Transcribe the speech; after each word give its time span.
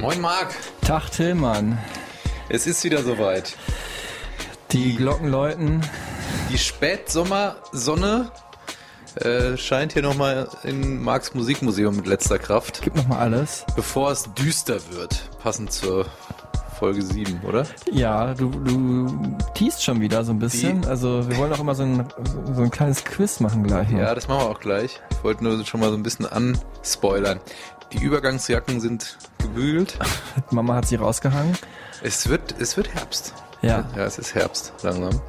Moin 0.00 0.20
Marc, 0.20 0.54
Tag 0.84 1.10
Tillmann. 1.10 1.78
es 2.48 2.66
ist 2.66 2.82
wieder 2.84 3.02
soweit. 3.02 3.56
Die 4.72 4.96
Glocken 4.96 5.28
läuten. 5.28 5.80
Die 6.50 6.58
Spätsommersonne 6.58 8.30
äh, 9.16 9.56
scheint 9.56 9.92
hier 9.92 10.02
nochmal 10.02 10.48
in 10.64 11.02
Marks 11.02 11.34
Musikmuseum 11.34 11.94
mit 11.96 12.06
letzter 12.06 12.38
Kraft, 12.38 12.80
Gib 12.82 12.96
noch 12.96 13.06
mal 13.06 13.18
alles. 13.18 13.64
bevor 13.76 14.10
es 14.10 14.32
düster 14.34 14.78
wird. 14.90 15.28
Passend 15.40 15.72
zur 15.72 16.06
Folge 16.78 17.02
7, 17.02 17.40
oder? 17.46 17.64
Ja, 17.92 18.34
du, 18.34 18.48
du 18.50 19.36
teast 19.54 19.84
schon 19.84 20.00
wieder 20.00 20.24
so 20.24 20.32
ein 20.32 20.40
bisschen. 20.40 20.82
Die- 20.82 20.88
Also 20.88 21.28
wir 21.28 21.36
wollen 21.36 21.52
auch 21.52 21.60
immer 21.60 21.74
so 21.76 21.84
ein, 21.84 22.08
so 22.54 22.62
ein 22.62 22.70
kleines 22.72 23.04
Quiz 23.04 23.38
machen 23.38 23.62
gleich. 23.62 23.88
noch. 23.90 24.00
Ja, 24.00 24.14
das 24.16 24.26
machen 24.26 24.40
wir 24.40 24.50
auch 24.50 24.58
gleich. 24.60 25.00
Ich 25.12 25.22
wollte 25.22 25.44
nur 25.44 25.64
schon 25.64 25.78
mal 25.78 25.90
so 25.90 25.96
ein 25.96 26.02
bisschen 26.02 26.26
anspoilern. 26.26 27.38
Die 27.92 28.02
Übergangsjacken 28.02 28.80
sind 28.80 29.18
gebügelt. 29.38 29.98
Mama 30.50 30.74
hat 30.76 30.86
sie 30.88 30.96
rausgehangen. 30.96 31.56
Es 32.02 32.28
wird, 32.28 32.54
es 32.60 32.76
wird 32.76 32.94
Herbst. 32.94 33.34
Ja. 33.60 33.88
Ja, 33.96 34.04
es 34.04 34.18
ist 34.18 34.34
Herbst 34.34 34.72
langsam. 34.82 35.20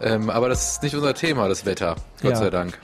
Ähm, 0.00 0.30
aber 0.30 0.48
das 0.48 0.72
ist 0.72 0.82
nicht 0.82 0.94
unser 0.96 1.14
Thema, 1.14 1.48
das 1.48 1.64
Wetter. 1.64 1.96
Gott 2.22 2.32
Ja. 2.32 2.36
sei 2.36 2.50
Dank. 2.50 2.78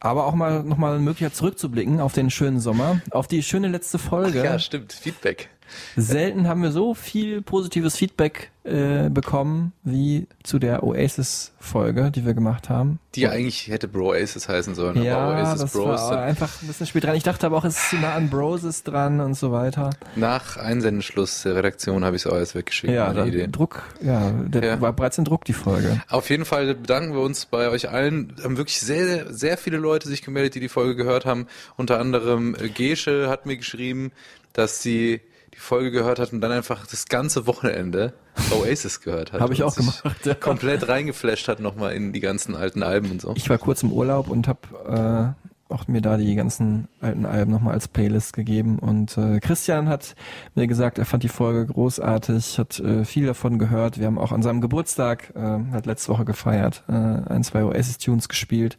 Aber 0.00 0.26
auch 0.26 0.34
mal 0.34 0.62
nochmal 0.62 0.96
ein 0.96 1.04
Möglichkeit 1.04 1.34
zurückzublicken 1.36 2.00
auf 2.00 2.12
den 2.12 2.30
schönen 2.30 2.60
Sommer, 2.60 3.00
auf 3.10 3.26
die 3.26 3.42
schöne 3.42 3.68
letzte 3.68 3.98
Folge. 3.98 4.44
Ja, 4.44 4.58
stimmt. 4.58 4.92
Feedback. 4.92 5.48
Selten 5.96 6.48
haben 6.48 6.62
wir 6.62 6.70
so 6.72 6.94
viel 6.94 7.42
positives 7.42 7.96
Feedback 7.96 8.50
äh, 8.64 9.10
bekommen 9.10 9.72
wie 9.82 10.26
zu 10.42 10.58
der 10.58 10.82
Oasis-Folge, 10.82 12.10
die 12.10 12.24
wir 12.24 12.34
gemacht 12.34 12.68
haben. 12.70 12.98
Die 13.14 13.28
eigentlich 13.28 13.68
hätte 13.68 13.88
Bro 13.88 14.12
Aces 14.12 14.48
heißen 14.48 14.74
sollen. 14.74 14.96
aber 14.96 15.04
Ja, 15.06 15.28
Oasis 15.28 15.60
das 15.60 15.72
Bros 15.72 16.00
war 16.00 16.22
einfach 16.22 16.62
ein 16.62 16.66
bisschen 16.68 16.86
spät 16.86 17.04
dran. 17.04 17.14
Ich 17.16 17.22
dachte 17.22 17.46
aber 17.46 17.58
auch, 17.58 17.64
es 17.64 17.76
ist 17.76 17.90
zu 17.90 17.96
nah 17.96 18.14
an 18.14 18.30
Broses 18.30 18.82
dran 18.82 19.20
und 19.20 19.34
so 19.34 19.52
weiter. 19.52 19.90
Nach 20.16 20.56
Einsendenschluss 20.56 21.42
der 21.42 21.56
Redaktion 21.56 22.04
habe 22.04 22.16
ich 22.16 22.22
es 22.22 22.26
auch 22.26 22.34
alles 22.34 22.54
weggeschickt. 22.54 22.92
Ja, 22.92 23.12
der 23.12 23.26
Idee. 23.26 23.48
Druck, 23.48 23.82
ja, 24.00 24.30
der 24.30 24.64
Ja. 24.64 24.80
war 24.80 24.92
bereits 24.92 25.18
in 25.18 25.24
Druck, 25.24 25.44
die 25.44 25.52
Folge. 25.52 26.00
Auf 26.08 26.30
jeden 26.30 26.44
Fall 26.44 26.74
bedanken 26.74 27.12
wir 27.14 27.20
uns 27.20 27.46
bei 27.46 27.68
euch 27.68 27.90
allen. 27.90 28.34
Haben 28.42 28.56
wirklich 28.56 28.80
sehr, 28.80 29.32
sehr 29.32 29.58
viele 29.58 29.76
Leute 29.76 30.08
sich 30.08 30.22
gemeldet, 30.22 30.54
die 30.54 30.60
die 30.60 30.68
Folge 30.68 30.96
gehört 30.96 31.26
haben. 31.26 31.46
Unter 31.76 32.00
anderem 32.00 32.54
äh, 32.54 32.68
Gesche 32.68 33.28
hat 33.28 33.46
mir 33.46 33.56
geschrieben, 33.56 34.10
dass 34.54 34.82
sie 34.82 35.20
die 35.54 35.60
Folge 35.60 35.90
gehört 35.90 36.18
hat 36.18 36.32
und 36.32 36.40
dann 36.40 36.52
einfach 36.52 36.86
das 36.86 37.06
ganze 37.06 37.46
Wochenende 37.46 38.12
Oasis 38.50 39.00
gehört 39.00 39.32
hat. 39.32 39.40
Habe 39.40 39.54
ich 39.54 39.62
auch 39.62 39.76
gemacht, 39.76 40.02
ja. 40.24 40.34
Komplett 40.34 40.88
reingeflasht 40.88 41.48
hat 41.48 41.60
nochmal 41.60 41.94
in 41.94 42.12
die 42.12 42.20
ganzen 42.20 42.56
alten 42.56 42.82
Alben 42.82 43.10
und 43.12 43.20
so. 43.20 43.32
Ich 43.36 43.48
war 43.48 43.58
kurz 43.58 43.82
im 43.82 43.92
Urlaub 43.92 44.28
und 44.28 44.48
habe 44.48 45.34
äh, 45.38 45.72
auch 45.72 45.86
mir 45.86 46.00
da 46.00 46.16
die 46.16 46.34
ganzen 46.34 46.88
alten 47.00 47.24
Alben 47.24 47.52
nochmal 47.52 47.74
als 47.74 47.88
Playlist 47.88 48.32
gegeben. 48.32 48.78
Und 48.78 49.16
äh, 49.16 49.38
Christian 49.40 49.88
hat 49.88 50.14
mir 50.54 50.66
gesagt, 50.66 50.98
er 50.98 51.04
fand 51.04 51.22
die 51.22 51.28
Folge 51.28 51.66
großartig, 51.66 52.58
hat 52.58 52.80
äh, 52.80 53.04
viel 53.04 53.26
davon 53.26 53.58
gehört. 53.58 53.98
Wir 53.98 54.06
haben 54.06 54.18
auch 54.18 54.32
an 54.32 54.42
seinem 54.42 54.60
Geburtstag, 54.60 55.32
äh, 55.36 55.72
hat 55.72 55.86
letzte 55.86 56.12
Woche 56.12 56.24
gefeiert, 56.24 56.82
äh, 56.88 56.92
ein, 56.92 57.44
zwei 57.44 57.64
Oasis-Tunes 57.64 58.28
gespielt. 58.28 58.76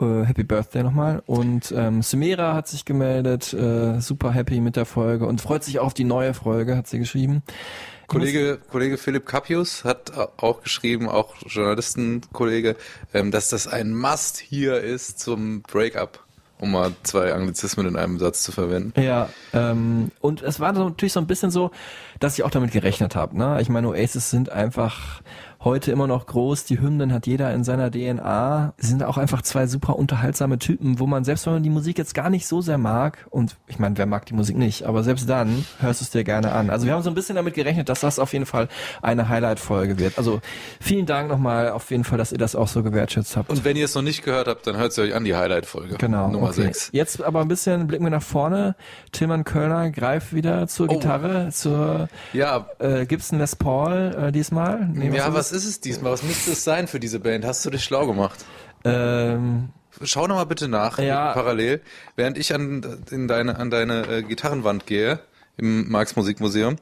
Äh, 0.00 0.24
Happy 0.24 0.44
Birthday 0.44 0.82
nochmal. 0.82 1.22
Und 1.26 1.72
ähm, 1.76 2.02
Sumera 2.02 2.54
hat 2.54 2.68
sich 2.68 2.84
gemeldet, 2.84 3.52
äh, 3.52 4.00
super 4.00 4.32
happy 4.32 4.60
mit 4.60 4.76
der 4.76 4.86
Folge 4.86 5.26
und 5.26 5.40
freut 5.40 5.64
sich 5.64 5.78
auch 5.78 5.86
auf 5.86 5.94
die 5.94 6.04
neue 6.04 6.34
Folge, 6.34 6.76
hat 6.76 6.86
sie 6.86 6.98
geschrieben. 6.98 7.42
Kollege, 8.06 8.58
Kollege 8.70 8.98
Philipp 8.98 9.24
Capius 9.24 9.84
hat 9.84 10.12
auch 10.36 10.62
geschrieben, 10.62 11.08
auch 11.08 11.34
Journalistenkollege, 11.46 12.76
ähm, 13.14 13.30
dass 13.30 13.48
das 13.50 13.68
ein 13.68 13.94
Must 13.94 14.38
hier 14.38 14.80
ist 14.80 15.20
zum 15.20 15.62
Breakup, 15.62 16.18
um 16.58 16.72
mal 16.72 16.92
zwei 17.04 17.32
Anglizismen 17.32 17.86
in 17.86 17.96
einem 17.96 18.18
Satz 18.18 18.42
zu 18.42 18.50
verwenden. 18.50 19.00
Ja, 19.00 19.28
ähm, 19.52 20.10
und 20.20 20.42
es 20.42 20.58
war 20.58 20.74
so, 20.74 20.88
natürlich 20.88 21.12
so 21.12 21.20
ein 21.20 21.28
bisschen 21.28 21.52
so, 21.52 21.70
dass 22.18 22.36
ich 22.36 22.42
auch 22.42 22.50
damit 22.50 22.72
gerechnet 22.72 23.14
habe. 23.14 23.38
Ne? 23.38 23.58
Ich 23.60 23.68
meine, 23.68 23.88
Oasis 23.88 24.30
sind 24.30 24.50
einfach 24.50 25.22
heute 25.62 25.92
immer 25.92 26.06
noch 26.06 26.26
groß, 26.26 26.64
die 26.64 26.80
Hymnen 26.80 27.12
hat 27.12 27.26
jeder 27.26 27.52
in 27.52 27.64
seiner 27.64 27.90
DNA, 27.90 28.72
Sie 28.78 28.86
sind 28.86 29.02
auch 29.02 29.18
einfach 29.18 29.42
zwei 29.42 29.66
super 29.66 29.96
unterhaltsame 29.96 30.58
Typen, 30.58 30.98
wo 30.98 31.06
man 31.06 31.24
selbst 31.24 31.44
wenn 31.46 31.52
man 31.52 31.62
die 31.62 31.70
Musik 31.70 31.98
jetzt 31.98 32.14
gar 32.14 32.30
nicht 32.30 32.46
so 32.46 32.62
sehr 32.62 32.78
mag, 32.78 33.26
und 33.28 33.56
ich 33.68 33.78
meine, 33.78 33.98
wer 33.98 34.06
mag 34.06 34.24
die 34.26 34.32
Musik 34.34 34.56
nicht, 34.56 34.84
aber 34.84 35.02
selbst 35.02 35.28
dann 35.28 35.66
hörst 35.80 36.00
du 36.00 36.04
es 36.04 36.10
dir 36.10 36.24
gerne 36.24 36.52
an. 36.52 36.70
Also 36.70 36.86
wir 36.86 36.94
haben 36.94 37.02
so 37.02 37.10
ein 37.10 37.14
bisschen 37.14 37.36
damit 37.36 37.54
gerechnet, 37.54 37.90
dass 37.90 38.00
das 38.00 38.18
auf 38.18 38.32
jeden 38.32 38.46
Fall 38.46 38.68
eine 39.02 39.28
Highlight-Folge 39.28 39.98
wird. 39.98 40.16
Also 40.16 40.40
vielen 40.80 41.04
Dank 41.04 41.28
nochmal 41.28 41.70
auf 41.70 41.90
jeden 41.90 42.04
Fall, 42.04 42.16
dass 42.16 42.32
ihr 42.32 42.38
das 42.38 42.56
auch 42.56 42.68
so 42.68 42.82
gewertschätzt 42.82 43.36
habt. 43.36 43.50
Und 43.50 43.62
wenn 43.64 43.76
ihr 43.76 43.84
es 43.84 43.94
noch 43.94 44.02
nicht 44.02 44.24
gehört 44.24 44.48
habt, 44.48 44.66
dann 44.66 44.78
hört 44.78 44.92
es 44.92 44.98
euch 44.98 45.14
an, 45.14 45.24
die 45.24 45.36
Highlight-Folge. 45.36 45.96
Genau. 45.98 46.28
Nummer 46.28 46.48
okay. 46.48 46.62
6. 46.62 46.90
Jetzt 46.92 47.22
aber 47.22 47.42
ein 47.42 47.48
bisschen 47.48 47.86
blicken 47.86 48.04
wir 48.04 48.10
nach 48.10 48.22
vorne. 48.22 48.76
Tillmann 49.12 49.44
Kölner 49.44 49.90
greift 49.90 50.34
wieder 50.34 50.66
zur 50.68 50.88
Oh. 50.88 50.94
Gitarre, 50.94 51.50
zur 51.50 52.08
Ja, 52.32 52.66
äh, 52.78 53.04
Gibson 53.04 53.38
Les 53.38 53.56
Paul 53.56 54.16
äh, 54.18 54.32
diesmal. 54.32 54.88
Nee, 54.92 55.14
ja, 55.14 55.28
ist 55.28 55.49
was 55.50 55.64
ist 55.64 55.68
es 55.68 55.80
diesmal? 55.80 56.12
Was 56.12 56.22
müsste 56.22 56.52
es 56.52 56.62
sein 56.64 56.86
für 56.86 57.00
diese 57.00 57.18
Band? 57.18 57.44
Hast 57.44 57.64
du 57.64 57.70
dich 57.70 57.82
schlau 57.84 58.06
gemacht? 58.06 58.44
Ähm, 58.84 59.70
Schau 60.02 60.26
noch 60.26 60.36
mal 60.36 60.44
bitte 60.44 60.68
nach, 60.68 60.98
Ja. 60.98 61.32
parallel, 61.32 61.80
während 62.16 62.38
ich 62.38 62.54
an, 62.54 63.02
in 63.10 63.26
deine, 63.28 63.56
an 63.58 63.70
deine 63.70 64.06
äh, 64.06 64.22
Gitarrenwand 64.22 64.86
gehe 64.86 65.18
im 65.56 65.90
Marx 65.90 66.14
Musikmuseum. 66.16 66.76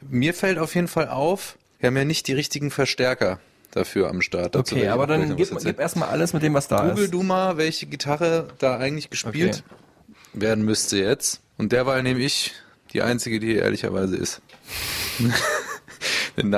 Mir 0.00 0.32
fällt 0.34 0.58
auf 0.58 0.74
jeden 0.74 0.88
Fall 0.88 1.08
auf, 1.08 1.58
wir 1.78 1.88
haben 1.88 1.96
ja 1.96 2.04
nicht 2.04 2.26
die 2.26 2.32
richtigen 2.32 2.70
Verstärker 2.70 3.38
dafür 3.70 4.08
am 4.08 4.22
Start. 4.22 4.54
Dazu 4.54 4.74
okay, 4.74 4.88
aber 4.88 5.06
dann 5.06 5.36
gib, 5.36 5.56
gib 5.62 5.78
erstmal 5.78 6.08
alles 6.08 6.32
mit 6.32 6.42
dem, 6.42 6.54
was 6.54 6.66
da 6.68 6.88
Google 6.88 7.04
ist. 7.04 7.14
du 7.14 7.22
mal, 7.22 7.58
welche 7.58 7.86
Gitarre 7.86 8.48
da 8.58 8.78
eigentlich 8.78 9.10
gespielt 9.10 9.62
werden 10.32 10.64
müsste 10.64 10.96
jetzt. 10.98 11.42
Und 11.58 11.72
derweil 11.72 12.02
nehme 12.02 12.20
ich 12.20 12.52
die 12.94 13.02
einzige, 13.02 13.38
die 13.38 13.48
hier 13.52 13.62
ehrlicherweise 13.62 14.16
ist. 14.16 14.40
Eine 16.36 16.48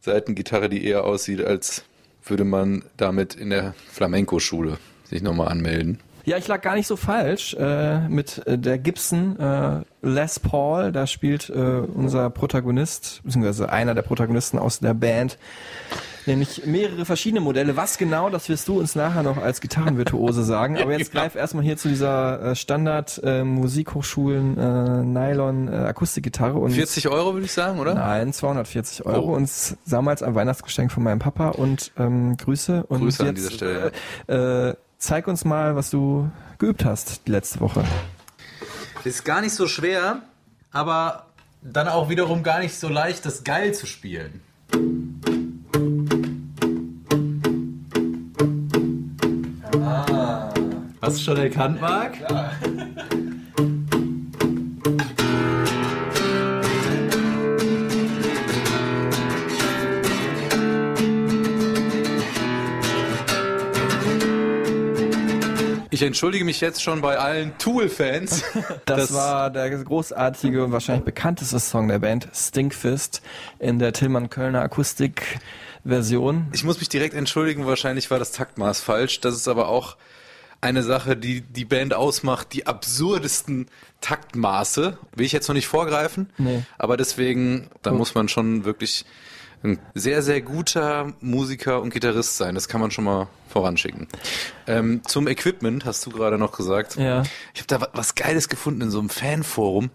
Nylon-Seitengitarre, 0.00 0.68
die 0.68 0.84
eher 0.84 1.04
aussieht, 1.04 1.44
als 1.44 1.84
würde 2.24 2.44
man 2.44 2.84
damit 2.96 3.34
in 3.34 3.50
der 3.50 3.74
Flamenco-Schule 3.90 4.78
sich 5.04 5.22
nochmal 5.22 5.48
anmelden. 5.48 5.98
Ja, 6.24 6.36
ich 6.36 6.46
lag 6.48 6.60
gar 6.60 6.74
nicht 6.74 6.86
so 6.86 6.96
falsch 6.96 7.54
äh, 7.54 8.06
mit 8.08 8.46
äh, 8.46 8.58
der 8.58 8.78
Gibson 8.78 9.38
äh, 9.40 9.80
Les 10.02 10.38
Paul. 10.38 10.92
Da 10.92 11.06
spielt 11.06 11.48
äh, 11.48 11.52
unser 11.52 12.28
Protagonist, 12.28 13.22
beziehungsweise 13.24 13.70
einer 13.70 13.94
der 13.94 14.02
Protagonisten 14.02 14.58
aus 14.58 14.80
der 14.80 14.94
Band, 14.94 15.38
nämlich 16.26 16.66
mehrere 16.66 17.04
verschiedene 17.04 17.40
Modelle. 17.40 17.76
Was 17.76 17.98
genau, 17.98 18.30
das 18.30 18.48
wirst 18.48 18.68
du 18.68 18.78
uns 18.78 18.94
nachher 18.94 19.22
noch 19.22 19.36
als 19.38 19.60
Gitarrenvirtuose 19.60 20.44
sagen. 20.44 20.78
Aber 20.78 20.96
jetzt 20.96 21.12
greif 21.12 21.34
erstmal 21.34 21.64
hier 21.64 21.76
zu 21.76 21.88
dieser 21.88 22.42
äh, 22.50 22.54
Standard 22.56 23.20
äh, 23.24 23.42
Musikhochschulen 23.44 24.58
äh, 24.58 25.02
Nylon 25.04 25.68
äh, 25.68 25.76
Akustikgitarre 25.76 26.58
und 26.58 26.72
40 26.72 27.08
Euro 27.08 27.32
würde 27.34 27.46
ich 27.46 27.52
sagen, 27.52 27.78
oder? 27.80 27.94
Nein, 27.94 28.32
240 28.32 29.06
Euro 29.06 29.30
Oh. 29.30 29.34
und 29.36 29.44
es 29.44 29.76
damals 29.86 30.22
ein 30.22 30.34
Weihnachtsgeschenk 30.34 30.90
von 30.92 31.02
meinem 31.02 31.18
Papa 31.18 31.48
und 31.50 31.92
ähm, 31.98 32.36
Grüße. 32.36 32.84
Und 32.88 33.00
Grüße 33.00 33.20
an 33.22 33.26
jetzt, 33.28 33.38
dieser 33.38 33.50
Stelle, 33.50 33.92
Äh, 34.28 34.68
äh, 34.70 34.74
zeig 34.98 35.26
uns 35.28 35.44
mal, 35.44 35.76
was 35.76 35.90
du 35.90 36.30
geübt 36.58 36.84
hast 36.84 37.26
die 37.26 37.32
letzte 37.32 37.60
Woche. 37.60 37.84
Ist 39.04 39.24
gar 39.24 39.40
nicht 39.40 39.54
so 39.54 39.66
schwer, 39.66 40.22
aber 40.72 41.26
dann 41.62 41.88
auch 41.88 42.08
wiederum 42.08 42.42
gar 42.42 42.58
nicht 42.60 42.78
so 42.78 42.88
leicht, 42.88 43.24
das 43.26 43.44
geil 43.44 43.74
zu 43.74 43.86
spielen. 43.86 44.40
Hast 51.02 51.16
du 51.16 51.22
schon 51.22 51.38
erkannt, 51.38 51.80
Marc? 51.80 52.18
Ich 65.92 66.02
entschuldige 66.02 66.44
mich 66.44 66.60
jetzt 66.60 66.82
schon 66.82 67.00
bei 67.00 67.18
allen 67.18 67.56
Tool-Fans. 67.56 68.44
Das, 68.84 69.14
war 69.14 69.50
der 69.50 69.70
großartige 69.70 70.64
und 70.64 70.72
wahrscheinlich 70.72 71.04
bekannteste 71.04 71.60
Song 71.60 71.88
der 71.88 72.00
Band, 72.00 72.28
Stinkfist, 72.34 73.22
in 73.58 73.78
der 73.78 73.92
Tillmann 73.92 74.28
Kölner 74.28 74.62
Akustik-Version. 74.62 76.48
Ich 76.52 76.64
muss 76.64 76.78
mich 76.80 76.88
direkt 76.88 77.14
entschuldigen, 77.14 77.66
wahrscheinlich 77.66 78.10
war 78.10 78.18
das 78.18 78.32
Taktmaß 78.32 78.80
falsch. 78.80 79.20
Das 79.20 79.34
ist 79.34 79.46
aber 79.46 79.68
auch 79.68 79.96
eine 80.60 80.82
Sache, 80.82 81.16
die 81.16 81.40
die 81.40 81.64
Band 81.64 81.94
ausmacht, 81.94 82.52
die 82.52 82.66
absurdesten 82.66 83.66
Taktmaße. 84.00 84.98
Will 85.14 85.26
ich 85.26 85.32
jetzt 85.32 85.48
noch 85.48 85.54
nicht 85.54 85.68
vorgreifen, 85.68 86.30
Nee. 86.38 86.62
aber 86.78 86.96
deswegen, 86.96 87.70
da 87.82 87.92
muss 87.92 88.14
man 88.14 88.28
schon 88.28 88.64
wirklich 88.64 89.04
ein 89.62 89.78
sehr, 89.94 90.22
sehr 90.22 90.40
guter 90.40 91.12
Musiker 91.20 91.82
und 91.82 91.90
Gitarrist 91.92 92.36
sein. 92.38 92.54
Das 92.54 92.66
kann 92.68 92.80
man 92.80 92.90
schon 92.90 93.04
mal 93.04 93.28
voranschicken. 93.50 94.08
Ähm, 94.66 95.02
zum 95.06 95.28
Equipment 95.28 95.84
hast 95.84 96.04
du 96.06 96.10
gerade 96.10 96.38
noch 96.38 96.52
gesagt. 96.52 96.96
Ja. 96.96 97.22
Ich 97.54 97.60
habe 97.60 97.66
da 97.66 97.80
wa- 97.82 97.88
was 97.92 98.14
Geiles 98.14 98.48
gefunden 98.48 98.80
in 98.82 98.90
so 98.90 98.98
einem 99.00 99.10
Fanforum. 99.10 99.90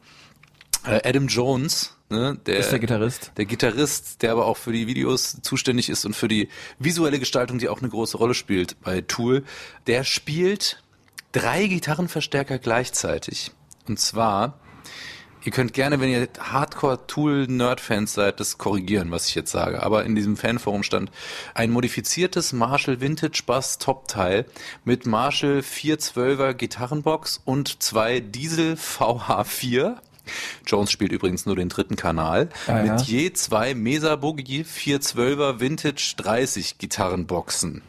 Äh, 0.85 1.07
Adam 1.07 1.27
Jones, 1.27 1.94
ne, 2.09 2.37
der, 2.45 2.57
Ist 2.57 2.71
der 2.71 2.79
Gitarrist. 2.79 3.31
der 3.37 3.45
Gitarrist, 3.45 4.21
der 4.21 4.31
aber 4.31 4.45
auch 4.45 4.57
für 4.57 4.71
die 4.71 4.87
Videos 4.87 5.37
zuständig 5.41 5.89
ist 5.89 6.05
und 6.05 6.15
für 6.15 6.27
die 6.27 6.49
visuelle 6.79 7.19
Gestaltung, 7.19 7.59
die 7.59 7.69
auch 7.69 7.79
eine 7.79 7.89
große 7.89 8.17
Rolle 8.17 8.33
spielt 8.33 8.79
bei 8.81 9.01
Tool, 9.01 9.43
der 9.87 10.03
spielt 10.03 10.81
drei 11.31 11.67
Gitarrenverstärker 11.67 12.59
gleichzeitig. 12.59 13.51
Und 13.87 13.99
zwar, 13.99 14.57
ihr 15.43 15.51
könnt 15.51 15.73
gerne, 15.73 15.99
wenn 15.99 16.09
ihr 16.09 16.27
Hardcore-Tool-Nerd-Fans 16.39 18.13
seid, 18.13 18.39
das 18.39 18.57
korrigieren, 18.57 19.11
was 19.11 19.27
ich 19.27 19.35
jetzt 19.35 19.51
sage. 19.51 19.83
Aber 19.83 20.05
in 20.05 20.15
diesem 20.15 20.37
Fanforum 20.37 20.81
stand 20.83 21.11
ein 21.53 21.71
modifiziertes 21.71 22.53
Marshall 22.53 23.01
Vintage 23.01 23.43
Bass 23.45 23.77
Top-Teil 23.77 24.45
mit 24.85 25.05
Marshall 25.05 25.59
412er 25.59 26.53
Gitarrenbox 26.53 27.41
und 27.43 27.83
zwei 27.83 28.21
Diesel 28.21 28.75
VH4. 28.75 29.97
Jones 30.66 30.92
spielt 30.92 31.12
übrigens 31.12 31.45
nur 31.45 31.56
den 31.56 31.69
dritten 31.69 31.95
Kanal. 31.95 32.50
Ah, 32.68 32.83
ja. 32.83 32.94
mit 32.94 33.01
je 33.04 33.33
zwei 33.33 33.74
Mesa 33.74 34.16
Boogie 34.16 34.63
412er 34.63 35.60
Vintage 35.60 36.13
30 36.18 36.77
Gitarrenboxen. 36.77 37.81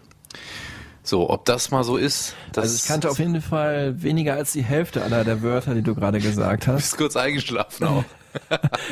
So, 1.02 1.30
ob 1.30 1.44
das 1.44 1.70
mal 1.70 1.84
so 1.84 1.96
ist, 1.96 2.34
das 2.52 2.64
Also 2.64 2.76
ich 2.76 2.84
kannte 2.86 3.08
auf 3.08 3.18
jeden 3.20 3.40
Fall 3.40 4.02
weniger 4.02 4.34
als 4.34 4.52
die 4.52 4.64
Hälfte 4.64 5.04
aller 5.04 5.22
der 5.22 5.40
Wörter, 5.40 5.74
die 5.74 5.82
du 5.82 5.94
gerade 5.94 6.18
gesagt 6.18 6.66
hast. 6.66 6.76
bist 6.76 6.98
kurz 6.98 7.16
eingeschlafen 7.16 7.86
auch. 7.86 8.04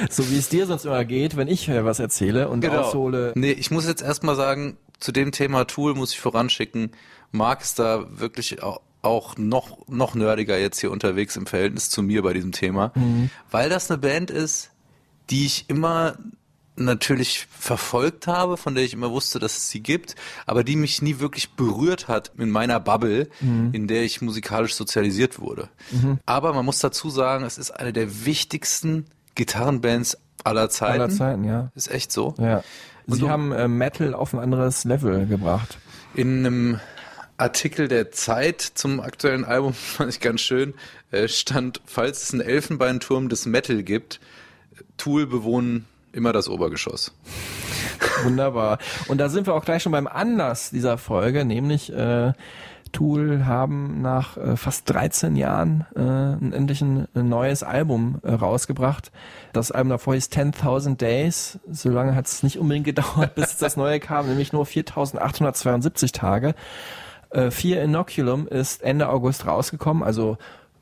So 0.09 0.31
wie 0.31 0.39
es 0.39 0.49
dir 0.49 0.67
sonst 0.67 0.87
immer 0.87 1.05
geht, 1.05 1.37
wenn 1.37 1.49
ich 1.49 1.69
was 1.69 1.99
erzähle 1.99 2.49
und 2.49 2.67
aushole. 2.67 3.33
Nee, 3.35 3.53
ich 3.53 3.71
muss 3.71 3.87
jetzt 3.87 4.01
erstmal 4.01 4.37
sagen, 4.37 4.79
zu 5.01 5.13
dem 5.13 5.33
Thema 5.33 5.67
Tool 5.67 5.95
muss 5.95 6.13
ich 6.13 6.21
voranschicken, 6.21 6.93
Marc 7.31 7.61
ist 7.61 7.79
da 7.79 8.07
wirklich 8.09 8.63
auch 9.05 9.37
noch, 9.37 9.87
noch 9.89 10.15
nerdiger 10.15 10.59
jetzt 10.59 10.81
hier 10.81 10.91
unterwegs 10.91 11.37
im 11.37 11.47
Verhältnis 11.47 11.91
zu 11.91 12.03
mir 12.03 12.23
bei 12.23 12.33
diesem 12.33 12.53
Thema, 12.53 12.93
weil 13.51 13.69
das 13.69 13.91
eine 13.91 13.99
Band 13.99 14.31
ist, 14.31 14.71
die 15.31 15.47
ich 15.47 15.69
immer 15.69 16.17
natürlich 16.77 17.47
verfolgt 17.57 18.27
habe, 18.27 18.57
von 18.57 18.75
der 18.75 18.83
ich 18.85 18.95
immer 18.95 19.11
wusste, 19.13 19.39
dass 19.39 19.57
es 19.57 19.71
sie 19.71 19.81
gibt, 19.81 20.17
aber 20.45 20.65
die 20.65 20.75
mich 20.75 21.03
nie 21.03 21.21
wirklich 21.21 21.51
berührt 21.53 22.09
hat 22.09 22.33
in 22.37 22.51
meiner 22.51 22.81
Bubble, 22.81 23.29
in 23.41 23.87
der 23.87 24.03
ich 24.03 24.21
musikalisch 24.23 24.75
sozialisiert 24.75 25.39
wurde. 25.39 25.69
Aber 26.27 26.53
man 26.53 26.65
muss 26.65 26.81
dazu 26.81 27.11
sagen, 27.11 27.45
es 27.45 27.59
ist 27.59 27.71
eine 27.71 27.93
der 27.93 28.27
wichtigsten 28.27 29.07
Gitarrenbands 29.37 30.19
aller 30.43 30.69
Zeiten. 30.69 31.01
Aller 31.01 31.11
Zeiten, 31.11 31.45
ja. 31.45 31.71
Ist 31.77 31.91
echt 31.91 32.11
so. 32.11 32.35
Ja. 32.39 32.63
Sie 33.07 33.21
du- 33.21 33.29
haben 33.29 33.53
äh, 33.53 33.69
Metal 33.69 34.13
auf 34.15 34.33
ein 34.35 34.41
anderes 34.41 34.85
Level 34.85 35.27
gebracht. 35.27 35.79
In 36.15 36.45
einem 36.47 36.81
Artikel 37.37 37.89
der 37.89 38.13
Zeit 38.13 38.61
zum 38.61 39.01
aktuellen 39.01 39.45
Album 39.45 39.73
fand 39.75 40.11
ich 40.11 40.21
ganz 40.21 40.41
schön, 40.41 40.75
äh, 41.11 41.29
stand, 41.29 41.81
falls 41.87 42.23
es 42.25 42.33
einen 42.33 42.43
Elfenbeinturm 42.43 43.29
des 43.29 43.47
Metal 43.47 43.83
gibt, 43.83 44.21
Tool 44.97 45.27
bewohnen 45.27 45.87
immer 46.13 46.33
das 46.33 46.49
Obergeschoss. 46.49 47.13
Wunderbar. 48.23 48.79
Und 49.09 49.19
da 49.19 49.29
sind 49.29 49.47
wir 49.47 49.55
auch 49.55 49.65
gleich 49.65 49.83
schon 49.83 49.93
beim 49.93 50.07
Anlass 50.07 50.71
dieser 50.71 50.99
Folge, 50.99 51.45
nämlich 51.45 51.93
äh, 51.93 52.33
Tool 52.93 53.45
haben 53.45 54.01
nach 54.01 54.37
äh, 54.37 54.57
fast 54.57 54.89
13 54.89 55.37
Jahren 55.37 55.85
äh, 55.97 56.55
endlich 56.57 56.81
ein, 56.81 57.09
ein 57.15 57.29
neues 57.29 57.63
Album 57.63 58.21
äh, 58.23 58.33
rausgebracht. 58.33 59.11
Das 59.53 59.73
Album 59.73 59.91
davor 59.91 60.15
hieß 60.15 60.29
10.000 60.29 60.97
Days. 60.97 61.59
So 61.69 61.91
lange 61.91 62.15
hat 62.15 62.27
es 62.27 62.43
nicht 62.43 62.59
unbedingt 62.59 62.87
gedauert, 62.87 63.35
bis 63.35 63.57
das 63.57 63.77
neue 63.77 63.99
kam, 64.01 64.29
nämlich 64.29 64.53
nur 64.53 64.65
4.872 64.65 66.13
Tage. 66.13 66.55
Äh, 67.35 67.51
Inoculum 67.83 68.47
ist 68.49 68.83
Ende 68.83 69.09
August 69.09 69.47
rausgekommen, 69.47 70.03
also 70.03 70.39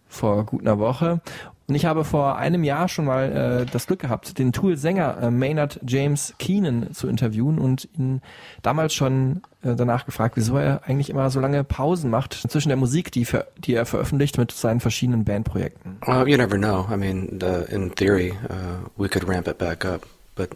vor 0.08 0.44
gut 0.44 0.60
einer 0.62 0.78
Woche. 0.78 1.20
Und 1.68 1.76
ich 1.76 1.86
habe 1.86 2.04
vor 2.04 2.36
einem 2.36 2.64
Jahr 2.64 2.88
schon 2.88 3.06
mal 3.06 3.62
äh, 3.62 3.70
das 3.70 3.86
Glück 3.86 4.00
gehabt, 4.00 4.38
den 4.38 4.52
Tool-Sänger 4.52 5.22
äh, 5.22 5.30
Maynard 5.30 5.80
James 5.86 6.34
Keenan 6.38 6.92
zu 6.92 7.08
interviewen 7.08 7.58
und 7.58 7.88
ihn 7.96 8.20
damals 8.62 8.92
schon 8.92 9.42
äh, 9.62 9.74
danach 9.74 10.04
gefragt, 10.04 10.36
wieso 10.36 10.58
er 10.58 10.82
eigentlich 10.84 11.08
immer 11.08 11.30
so 11.30 11.40
lange 11.40 11.64
Pausen 11.64 12.10
macht 12.10 12.34
zwischen 12.34 12.68
der 12.68 12.76
Musik, 12.76 13.12
die, 13.12 13.24
ver 13.24 13.46
die 13.56 13.74
er 13.74 13.86
veröffentlicht 13.86 14.36
mit 14.38 14.52
seinen 14.52 14.80
verschiedenen 14.80 15.24
Bandprojekten. 15.24 15.98
Well, 16.06 16.28
you 16.28 16.36
never 16.36 16.58
know. 16.58 16.86
I 16.92 16.96
mean, 16.96 17.38
the, 17.40 17.64
in 17.74 17.90
theory, 17.94 18.32
uh, 18.50 18.88
we 18.98 19.08
could 19.08 19.26
ramp 19.26 19.48
it 19.48 19.56
back 19.56 19.84
up, 19.84 20.02
but 20.34 20.50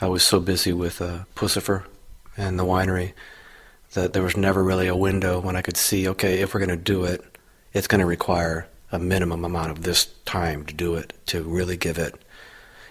I 0.00 0.06
was 0.06 0.26
so 0.26 0.40
busy 0.40 0.72
with 0.72 1.00
uh, 1.00 1.26
Pussifer 1.36 1.82
and 2.36 2.58
the 2.58 2.64
winery 2.64 3.12
that 3.94 4.12
there 4.12 4.22
was 4.22 4.36
never 4.36 4.62
really 4.62 4.86
a 4.86 4.96
window 4.96 5.40
when 5.40 5.56
I 5.56 5.62
could 5.62 5.76
see, 5.76 6.08
okay, 6.08 6.40
if 6.40 6.54
we're 6.54 6.60
going 6.60 6.70
to 6.70 6.76
do 6.76 7.04
it, 7.04 7.24
it's 7.72 7.86
going 7.86 8.00
to 8.00 8.06
require 8.06 8.68
a 8.92 8.98
minimum 8.98 9.44
amount 9.44 9.70
of 9.70 9.82
this 9.82 10.06
time 10.24 10.64
to 10.66 10.74
do 10.74 10.94
it, 10.94 11.12
to 11.26 11.42
really 11.42 11.76
give 11.76 11.98
it 11.98 12.14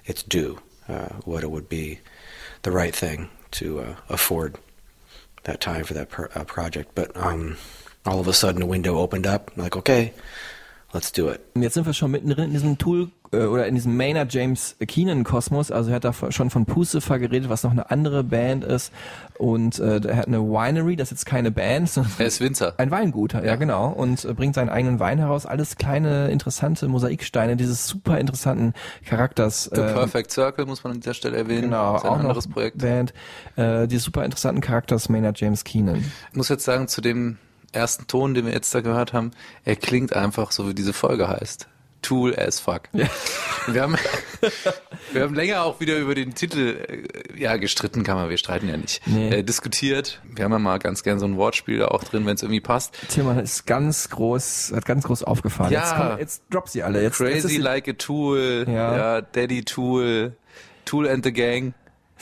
its 0.06 0.24
due, 0.24 0.60
uh, 0.88 1.10
what 1.26 1.44
it 1.44 1.52
would 1.52 1.70
be 1.70 2.00
the 2.64 2.72
right 2.72 2.96
thing 2.96 3.30
to 3.52 3.80
uh, 3.80 3.96
afford 4.10 4.58
that 5.44 5.62
time 5.62 5.84
for 5.84 5.94
that 5.94 6.10
per, 6.10 6.30
uh, 6.36 6.44
project. 6.44 6.92
But 6.96 7.16
um, 7.16 7.58
all 8.06 8.20
of 8.20 8.28
a 8.28 8.34
sudden, 8.34 8.62
a 8.62 8.66
window 8.66 8.98
opened 8.98 9.28
up. 9.28 9.52
Like, 9.56 9.76
okay, 9.76 10.14
let's 10.94 11.12
do 11.12 11.30
it. 11.30 11.40
Und 11.54 11.62
jetzt 11.64 11.74
sind 11.74 11.86
wir 11.86 11.94
schon 11.94 12.12
mittendrin 12.12 12.46
in 12.46 12.52
diesem 12.52 12.78
Tool 12.78 13.10
äh, 13.32 13.46
oder 13.46 13.68
in 13.68 13.76
diesem 13.76 13.96
Maynard 13.96 14.34
James 14.34 14.76
Keenan 14.88 15.24
Kosmos. 15.24 15.72
Also 15.72 15.92
er 15.92 15.98
hat 15.98 16.04
da 16.04 16.14
schon 16.32 16.50
von 16.50 16.66
Pucifer 16.66 17.20
geredet, 17.20 17.50
was 17.50 17.64
noch 17.64 17.72
eine 17.72 17.92
andere 17.92 18.24
Band 18.24 18.64
ist. 18.64 18.92
Und 19.38 19.80
äh, 19.80 20.00
er 20.00 20.18
hat 20.18 20.28
eine 20.28 20.42
Winery, 20.42 20.96
das 20.96 21.08
ist 21.12 21.20
jetzt 21.20 21.26
keine 21.26 21.52
Band, 21.52 21.92
Er 22.20 22.26
ist 22.26 22.42
Winzer. 22.42 22.74
ein 22.78 22.92
Weingut, 22.92 23.34
ja, 23.34 23.56
genau. 23.56 23.90
Und 23.90 24.26
äh, 24.26 24.34
bringt 24.34 24.56
seinen 24.56 24.70
eigenen 24.70 25.00
Wein 25.00 25.20
heraus. 25.20 25.46
Alles 25.46 25.76
kleine, 25.78 26.30
interessante 26.30 26.88
Mosaiksteine 26.88 27.56
dieses 27.56 27.88
super 27.88 28.20
interessanten 28.20 28.74
Charakters. 29.06 29.70
The 29.74 29.82
äh, 29.82 29.94
Perfect 29.94 30.32
Circle 30.32 30.66
muss 30.66 30.84
man 30.84 30.94
an 30.94 31.00
dieser 31.00 31.14
Stelle 31.14 31.38
erwähnen. 31.38 31.64
Genau, 31.64 31.98
ist 31.98 32.04
ein 32.04 32.10
auch 32.10 32.20
anderes 32.20 32.48
Projekt. 32.48 32.80
Band, 32.80 33.14
äh, 33.56 33.88
die 33.88 33.98
super 33.98 34.26
interessanten 34.26 34.62
Charakters 34.62 35.10
Maynard 35.10 35.40
James 35.40 35.64
Keenan. 35.64 36.04
Ich 36.32 36.38
muss 36.38 36.50
jetzt 36.50 36.66
sagen, 36.66 36.88
zu 36.88 37.02
dem 37.02 37.38
ersten 37.74 38.08
Ton, 38.08 38.34
den 38.34 38.46
wir 38.46 38.54
jetzt 38.54 38.74
da 38.74 38.82
gehört 38.82 39.14
haben, 39.14 39.32
er 39.66 39.76
klingt 39.76 40.14
einfach 40.16 40.52
so, 40.52 40.68
wie 40.68 40.74
diese 40.74 40.94
Folge 40.94 41.28
heißt. 41.28 41.68
Tool 42.02 42.34
as 42.38 42.60
fuck. 42.62 42.84
Wir, 43.68 43.82
haben, 43.84 43.98
wir 45.12 45.22
haben 45.22 45.36
länger 45.36 45.64
auch 45.64 45.80
wieder 45.80 45.98
über 45.98 46.16
den 46.16 46.34
Titel, 46.34 46.78
äh, 46.88 47.40
ja, 47.40 47.58
gestritten 47.58 48.04
kann 48.04 48.16
man, 48.16 48.30
wir 48.30 48.38
streiten 48.38 48.68
ja 48.70 48.78
nicht, 48.78 49.06
Nee. 49.06 49.30
äh, 49.30 49.44
diskutiert. 49.44 50.22
Wir 50.24 50.46
haben 50.46 50.52
ja 50.54 50.58
mal 50.60 50.80
ganz 50.80 51.04
gern 51.04 51.20
so 51.20 51.26
ein 51.26 51.36
Wortspiel 51.38 51.78
da 51.78 51.90
auch 51.90 52.04
drin, 52.04 52.26
wenn 52.26 52.34
es 52.36 52.42
irgendwie 52.42 52.62
passt. 52.62 52.96
Tillmann 53.10 53.38
ist 53.38 53.68
ganz 53.68 54.10
groß, 54.10 54.72
hat 54.76 54.86
ganz 54.86 55.04
groß 55.04 55.24
aufgefahren. 55.24 55.72
Ja. 55.72 55.82
Jetzt, 55.82 55.96
komm, 56.10 56.20
jetzt 56.20 56.42
drop 56.50 56.70
sie 56.70 56.82
alle. 56.82 57.04
Jetzt, 57.04 57.20
jetzt 57.20 57.32
Crazy 57.44 57.58
ist, 57.58 57.62
like 57.62 57.88
a 57.90 57.94
Tool, 57.94 58.66
Ja. 58.68 58.98
ja. 58.98 59.22
Daddy 59.22 59.64
Tool, 59.64 60.36
Tool 60.86 61.08
and 61.08 61.24
the 61.24 61.34
Gang. 61.34 61.74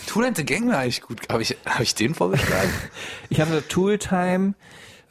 Tool 0.08 0.26
and 0.26 0.36
the 0.36 0.44
Gang 0.44 0.68
war 0.68 0.80
eigentlich 0.80 1.02
gut. 1.02 1.22
Habe 1.32 1.44
ich, 1.44 1.56
hab 1.66 1.80
ich 1.82 1.96
den 1.96 2.14
vorgeschlagen? 2.16 2.72
Ich 3.30 3.40
hatte 3.40 3.66
Tool 3.68 3.98
Time 4.00 4.54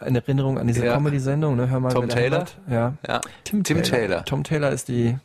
in 0.04 0.14
Erinnerung 0.14 0.58
an 0.58 0.66
diese 0.66 0.84
Ja. 0.84 0.94
Comedy-Sendung, 0.94 1.56
ne? 1.56 1.68
Hör 1.70 1.80
mal, 1.80 1.92
Tom 1.92 2.08
Taylor? 2.08 2.44
Ja. 2.68 2.94
Ja. 3.06 3.20
Tim, 3.44 3.64
Tim 3.64 3.82
Taylor. 3.82 4.24
Tom 4.24 4.44
Taylor 4.44 4.70
ist 4.70 4.88
die 4.88 5.16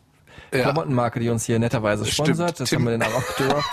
Ja. 0.54 0.62
Klamottenmarke, 0.64 1.20
die 1.20 1.30
uns 1.30 1.46
hier 1.46 1.60
netterweise 1.60 2.06
Stimmt. 2.06 2.28
sponsert. 2.30 2.60
Das 2.60 2.70
Tim- 2.70 2.80
haben 2.80 2.86
wir 2.86 2.92
den 2.92 3.04
auch 3.04 3.36
gedroppt. 3.38 3.66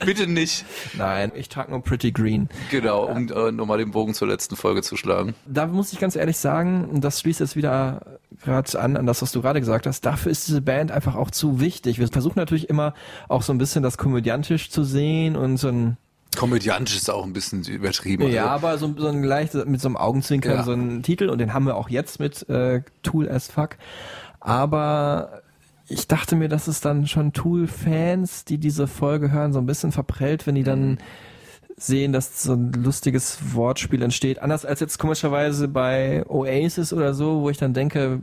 Bitte 0.04 0.26
nicht. 0.26 0.64
Nein, 0.96 1.32
ich 1.34 1.48
trage 1.48 1.70
nur 1.70 1.82
Pretty 1.82 2.12
Green. 2.12 2.48
Genau, 2.70 3.04
um 3.04 3.28
äh, 3.30 3.52
nochmal 3.52 3.78
den 3.78 3.90
Bogen 3.90 4.14
zur 4.14 4.28
letzten 4.28 4.56
Folge 4.56 4.82
zu 4.82 4.96
schlagen. 4.96 5.34
Da 5.46 5.66
muss 5.66 5.92
ich 5.92 5.98
ganz 6.00 6.16
ehrlich 6.16 6.38
sagen, 6.38 6.86
und 6.86 7.02
das 7.02 7.20
schließt 7.20 7.40
jetzt 7.40 7.56
wieder 7.56 8.02
gerade 8.42 8.78
an, 8.80 8.96
an 8.96 9.06
das, 9.06 9.22
was 9.22 9.32
du 9.32 9.42
gerade 9.42 9.60
gesagt 9.60 9.86
hast, 9.86 10.04
dafür 10.06 10.32
ist 10.32 10.48
diese 10.48 10.60
Band 10.62 10.90
einfach 10.90 11.14
auch 11.14 11.30
zu 11.30 11.60
wichtig. 11.60 11.98
Wir 11.98 12.08
versuchen 12.08 12.38
natürlich 12.38 12.68
immer 12.68 12.94
auch 13.28 13.42
so 13.42 13.52
ein 13.52 13.58
bisschen 13.58 13.82
das 13.82 13.98
komödiantisch 13.98 14.70
zu 14.70 14.82
sehen 14.82 15.36
und 15.36 15.56
so 15.58 15.68
ein 15.68 15.96
Komödiantisch 16.36 16.96
ist 16.96 17.10
auch 17.10 17.24
ein 17.24 17.32
bisschen 17.32 17.64
übertrieben. 17.64 18.28
Ja, 18.28 18.52
Also, 18.52 18.66
aber 18.66 18.78
so, 18.78 18.94
so 18.96 19.08
ein 19.08 19.22
leicht 19.24 19.54
mit 19.66 19.80
so 19.80 19.88
einem 19.88 19.96
Augenzwinkern 19.96 20.52
Ja. 20.58 20.62
so 20.62 20.72
einen 20.72 21.02
Titel 21.02 21.28
und 21.28 21.38
den 21.38 21.52
haben 21.52 21.66
wir 21.66 21.76
auch 21.76 21.88
jetzt 21.88 22.20
mit 22.20 22.48
äh, 22.48 22.82
Tool 23.02 23.28
as 23.28 23.48
fuck. 23.48 23.76
Aber 24.38 25.42
ich 25.88 26.06
dachte 26.06 26.36
mir, 26.36 26.48
dass 26.48 26.68
es 26.68 26.80
dann 26.80 27.06
schon 27.06 27.32
Tool-Fans, 27.32 28.44
die 28.44 28.58
diese 28.58 28.86
Folge 28.86 29.32
hören, 29.32 29.52
so 29.52 29.58
ein 29.58 29.66
bisschen 29.66 29.90
verprellt, 29.92 30.46
wenn 30.46 30.54
die 30.54 30.62
dann 30.62 30.98
sehen, 31.76 32.12
dass 32.12 32.42
so 32.42 32.52
ein 32.54 32.72
lustiges 32.72 33.38
Wortspiel 33.54 34.02
entsteht. 34.02 34.40
Anders 34.40 34.64
als 34.64 34.80
jetzt 34.80 34.98
komischerweise 34.98 35.66
bei 35.66 36.24
Oasis 36.28 36.92
oder 36.92 37.14
so, 37.14 37.40
wo 37.40 37.50
ich 37.50 37.56
dann 37.58 37.74
denke, 37.74 38.20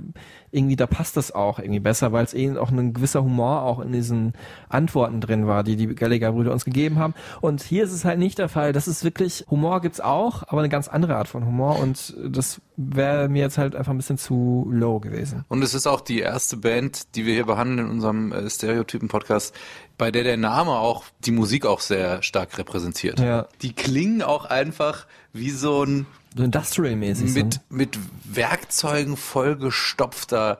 irgendwie, 0.52 0.76
da 0.76 0.88
passt 0.88 1.18
das 1.18 1.32
auch 1.32 1.60
irgendwie 1.60 1.80
besser, 1.80 2.12
weil 2.12 2.24
es 2.24 2.34
eben 2.34 2.58
auch 2.58 2.72
ein 2.72 2.94
gewisser 2.94 3.24
Humor 3.24 3.64
auch 3.64 3.80
in 3.80 3.92
diesen 3.92 4.34
Antworten 4.70 5.20
drin 5.22 5.48
war, 5.48 5.64
die 5.64 5.76
die 5.76 5.88
Gallagher-Brüder 5.88 6.54
uns 6.54 6.66
gegeben 6.66 7.00
haben. 7.00 7.14
Und 7.42 7.62
hier 7.62 7.84
ist 7.84 7.92
es 7.92 8.06
halt 8.06 8.20
nicht 8.20 8.38
der 8.38 8.50
Fall. 8.50 8.74
Das 8.74 8.88
ist 8.88 9.04
wirklich, 9.04 9.46
Humor 9.50 9.82
gibt's 9.82 10.00
auch, 10.00 10.44
aber 10.48 10.60
eine 10.60 10.70
ganz 10.70 10.88
andere 10.88 11.16
Art 11.16 11.28
von 11.28 11.46
Humor 11.46 11.80
und 11.80 12.16
das 12.26 12.62
wäre 12.78 13.28
mir 13.28 13.42
jetzt 13.42 13.58
halt 13.58 13.76
einfach 13.76 13.92
ein 13.92 13.98
bisschen 13.98 14.18
zu 14.18 14.68
low 14.72 15.00
gewesen. 15.00 15.44
Und 15.50 15.64
es 15.64 15.74
ist 15.74 15.88
auch 15.88 16.02
die 16.02 16.20
erste 16.20 16.58
Band, 16.58 17.16
die 17.16 17.26
wir 17.26 17.34
hier 17.34 17.46
behandeln 17.46 17.80
in 17.80 17.92
unserem 17.92 18.32
äh, 18.32 18.50
Stereotypen-Podcast, 18.50 19.54
bei 19.98 20.12
der 20.12 20.24
der 20.24 20.38
Name 20.38 20.72
auch 20.72 21.04
die 21.26 21.32
Musik 21.32 21.66
auch 21.66 21.80
sehr 21.80 22.22
stark 22.22 22.58
repräsentiert. 22.58 23.20
Ja. 23.20 23.48
Die 23.62 23.74
klingen 23.74 24.22
auch 24.22 24.46
einfach 24.46 25.08
wie 25.34 25.50
so 25.50 25.84
ein 25.84 26.06
industrial-mäßig. 26.40 27.34
mit, 27.34 27.62
mit 27.70 28.00
Werkzeugen 28.24 29.18
vollgestopfter 29.18 30.60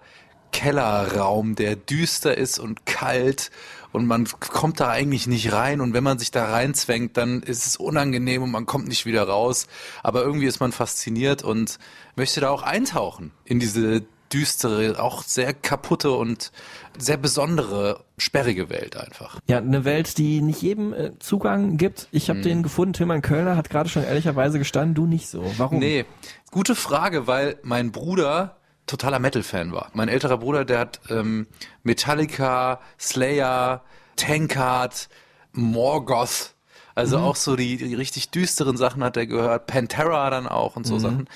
Kellerraum, 0.52 1.56
der 1.56 1.76
düster 1.76 2.38
ist 2.38 2.60
und 2.60 2.86
kalt 2.86 3.52
und 3.92 4.06
man 4.06 4.28
kommt 4.40 4.80
da 4.80 4.90
eigentlich 4.90 5.28
nicht 5.28 5.52
rein 5.54 5.82
und 5.82 5.94
wenn 5.94 6.04
man 6.04 6.20
sich 6.20 6.32
da 6.32 6.46
reinzwängt, 6.46 7.18
dann 7.18 7.42
ist 7.42 7.66
es 7.66 7.78
unangenehm 7.78 8.44
und 8.44 8.52
man 8.52 8.66
kommt 8.66 8.88
nicht 8.88 9.06
wieder 9.06 9.24
raus. 9.24 9.68
Aber 10.04 10.24
irgendwie 10.24 10.46
ist 10.46 10.60
man 10.60 10.72
fasziniert 10.72 11.44
und 11.44 11.80
möchte 12.16 12.42
da 12.42 12.50
auch 12.50 12.64
eintauchen 12.64 13.32
in 13.46 13.60
diese 13.60 14.06
düstere, 14.34 15.02
auch 15.02 15.24
sehr 15.24 15.54
kaputte 15.54 16.12
und 16.12 16.52
sehr 16.98 17.18
besondere, 17.18 18.04
sperrige 18.18 18.70
Welt 18.70 18.98
einfach. 18.98 19.40
Ja, 19.48 19.58
eine 19.58 19.86
Welt, 19.86 20.18
die 20.18 20.42
nicht 20.42 20.62
jedem 20.62 20.94
äh, 20.94 21.12
Zugang 21.20 21.78
gibt. 21.78 22.08
Ich 22.12 22.28
Mhm. 22.28 22.32
habe 22.32 22.42
den 22.42 22.64
gefunden, 22.64 22.94
Tilman 22.94 23.22
Kölner 23.22 23.56
hat 23.56 23.70
gerade 23.70 23.90
schon 23.90 24.04
ehrlicherweise 24.04 24.58
gestanden, 24.60 24.96
du 24.96 25.06
nicht 25.06 25.28
so. 25.30 25.44
Warum? 25.58 25.80
Nee, 25.80 26.06
gute 26.52 26.76
Frage, 26.76 27.28
weil 27.28 27.58
mein 27.64 27.92
Bruder 27.92 28.58
totaler 28.88 29.20
Metal-Fan 29.20 29.72
war. 29.74 29.90
Mein 29.94 30.08
älterer 30.08 30.38
Bruder, 30.38 30.64
der 30.66 30.80
hat 30.80 31.02
ähm, 31.10 31.46
Metallica, 31.84 32.80
Slayer, 33.00 33.84
Tankard, 34.16 35.10
Morgoth, 35.52 36.54
also 36.96 37.20
auch 37.20 37.36
so 37.36 37.56
die, 37.56 37.78
die 37.78 37.94
richtig 37.94 38.30
düsteren 38.32 38.78
Sachen 38.78 39.04
hat 39.04 39.18
er 39.18 39.28
gehört, 39.28 39.68
Pantera 39.68 40.30
dann 40.30 40.48
auch 40.48 40.76
und 40.76 40.88
so 40.88 40.98
Sachen. 40.98 41.30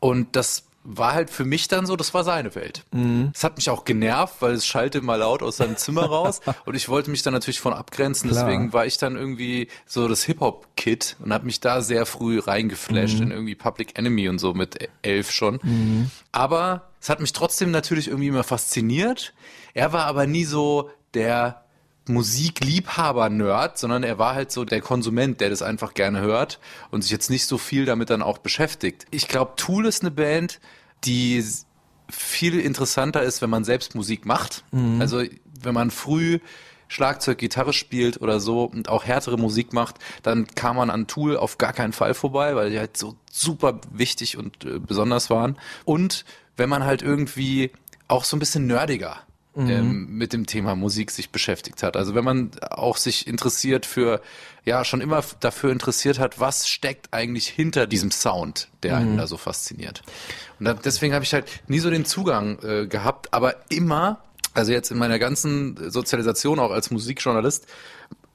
Und 0.00 0.36
das 0.36 0.64
war 0.90 1.12
halt 1.12 1.28
für 1.28 1.44
mich 1.44 1.68
dann 1.68 1.84
so, 1.84 1.96
das 1.96 2.14
war 2.14 2.24
seine 2.24 2.54
Welt. 2.54 2.84
Es 3.34 3.44
hat 3.44 3.56
mich 3.56 3.68
auch 3.68 3.84
genervt, 3.84 4.36
weil 4.40 4.54
es 4.54 4.66
schallte 4.66 5.02
mal 5.02 5.16
laut 5.16 5.42
aus 5.42 5.58
seinem 5.58 5.76
Zimmer 5.76 6.02
raus 6.06 6.40
und 6.64 6.74
ich 6.74 6.88
wollte 6.88 7.10
mich 7.10 7.22
dann 7.22 7.34
natürlich 7.34 7.60
von 7.60 7.74
abgrenzen. 7.74 8.30
Klar. 8.30 8.46
Deswegen 8.46 8.72
war 8.72 8.86
ich 8.86 8.96
dann 8.96 9.14
irgendwie 9.14 9.68
so 9.84 10.08
das 10.08 10.24
Hip-Hop-Kid 10.24 11.16
und 11.22 11.32
habe 11.34 11.44
mich 11.44 11.60
da 11.60 11.82
sehr 11.82 12.06
früh 12.06 12.38
reingeflasht 12.38 13.20
in 13.20 13.30
irgendwie 13.30 13.54
Public 13.54 13.98
Enemy 13.98 14.30
und 14.30 14.38
so 14.38 14.54
mit 14.54 14.88
elf 15.02 15.30
schon. 15.30 16.10
Aber 16.32 16.88
es 17.02 17.10
hat 17.10 17.20
mich 17.20 17.34
trotzdem 17.34 17.70
natürlich 17.70 18.08
irgendwie 18.08 18.28
immer 18.28 18.44
fasziniert. 18.44 19.34
Er 19.74 19.92
war 19.92 20.06
aber 20.06 20.26
nie 20.26 20.44
so 20.44 20.90
der 21.12 21.64
Musikliebhaber-Nerd, 22.08 23.78
sondern 23.78 24.02
er 24.02 24.18
war 24.18 24.34
halt 24.34 24.50
so 24.50 24.64
der 24.64 24.80
Konsument, 24.80 25.40
der 25.40 25.50
das 25.50 25.62
einfach 25.62 25.94
gerne 25.94 26.20
hört 26.20 26.58
und 26.90 27.02
sich 27.02 27.10
jetzt 27.10 27.30
nicht 27.30 27.46
so 27.46 27.58
viel 27.58 27.84
damit 27.84 28.10
dann 28.10 28.22
auch 28.22 28.38
beschäftigt. 28.38 29.06
Ich 29.10 29.28
glaube, 29.28 29.52
Tool 29.56 29.86
ist 29.86 30.02
eine 30.02 30.10
Band, 30.10 30.60
die 31.04 31.44
viel 32.10 32.58
interessanter 32.58 33.22
ist, 33.22 33.42
wenn 33.42 33.50
man 33.50 33.64
selbst 33.64 33.94
Musik 33.94 34.24
macht. 34.26 34.64
Also 35.00 35.22
wenn 35.62 35.74
man 35.74 35.90
früh 35.90 36.38
Schlagzeug, 36.88 37.38
Gitarre 37.38 37.74
spielt 37.74 38.22
oder 38.22 38.40
so 38.40 38.64
und 38.64 38.88
auch 38.88 39.04
härtere 39.04 39.36
Musik 39.36 39.74
macht, 39.74 39.96
dann 40.22 40.46
kam 40.46 40.76
man 40.76 40.88
an 40.88 41.06
Tool 41.06 41.36
auf 41.36 41.58
gar 41.58 41.74
keinen 41.74 41.92
Fall 41.92 42.14
vorbei, 42.14 42.56
weil 42.56 42.70
die 42.70 42.78
halt 42.78 42.96
so 42.96 43.14
super 43.30 43.80
wichtig 43.92 44.38
und 44.38 44.64
äh, 44.64 44.78
besonders 44.78 45.28
waren. 45.28 45.58
Und 45.84 46.24
wenn 46.56 46.70
man 46.70 46.84
halt 46.84 47.02
irgendwie 47.02 47.70
auch 48.08 48.24
so 48.24 48.36
ein 48.36 48.40
bisschen 48.40 48.66
nerdiger 48.66 49.18
ähm, 49.58 50.16
mit 50.16 50.32
dem 50.32 50.46
Thema 50.46 50.74
Musik 50.74 51.10
sich 51.10 51.30
beschäftigt 51.30 51.82
hat. 51.82 51.96
Also 51.96 52.14
wenn 52.14 52.24
man 52.24 52.50
auch 52.70 52.96
sich 52.96 53.26
interessiert 53.26 53.86
für, 53.86 54.20
ja, 54.64 54.84
schon 54.84 55.00
immer 55.00 55.24
dafür 55.40 55.72
interessiert 55.72 56.18
hat, 56.18 56.38
was 56.40 56.68
steckt 56.68 57.08
eigentlich 57.12 57.48
hinter 57.48 57.86
diesem 57.86 58.10
Sound, 58.10 58.68
der 58.82 58.96
einen 58.96 59.16
da 59.16 59.26
so 59.26 59.36
fasziniert. 59.36 60.02
Und 60.58 60.66
dann, 60.66 60.78
deswegen 60.84 61.14
habe 61.14 61.24
ich 61.24 61.34
halt 61.34 61.46
nie 61.66 61.78
so 61.80 61.90
den 61.90 62.04
Zugang 62.04 62.58
äh, 62.62 62.86
gehabt, 62.86 63.34
aber 63.34 63.56
immer, 63.68 64.20
also 64.54 64.72
jetzt 64.72 64.90
in 64.90 64.98
meiner 64.98 65.18
ganzen 65.18 65.90
Sozialisation 65.90 66.58
auch 66.58 66.70
als 66.70 66.90
Musikjournalist, 66.90 67.66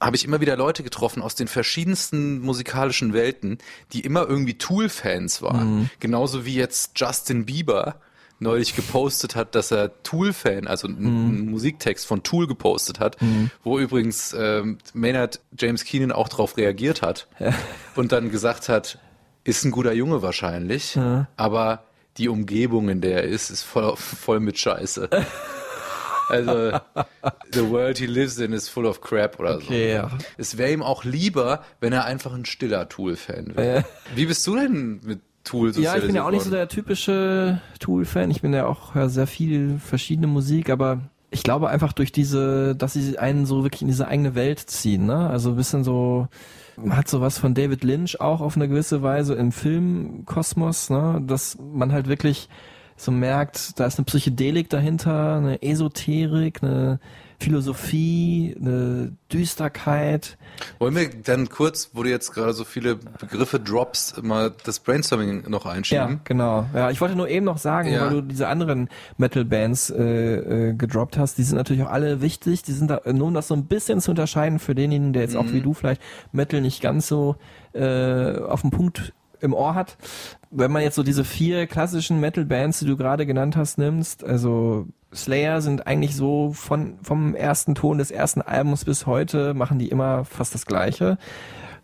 habe 0.00 0.16
ich 0.16 0.24
immer 0.24 0.40
wieder 0.40 0.56
Leute 0.56 0.82
getroffen 0.82 1.22
aus 1.22 1.34
den 1.34 1.48
verschiedensten 1.48 2.40
musikalischen 2.40 3.14
Welten, 3.14 3.58
die 3.92 4.00
immer 4.00 4.28
irgendwie 4.28 4.58
Tool-Fans 4.58 5.40
waren. 5.40 5.90
Genauso 6.00 6.44
wie 6.44 6.54
jetzt 6.54 6.92
Justin 6.96 7.46
Bieber 7.46 7.96
neulich 8.40 8.74
gepostet 8.76 9.36
hat, 9.36 9.54
dass 9.54 9.70
er 9.70 10.02
Tool-Fan, 10.02 10.66
also 10.66 10.88
einen, 10.88 11.06
einen 11.06 11.50
Musiktext 11.50 12.06
von 12.06 12.22
Tool 12.22 12.46
gepostet 12.46 13.00
hat, 13.00 13.16
wo 13.62 13.78
übrigens 13.78 14.34
ähm, 14.38 14.78
Maynard 14.92 15.40
James 15.58 15.84
Keenan 15.84 16.12
auch 16.12 16.28
drauf 16.28 16.56
reagiert 16.56 17.02
hat 17.02 17.28
und 17.94 18.12
dann 18.12 18.30
gesagt 18.30 18.68
hat, 18.68 18.98
ist 19.44 19.64
ein 19.64 19.70
guter 19.70 19.92
Junge 19.92 20.22
wahrscheinlich, 20.22 20.98
aber 21.36 21.84
die 22.16 22.28
Umgebung, 22.28 22.88
in 22.88 23.00
der 23.00 23.22
er 23.22 23.28
ist, 23.28 23.50
ist 23.50 23.62
voll, 23.62 23.96
voll 23.96 24.40
mit 24.40 24.58
Scheiße. 24.58 25.08
Also, 26.28 26.78
the 27.52 27.68
world 27.68 27.98
he 27.98 28.06
lives 28.06 28.38
in 28.38 28.54
is 28.54 28.68
full 28.68 28.86
of 28.86 29.02
crap 29.02 29.38
oder 29.38 29.60
so. 29.60 29.66
Okay, 29.66 29.92
ja. 29.92 30.10
Es 30.38 30.56
wäre 30.56 30.72
ihm 30.72 30.82
auch 30.82 31.04
lieber, 31.04 31.62
wenn 31.80 31.92
er 31.92 32.06
einfach 32.06 32.32
ein 32.32 32.46
stiller 32.46 32.88
Tool-Fan 32.88 33.56
wäre. 33.56 33.84
Wie 34.14 34.24
bist 34.24 34.46
du 34.46 34.56
denn 34.56 35.00
mit 35.04 35.20
Tool 35.44 35.72
Ja, 35.76 35.96
ich 35.96 36.06
bin 36.06 36.16
ja 36.16 36.26
auch 36.26 36.30
nicht 36.30 36.44
so 36.44 36.50
der 36.50 36.68
typische 36.68 37.60
Tool-Fan. 37.78 38.30
Ich 38.30 38.40
bin 38.42 38.52
ja 38.52 38.66
auch 38.66 38.94
höre 38.94 39.08
sehr 39.08 39.26
viel 39.26 39.78
verschiedene 39.78 40.26
Musik, 40.26 40.70
aber 40.70 41.00
ich 41.30 41.42
glaube 41.42 41.68
einfach 41.68 41.92
durch 41.92 42.12
diese, 42.12 42.74
dass 42.76 42.94
sie 42.94 43.18
einen 43.18 43.44
so 43.44 43.62
wirklich 43.62 43.82
in 43.82 43.88
diese 43.88 44.08
eigene 44.08 44.34
Welt 44.34 44.60
ziehen, 44.60 45.06
ne? 45.06 45.28
Also 45.28 45.50
ein 45.50 45.56
bisschen 45.56 45.82
so, 45.84 46.28
man 46.76 46.96
hat 46.96 47.08
sowas 47.08 47.38
von 47.38 47.54
David 47.54 47.84
Lynch 47.84 48.20
auch 48.20 48.40
auf 48.40 48.56
eine 48.56 48.68
gewisse 48.68 49.02
Weise 49.02 49.34
im 49.34 49.52
Filmkosmos, 49.52 50.90
ne? 50.90 51.22
Dass 51.26 51.58
man 51.58 51.92
halt 51.92 52.08
wirklich 52.08 52.48
so 52.96 53.10
merkt, 53.10 53.78
da 53.80 53.86
ist 53.86 53.98
eine 53.98 54.04
Psychedelik 54.04 54.70
dahinter, 54.70 55.36
eine 55.36 55.62
Esoterik, 55.62 56.62
eine 56.62 57.00
Philosophie, 57.44 58.56
eine 58.58 59.12
Düsterkeit. 59.32 60.38
Wollen 60.78 60.94
wir 60.96 61.08
dann 61.10 61.48
kurz, 61.48 61.90
wo 61.92 62.02
du 62.02 62.10
jetzt 62.10 62.32
gerade 62.32 62.52
so 62.54 62.64
viele 62.64 62.96
Begriffe 62.96 63.60
droppst, 63.60 64.22
mal 64.22 64.52
das 64.64 64.80
Brainstorming 64.80 65.44
noch 65.50 65.64
Ja, 65.66 65.70
einschieben? 65.72 66.20
genau. 66.24 66.66
Ja, 66.74 66.90
ich 66.90 67.00
wollte 67.00 67.16
nur 67.16 67.28
eben 67.28 67.44
noch 67.44 67.58
sagen, 67.58 67.92
Ja. 67.92 68.02
weil 68.06 68.10
du 68.10 68.20
diese 68.22 68.48
anderen 68.48 68.88
Metal-Bands 69.18 69.90
äh, 69.90 70.00
äh, 70.70 70.74
gedroppt 70.74 71.18
hast, 71.18 71.36
die 71.38 71.42
sind 71.42 71.56
natürlich 71.58 71.82
auch 71.82 71.90
alle 71.90 72.20
wichtig. 72.22 72.62
Die 72.62 72.72
sind 72.72 72.88
da, 72.90 73.00
nur 73.12 73.28
um 73.28 73.34
das 73.34 73.48
so 73.48 73.54
ein 73.54 73.66
bisschen 73.66 74.00
zu 74.00 74.10
unterscheiden 74.10 74.58
für 74.58 74.74
denjenigen, 74.74 75.12
der 75.12 75.22
jetzt 75.22 75.36
auch 75.36 75.52
wie 75.52 75.60
du 75.60 75.74
vielleicht 75.74 76.00
Metal 76.32 76.60
nicht 76.60 76.80
ganz 76.80 77.06
so 77.08 77.36
äh, 77.74 78.38
auf 78.38 78.62
den 78.62 78.70
Punkt 78.70 79.12
im 79.40 79.52
Ohr 79.52 79.74
hat. 79.74 79.96
Wenn 80.50 80.72
man 80.72 80.82
jetzt 80.82 80.94
so 80.94 81.02
diese 81.02 81.24
vier 81.24 81.66
klassischen 81.66 82.20
Metal-Bands, 82.20 82.78
die 82.78 82.86
du 82.86 82.96
gerade 82.96 83.26
genannt 83.26 83.56
hast, 83.56 83.76
nimmst, 83.76 84.24
also 84.24 84.86
Slayer 85.14 85.60
sind 85.60 85.86
eigentlich 85.86 86.16
so 86.16 86.52
von 86.52 86.98
vom 87.02 87.34
ersten 87.34 87.74
Ton 87.74 87.98
des 87.98 88.10
ersten 88.10 88.42
Albums 88.42 88.84
bis 88.84 89.06
heute 89.06 89.54
machen 89.54 89.78
die 89.78 89.88
immer 89.88 90.24
fast 90.24 90.54
das 90.54 90.66
Gleiche. 90.66 91.18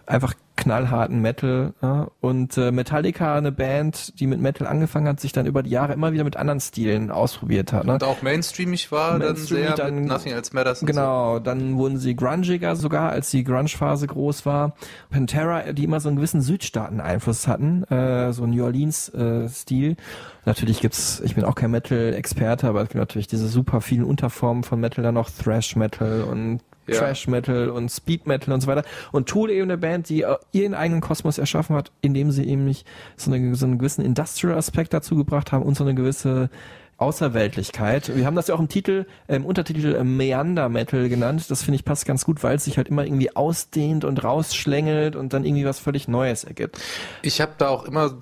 Einfach 0.06 0.34
knallharten 0.60 1.20
Metal. 1.20 1.72
Ja? 1.82 2.08
Und 2.20 2.56
äh, 2.56 2.70
Metallica, 2.70 3.34
eine 3.34 3.50
Band, 3.50 4.20
die 4.20 4.26
mit 4.26 4.40
Metal 4.40 4.66
angefangen 4.66 5.08
hat, 5.08 5.18
sich 5.18 5.32
dann 5.32 5.46
über 5.46 5.62
die 5.62 5.70
Jahre 5.70 5.94
immer 5.94 6.12
wieder 6.12 6.22
mit 6.22 6.36
anderen 6.36 6.60
Stilen 6.60 7.10
ausprobiert 7.10 7.72
hat. 7.72 7.86
Ne? 7.86 7.94
Und 7.94 8.04
auch 8.04 8.22
mainstreamig 8.22 8.92
war 8.92 9.18
Mainstreamig 9.18 9.66
dann 9.66 9.76
sehr 9.76 9.84
dann- 9.86 9.94
mit 9.96 10.08
Nothing 10.08 10.32
Else 10.32 10.54
Matters. 10.54 10.80
Genau, 10.80 11.38
dann 11.38 11.76
wurden 11.76 11.96
sie 11.98 12.14
grungiger 12.14 12.76
sogar, 12.76 13.10
als 13.10 13.30
die 13.30 13.42
Grunge-Phase 13.42 14.06
groß 14.06 14.46
war. 14.46 14.74
Pantera, 15.10 15.72
die 15.72 15.84
immer 15.84 15.98
so 16.00 16.08
einen 16.08 16.16
gewissen 16.16 16.42
Südstaaten-Einfluss 16.42 17.48
hatten, 17.48 17.84
äh, 17.84 18.32
so 18.32 18.46
New 18.46 18.62
Orleans-Stil. 18.64 19.96
natürlich 20.44 20.80
gibt's, 20.80 21.20
ich 21.24 21.34
bin 21.34 21.44
auch 21.44 21.54
kein 21.54 21.70
Metal-Experte, 21.70 22.66
aber 22.68 22.82
es 22.82 22.88
gibt 22.88 22.98
natürlich 22.98 23.26
diese 23.28 23.48
super 23.48 23.80
vielen 23.80 24.04
Unterformen 24.04 24.62
von 24.62 24.78
Metal, 24.80 25.02
dann 25.02 25.14
noch 25.14 25.30
Thrash-Metal 25.30 26.22
und 26.22 26.60
Ja. 26.90 26.99
Trash 26.99 27.28
Metal 27.28 27.70
und 27.70 27.90
Speed 27.90 28.26
Metal 28.26 28.52
und 28.52 28.61
so 28.61 28.66
weiter. 28.66 28.85
Und 29.12 29.28
Tool 29.28 29.50
eben 29.50 29.64
eine 29.64 29.78
Band, 29.78 30.09
die 30.09 30.23
äh, 30.23 30.37
ihren 30.52 30.75
eigenen 30.75 31.00
Kosmos 31.00 31.38
erschaffen 31.38 31.76
hat, 31.76 31.92
indem 32.00 32.30
sie 32.30 32.44
eben 32.44 32.64
nicht 32.64 32.87
so, 33.16 33.32
eine, 33.32 33.54
so 33.54 33.66
einen 33.66 33.78
gewissen 33.78 34.04
Industrial-Aspekt 34.04 34.92
dazu 34.92 35.16
gebracht 35.16 35.52
haben 35.52 35.62
und 35.62 35.76
so 35.76 35.85
eine 35.85 35.94
gewisse 35.94 36.50
Außerweltlichkeit. 37.00 38.14
Wir 38.14 38.26
haben 38.26 38.37
das 38.37 38.49
ja 38.49 38.54
auch 38.54 38.61
im 38.61 38.68
Titel, 38.68 39.06
äh, 39.26 39.37
im 39.37 39.47
Untertitel 39.47 39.94
äh, 39.94 40.04
Meander 40.04 40.68
Metal 40.68 41.09
genannt. 41.09 41.50
Das 41.50 41.62
finde 41.62 41.76
ich 41.76 41.85
passt 41.85 42.04
ganz 42.04 42.26
gut, 42.26 42.42
weil 42.42 42.56
es 42.56 42.64
sich 42.64 42.76
halt 42.76 42.88
immer 42.88 43.04
irgendwie 43.04 43.35
ausdehnt 43.35 44.04
und 44.04 44.23
rausschlängelt 44.23 45.16
und 45.16 45.32
dann 45.32 45.44
irgendwie 45.44 45.64
was 45.64 45.78
völlig 45.78 46.09
Neues 46.09 46.44
ergibt. 46.44 46.78
Ich 47.23 47.40
habe 47.40 47.52
da 47.56 47.68
auch 47.68 47.85
immer 47.85 48.18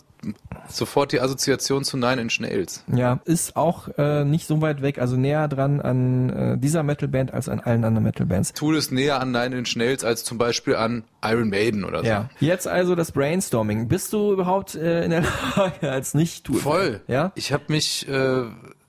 sofort 0.68 1.12
die 1.12 1.20
Assoziation 1.20 1.84
zu 1.84 1.96
Nine 1.96 2.20
Inch 2.20 2.40
Nails. 2.40 2.84
Ja, 2.92 3.20
ist 3.24 3.56
auch 3.56 3.88
äh, 3.96 4.24
nicht 4.24 4.46
so 4.46 4.60
weit 4.60 4.82
weg, 4.82 4.98
also 4.98 5.16
näher 5.16 5.48
dran 5.48 5.80
an 5.80 6.30
äh, 6.30 6.58
dieser 6.58 6.82
Metalband 6.82 7.32
als 7.32 7.48
an 7.48 7.60
allen 7.60 7.84
anderen 7.84 8.04
Metalbands. 8.04 8.52
Tool 8.52 8.76
ist 8.76 8.92
näher 8.92 9.20
an 9.20 9.30
Nine 9.30 9.56
Inch 9.56 9.76
Nails 9.76 10.04
als 10.04 10.24
zum 10.24 10.38
Beispiel 10.38 10.76
an 10.76 11.04
Iron 11.22 11.48
Maiden 11.48 11.84
oder 11.84 12.00
so. 12.00 12.06
Ja. 12.06 12.30
Jetzt 12.40 12.68
also 12.68 12.94
das 12.94 13.12
Brainstorming. 13.12 13.88
Bist 13.88 14.12
du 14.12 14.32
überhaupt 14.32 14.74
äh, 14.74 15.04
in 15.04 15.10
der 15.10 15.24
Lage 15.56 15.90
als 15.90 16.14
nicht 16.14 16.44
tool 16.44 16.60
Voll. 16.60 17.00
Ja? 17.06 17.32
Ich 17.34 17.52
habe 17.52 17.64
mich 17.68 18.08
äh, 18.08 18.44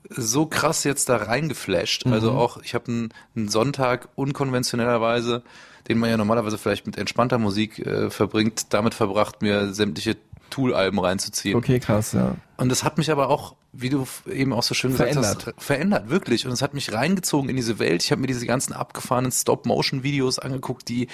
so 0.09 0.45
krass 0.45 0.83
jetzt 0.83 1.09
da 1.09 1.17
reingeflasht. 1.17 2.05
Mhm. 2.05 2.13
Also 2.13 2.31
auch, 2.31 2.61
ich 2.63 2.73
habe 2.73 2.87
einen, 2.87 3.09
einen 3.35 3.49
Sonntag 3.49 4.09
unkonventionellerweise, 4.15 5.43
den 5.87 5.97
man 5.97 6.09
ja 6.09 6.17
normalerweise 6.17 6.57
vielleicht 6.57 6.85
mit 6.85 6.97
entspannter 6.97 7.37
Musik 7.37 7.79
äh, 7.79 8.09
verbringt, 8.09 8.73
damit 8.73 8.93
verbracht, 8.93 9.41
mir 9.41 9.73
sämtliche 9.73 10.17
Tool-Alben 10.49 10.99
reinzuziehen. 10.99 11.55
Okay, 11.55 11.79
krass, 11.79 12.13
ja. 12.13 12.35
Und 12.57 12.69
das 12.69 12.83
hat 12.83 12.97
mich 12.97 13.09
aber 13.11 13.29
auch, 13.29 13.55
wie 13.71 13.89
du 13.89 14.05
eben 14.29 14.51
auch 14.53 14.63
so 14.63 14.73
schön 14.73 14.91
gesagt 14.91 15.11
Verändert. 15.13 15.45
hast, 15.47 15.61
verändert, 15.63 16.09
wirklich. 16.09 16.45
Und 16.45 16.51
es 16.51 16.61
hat 16.61 16.73
mich 16.73 16.91
reingezogen 16.93 17.49
in 17.49 17.55
diese 17.55 17.79
Welt. 17.79 18.03
Ich 18.03 18.11
habe 18.11 18.21
mir 18.21 18.27
diese 18.27 18.45
ganzen 18.45 18.73
abgefahrenen 18.73 19.31
Stop-Motion-Videos 19.31 20.39
angeguckt, 20.39 20.89
die, 20.89 21.07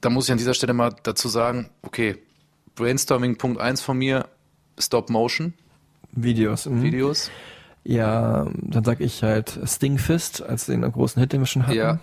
da 0.00 0.10
muss 0.10 0.26
ich 0.26 0.32
an 0.32 0.38
dieser 0.38 0.54
Stelle 0.54 0.72
mal 0.72 0.94
dazu 1.02 1.28
sagen, 1.28 1.70
okay, 1.82 2.16
Brainstorming 2.74 3.36
Punkt 3.36 3.60
1 3.60 3.80
von 3.80 3.98
mir, 3.98 4.26
Stop-Motion-Videos. 4.78 6.66
Videos. 6.70 7.28
mhm. 7.28 7.32
Ja, 7.92 8.46
dann 8.56 8.84
sag 8.84 9.00
ich 9.00 9.22
halt 9.22 9.58
Sting 9.64 9.96
Fist 9.98 10.42
als 10.42 10.66
den 10.66 10.82
großen 10.82 11.18
Hit, 11.20 11.32
den 11.32 11.40
wir 11.40 11.46
schon 11.46 11.66
hatten. 11.66 11.76
Ja. 11.78 11.98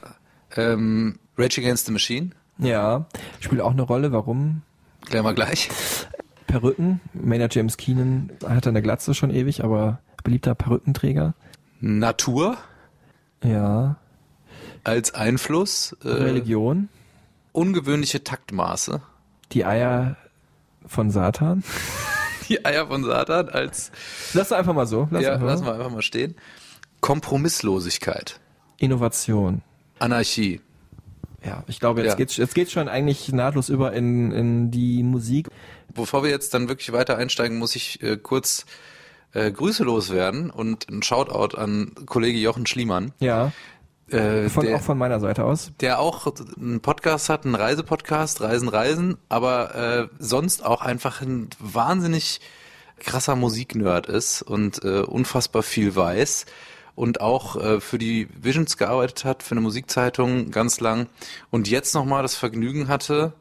Ähm, 0.56 1.20
Rage 1.38 1.62
Against 1.62 1.86
the 1.86 1.92
Machine, 1.92 2.32
Ja, 2.58 3.06
spielt 3.40 3.62
auch 3.62 3.72
eine 3.72 3.84
Rolle. 3.84 4.12
Warum? 4.12 4.64
klären 5.06 5.24
wir 5.24 5.34
gleich. 5.36 5.70
Perücken. 6.48 7.02
Maynard 7.14 7.54
James 7.54 7.78
Keenan 7.78 8.32
hat 8.48 8.66
eine 8.68 8.82
Glatze 8.82 9.14
schon 9.14 9.30
ewig, 9.30 9.64
aber 9.64 10.00
beliebter 10.24 10.56
Perückenträger. 10.56 11.34
Natur 11.80 12.58
Ja. 13.44 13.98
als 14.84 15.14
Einfluss, 15.14 15.96
äh, 16.04 16.08
Religion. 16.10 16.90
ungewöhnliche 17.52 18.24
Taktmaße, 18.24 19.02
Die 19.52 19.66
Eier 19.66 20.18
von 20.86 21.12
Satan. 21.12 21.64
die 22.50 22.66
Eier 22.66 22.88
von 22.88 23.04
Satan 23.04 23.50
als, 23.50 23.92
Lass 24.34 24.52
einfach 24.52 24.74
mal 24.74 24.88
so. 24.88 25.08
Lass 25.12 25.24
ja, 25.24 25.34
einfach 25.34 25.46
lass 25.48 25.62
mal. 25.62 25.68
mal 25.72 25.76
einfach 25.76 25.92
mal 25.92 26.02
stehen. 26.02 26.36
Kompromisslosigkeit, 27.02 28.40
Innovation. 28.78 29.62
Anarchie. 30.00 30.62
Ja, 31.48 31.64
ich 31.68 31.80
glaube, 31.80 32.02
jetzt 32.02 32.12
Ja. 32.12 32.16
geht's 32.16 32.38
jetzt 32.38 32.54
geht's 32.56 32.72
schon 32.74 32.88
eigentlich 32.90 33.32
nahtlos 33.32 33.70
über 33.70 33.94
in, 33.94 34.32
in 34.32 34.70
die 34.72 35.02
Musik. 35.02 35.48
Bevor 35.94 36.22
wir 36.24 36.30
jetzt 36.30 36.54
dann 36.54 36.68
wirklich 36.68 36.92
weiter 36.92 37.18
einsteigen, 37.18 37.58
muss 37.58 37.76
ich 37.76 38.04
äh, 38.04 38.18
kurz 38.18 38.66
äh, 39.34 39.50
Grüße 39.52 39.84
loswerden 39.84 40.50
und 40.50 40.90
ein 40.90 41.02
Shoutout 41.04 41.58
an 41.58 41.92
Kollege 42.06 42.38
Jochen 42.38 42.66
Schliemann, 42.66 43.14
Ja, 43.20 43.52
äh, 44.10 44.50
von, 44.50 44.66
der, 44.66 44.76
auch 44.78 44.82
von 44.82 44.98
meiner 44.98 45.20
Seite 45.20 45.44
aus. 45.46 45.72
der 45.80 46.00
auch 46.00 46.28
einen 46.58 46.82
Podcast 46.82 47.30
hat, 47.30 47.46
einen 47.46 47.56
Reisepodcast, 47.56 48.42
Reisen, 48.42 48.68
Reisen, 48.70 49.18
aber 49.30 49.76
äh, 49.76 50.08
sonst 50.20 50.66
auch 50.66 50.82
einfach 50.82 51.22
ein 51.22 51.50
wahnsinnig 51.60 52.40
krasser 53.00 53.36
Musiknerd 53.36 54.08
ist 54.08 54.42
und 54.42 54.84
äh, 54.84 55.02
unfassbar 55.02 55.62
viel 55.64 55.96
weiß 55.96 56.46
und 56.98 57.22
auch 57.22 57.56
äh, 57.56 57.80
für 57.80 58.00
die 58.00 58.28
Visions 58.42 58.76
gearbeitet 58.76 59.24
hat, 59.24 59.44
für 59.44 59.52
eine 59.52 59.62
Musikzeitung 59.62 60.50
ganz 60.50 60.80
lang 60.80 61.08
und 61.52 61.70
jetzt 61.70 61.94
nochmal 61.94 62.24
das 62.24 62.36
Vergnügen 62.36 62.88
hatte, 62.88 63.34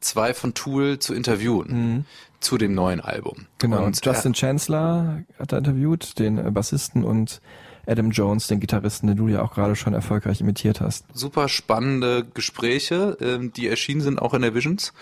zwei 0.00 0.34
von 0.34 0.52
Tool 0.52 0.98
zu 0.98 1.14
interviewen 1.14 2.04
zu 2.40 2.58
dem 2.58 2.74
neuen 2.74 3.00
Album. 3.00 3.46
Genau. 3.58 3.84
Und 3.84 4.04
Justin 4.04 4.34
Chancellor 4.34 5.22
hat 5.38 5.52
er 5.52 5.58
interviewt, 5.58 6.18
den 6.18 6.38
äh, 6.38 6.50
Bassisten 6.50 7.04
und 7.04 7.40
Adam 7.86 8.10
Jones, 8.10 8.48
den 8.48 8.60
Gitarristen, 8.60 9.06
den 9.06 9.16
du 9.16 9.28
ja 9.28 9.42
auch 9.42 9.54
gerade 9.54 9.74
schon 9.76 9.94
erfolgreich 9.94 10.40
imitiert 10.40 10.80
hast. 10.80 11.06
super 11.14 11.48
spannende 11.48 12.26
Gespräche, 12.34 13.16
ähm, 13.20 13.52
die 13.52 13.68
erschienen 13.68 14.02
sind 14.02 14.20
auch 14.20 14.34
in 14.34 14.42
der 14.42 14.54
Visions. 14.54 14.92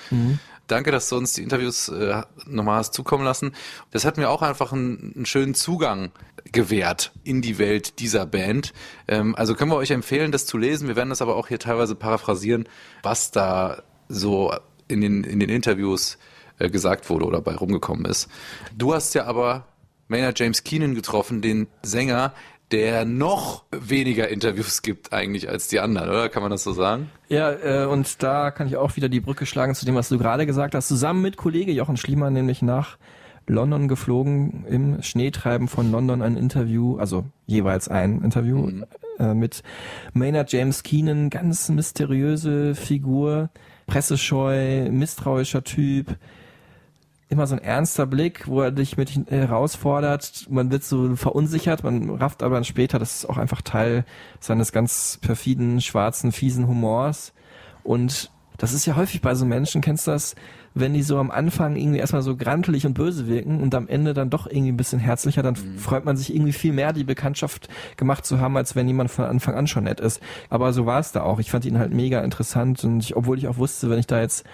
Danke, 0.66 0.90
dass 0.90 1.08
du 1.08 1.16
uns 1.16 1.32
die 1.32 1.42
Interviews 1.42 1.88
äh, 1.88 2.22
nochmal 2.46 2.78
hast 2.78 2.92
zukommen 2.92 3.24
lassen. 3.24 3.52
Das 3.92 4.04
hat 4.04 4.16
mir 4.16 4.28
auch 4.30 4.42
einfach 4.42 4.72
einen, 4.72 5.12
einen 5.14 5.26
schönen 5.26 5.54
Zugang 5.54 6.10
gewährt 6.50 7.12
in 7.22 7.40
die 7.42 7.58
Welt 7.58 8.00
dieser 8.00 8.26
Band. 8.26 8.72
Ähm, 9.06 9.34
also 9.36 9.54
können 9.54 9.70
wir 9.70 9.76
euch 9.76 9.92
empfehlen, 9.92 10.32
das 10.32 10.46
zu 10.46 10.58
lesen. 10.58 10.88
Wir 10.88 10.96
werden 10.96 11.10
das 11.10 11.22
aber 11.22 11.36
auch 11.36 11.48
hier 11.48 11.58
teilweise 11.58 11.94
paraphrasieren, 11.94 12.68
was 13.02 13.30
da 13.30 13.82
so 14.08 14.54
in 14.88 15.00
den, 15.00 15.24
in 15.24 15.40
den 15.40 15.50
Interviews 15.50 16.18
äh, 16.58 16.68
gesagt 16.68 17.10
wurde 17.10 17.26
oder 17.26 17.40
bei 17.40 17.54
rumgekommen 17.54 18.04
ist. 18.04 18.28
Du 18.76 18.92
hast 18.94 19.14
ja 19.14 19.24
aber 19.26 19.66
Maynard 20.08 20.38
James 20.38 20.64
Keenan 20.64 20.94
getroffen, 20.94 21.42
den 21.42 21.66
Sänger, 21.82 22.32
der 22.72 23.04
noch 23.04 23.64
weniger 23.70 24.28
Interviews 24.28 24.82
gibt 24.82 25.12
eigentlich 25.12 25.48
als 25.48 25.68
die 25.68 25.80
anderen, 25.80 26.08
oder? 26.08 26.28
Kann 26.28 26.42
man 26.42 26.50
das 26.50 26.64
so 26.64 26.72
sagen? 26.72 27.10
Ja, 27.28 27.52
äh, 27.52 27.86
und 27.86 28.22
da 28.22 28.50
kann 28.50 28.66
ich 28.66 28.76
auch 28.76 28.96
wieder 28.96 29.08
die 29.08 29.20
Brücke 29.20 29.46
schlagen 29.46 29.74
zu 29.74 29.86
dem, 29.86 29.94
was 29.94 30.08
du 30.08 30.18
gerade 30.18 30.46
gesagt 30.46 30.74
hast. 30.74 30.88
Zusammen 30.88 31.22
mit 31.22 31.36
Kollege 31.36 31.72
Jochen 31.72 31.96
Schliemann 31.96 32.32
nämlich 32.32 32.62
nach 32.62 32.98
London 33.46 33.86
geflogen, 33.86 34.64
im 34.68 35.02
Schneetreiben 35.02 35.68
von 35.68 35.92
London 35.92 36.22
ein 36.22 36.36
Interview, 36.36 36.98
also 36.98 37.24
jeweils 37.46 37.88
ein 37.88 38.22
Interview 38.22 38.68
äh, 39.18 39.34
mit 39.34 39.62
Maynard 40.12 40.50
James 40.50 40.82
Keenan, 40.82 41.30
ganz 41.30 41.68
mysteriöse 41.68 42.74
Figur, 42.74 43.50
pressescheu, 43.86 44.90
misstrauischer 44.90 45.62
Typ, 45.62 46.16
immer 47.28 47.46
so 47.46 47.56
ein 47.56 47.62
ernster 47.62 48.06
Blick, 48.06 48.46
wo 48.46 48.60
er 48.60 48.70
dich 48.70 48.96
mit 48.96 49.10
herausfordert. 49.28 50.46
Man 50.48 50.70
wird 50.70 50.84
so 50.84 51.16
verunsichert, 51.16 51.82
man 51.82 52.10
rafft 52.10 52.42
aber 52.42 52.54
dann 52.54 52.64
später, 52.64 52.98
das 52.98 53.16
ist 53.16 53.28
auch 53.28 53.36
einfach 53.36 53.62
Teil 53.62 54.04
seines 54.38 54.72
ganz 54.72 55.18
perfiden, 55.20 55.80
schwarzen, 55.80 56.30
fiesen 56.30 56.68
Humors. 56.68 57.32
Und 57.82 58.30
das 58.58 58.72
ist 58.72 58.86
ja 58.86 58.96
häufig 58.96 59.20
bei 59.20 59.34
so 59.34 59.44
Menschen, 59.44 59.80
kennst 59.80 60.06
du 60.06 60.12
das, 60.12 60.34
wenn 60.76 60.92
die 60.92 61.02
so 61.02 61.18
am 61.18 61.30
Anfang 61.30 61.74
irgendwie 61.74 61.98
erstmal 61.98 62.20
so 62.20 62.36
grantelig 62.36 62.84
und 62.86 62.92
böse 62.92 63.26
wirken 63.26 63.60
und 63.62 63.74
am 63.74 63.88
Ende 63.88 64.12
dann 64.12 64.28
doch 64.28 64.46
irgendwie 64.46 64.72
ein 64.72 64.76
bisschen 64.76 64.98
herzlicher, 64.98 65.42
dann 65.42 65.56
freut 65.56 66.04
man 66.04 66.18
sich 66.18 66.34
irgendwie 66.34 66.52
viel 66.52 66.74
mehr, 66.74 66.92
die 66.92 67.04
Bekanntschaft 67.04 67.68
gemacht 67.96 68.26
zu 68.26 68.40
haben, 68.40 68.56
als 68.58 68.76
wenn 68.76 68.86
jemand 68.86 69.10
von 69.10 69.24
Anfang 69.24 69.54
an 69.54 69.66
schon 69.66 69.84
nett 69.84 70.00
ist. 70.00 70.20
Aber 70.50 70.74
so 70.74 70.84
war 70.84 71.00
es 71.00 71.12
da 71.12 71.22
auch. 71.22 71.38
Ich 71.38 71.50
fand 71.50 71.64
ihn 71.64 71.78
halt 71.78 71.94
mega 71.94 72.20
interessant 72.20 72.84
und 72.84 73.00
ich, 73.00 73.16
obwohl 73.16 73.38
ich 73.38 73.48
auch 73.48 73.56
wusste, 73.56 73.88
wenn 73.88 73.98
ich 73.98 74.06
da 74.06 74.20
jetzt 74.20 74.44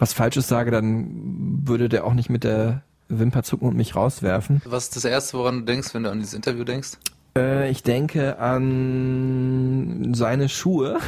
was 0.00 0.14
Falsches 0.14 0.48
sage, 0.48 0.70
dann 0.70 1.60
würde 1.64 1.88
der 1.88 2.04
auch 2.04 2.14
nicht 2.14 2.30
mit 2.30 2.42
der 2.42 2.82
Wimper 3.08 3.42
zucken 3.42 3.68
und 3.68 3.76
mich 3.76 3.94
rauswerfen. 3.94 4.62
Was 4.64 4.84
ist 4.84 4.96
das 4.96 5.04
Erste, 5.04 5.36
woran 5.36 5.60
du 5.60 5.64
denkst, 5.66 5.94
wenn 5.94 6.04
du 6.04 6.10
an 6.10 6.18
dieses 6.18 6.34
Interview 6.34 6.64
denkst? 6.64 6.92
Äh, 7.36 7.70
ich 7.70 7.82
denke 7.82 8.38
an 8.38 10.14
seine 10.14 10.48
Schuhe. 10.48 10.98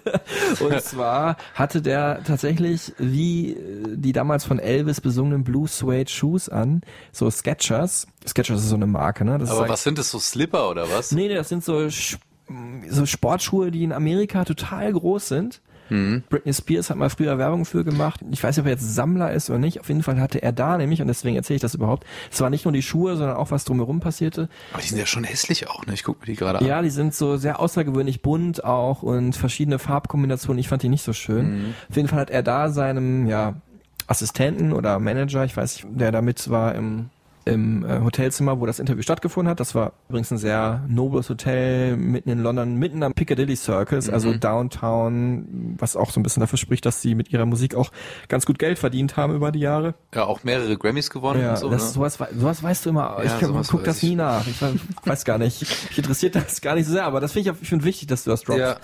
und 0.60 0.80
zwar 0.82 1.36
hatte 1.54 1.80
der 1.80 2.22
tatsächlich 2.22 2.92
wie 2.98 3.52
äh, 3.52 3.56
die 3.96 4.12
damals 4.12 4.44
von 4.44 4.58
Elvis 4.58 5.00
besungenen 5.00 5.42
Blue 5.42 5.66
Suede 5.66 6.10
Shoes 6.10 6.48
an, 6.48 6.82
so 7.12 7.30
Skechers. 7.30 8.06
Skechers 8.26 8.60
ist 8.60 8.68
so 8.68 8.76
eine 8.76 8.86
Marke, 8.86 9.24
ne? 9.24 9.38
Das 9.38 9.50
Aber 9.50 9.68
was 9.68 9.82
sind 9.82 9.98
das, 9.98 10.10
so 10.10 10.18
Slipper 10.18 10.70
oder 10.70 10.90
was? 10.90 11.12
Nee, 11.12 11.28
nee, 11.28 11.34
das 11.34 11.48
sind 11.48 11.64
so, 11.64 11.88
so 11.88 13.06
Sportschuhe, 13.06 13.70
die 13.70 13.84
in 13.84 13.92
Amerika 13.92 14.44
total 14.44 14.92
groß 14.92 15.28
sind. 15.28 15.62
Britney 15.88 16.52
Spears 16.52 16.90
hat 16.90 16.96
mal 16.96 17.10
früher 17.10 17.38
Werbung 17.38 17.64
für 17.64 17.84
gemacht. 17.84 18.20
Ich 18.30 18.42
weiß 18.42 18.56
nicht, 18.56 18.62
ob 18.62 18.66
er 18.66 18.72
jetzt 18.72 18.94
Sammler 18.94 19.32
ist 19.32 19.50
oder 19.50 19.58
nicht. 19.58 19.80
Auf 19.80 19.88
jeden 19.88 20.02
Fall 20.02 20.20
hatte 20.20 20.42
er 20.42 20.52
da 20.52 20.78
nämlich, 20.78 21.00
und 21.02 21.08
deswegen 21.08 21.36
erzähle 21.36 21.56
ich 21.56 21.62
das 21.62 21.74
überhaupt, 21.74 22.06
es 22.30 22.40
war 22.40 22.50
nicht 22.50 22.64
nur 22.64 22.72
die 22.72 22.82
Schuhe, 22.82 23.16
sondern 23.16 23.36
auch 23.36 23.50
was 23.50 23.64
drumherum 23.64 24.00
passierte. 24.00 24.48
Aber 24.72 24.82
die 24.82 24.88
sind 24.88 24.98
ja 24.98 25.06
schon 25.06 25.24
hässlich 25.24 25.68
auch, 25.68 25.86
ne? 25.86 25.94
Ich 25.94 26.04
gucke 26.04 26.20
mir 26.20 26.26
die 26.26 26.36
gerade 26.36 26.60
an. 26.60 26.66
Ja, 26.66 26.82
die 26.82 26.90
sind 26.90 27.14
so 27.14 27.36
sehr 27.36 27.60
außergewöhnlich 27.60 28.22
bunt 28.22 28.64
auch 28.64 29.02
und 29.02 29.36
verschiedene 29.36 29.78
Farbkombinationen. 29.78 30.58
Ich 30.58 30.68
fand 30.68 30.82
die 30.82 30.88
nicht 30.88 31.04
so 31.04 31.12
schön. 31.12 31.74
Auf 31.90 31.96
jeden 31.96 32.08
Fall 32.08 32.20
hat 32.20 32.30
er 32.30 32.42
da 32.42 32.70
seinem, 32.70 33.26
ja, 33.26 33.54
Assistenten 34.06 34.72
oder 34.72 34.98
Manager, 34.98 35.44
ich 35.44 35.56
weiß 35.56 35.76
nicht, 35.84 35.98
der 35.98 36.12
da 36.12 36.20
mit 36.20 36.50
war 36.50 36.74
im, 36.74 37.08
im 37.46 37.84
äh, 37.84 38.00
Hotelzimmer, 38.00 38.60
wo 38.60 38.66
das 38.66 38.78
Interview 38.78 39.02
stattgefunden 39.02 39.50
hat. 39.50 39.60
Das 39.60 39.74
war 39.74 39.92
übrigens 40.08 40.30
ein 40.30 40.38
sehr 40.38 40.82
nobles 40.88 41.28
Hotel 41.28 41.96
mitten 41.96 42.30
in 42.30 42.38
London, 42.42 42.76
mitten 42.76 43.02
am 43.02 43.12
Piccadilly 43.14 43.56
Circus, 43.56 44.08
also 44.08 44.32
Downtown, 44.34 45.76
was 45.78 45.96
auch 45.96 46.10
so 46.10 46.20
ein 46.20 46.22
bisschen 46.22 46.40
dafür 46.40 46.58
spricht, 46.58 46.86
dass 46.86 47.02
sie 47.02 47.14
mit 47.14 47.32
ihrer 47.32 47.46
Musik 47.46 47.74
auch 47.74 47.90
ganz 48.28 48.46
gut 48.46 48.58
Geld 48.58 48.78
verdient 48.78 49.16
haben 49.16 49.34
über 49.34 49.52
die 49.52 49.60
Jahre. 49.60 49.94
Ja, 50.14 50.24
auch 50.24 50.44
mehrere 50.44 50.76
Grammys 50.76 51.10
gewonnen 51.10 51.40
Ja, 51.42 51.50
und 51.50 51.56
so, 51.58 51.70
das, 51.70 51.84
ne? 51.84 51.90
sowas, 51.90 52.18
sowas 52.36 52.62
weißt 52.62 52.86
du 52.86 52.90
immer. 52.90 53.16
Ja, 53.24 53.38
ich 53.38 53.46
sowas 53.46 53.68
guck 53.70 53.84
das 53.84 54.02
nie 54.02 54.14
nach. 54.16 54.46
Ich 54.46 54.60
we- 54.60 54.74
weiß 55.04 55.24
gar 55.24 55.38
nicht. 55.38 55.60
Mich 55.60 55.98
interessiert 55.98 56.34
das 56.36 56.60
gar 56.60 56.74
nicht 56.74 56.86
so 56.86 56.92
sehr, 56.92 57.04
aber 57.04 57.20
das 57.20 57.32
finde 57.32 57.50
ich, 57.50 57.62
ich 57.62 57.68
finde 57.68 57.84
wichtig, 57.84 58.08
dass 58.08 58.24
du 58.24 58.30
das 58.30 58.42
droppst. 58.42 58.60
Ja. 58.60 58.76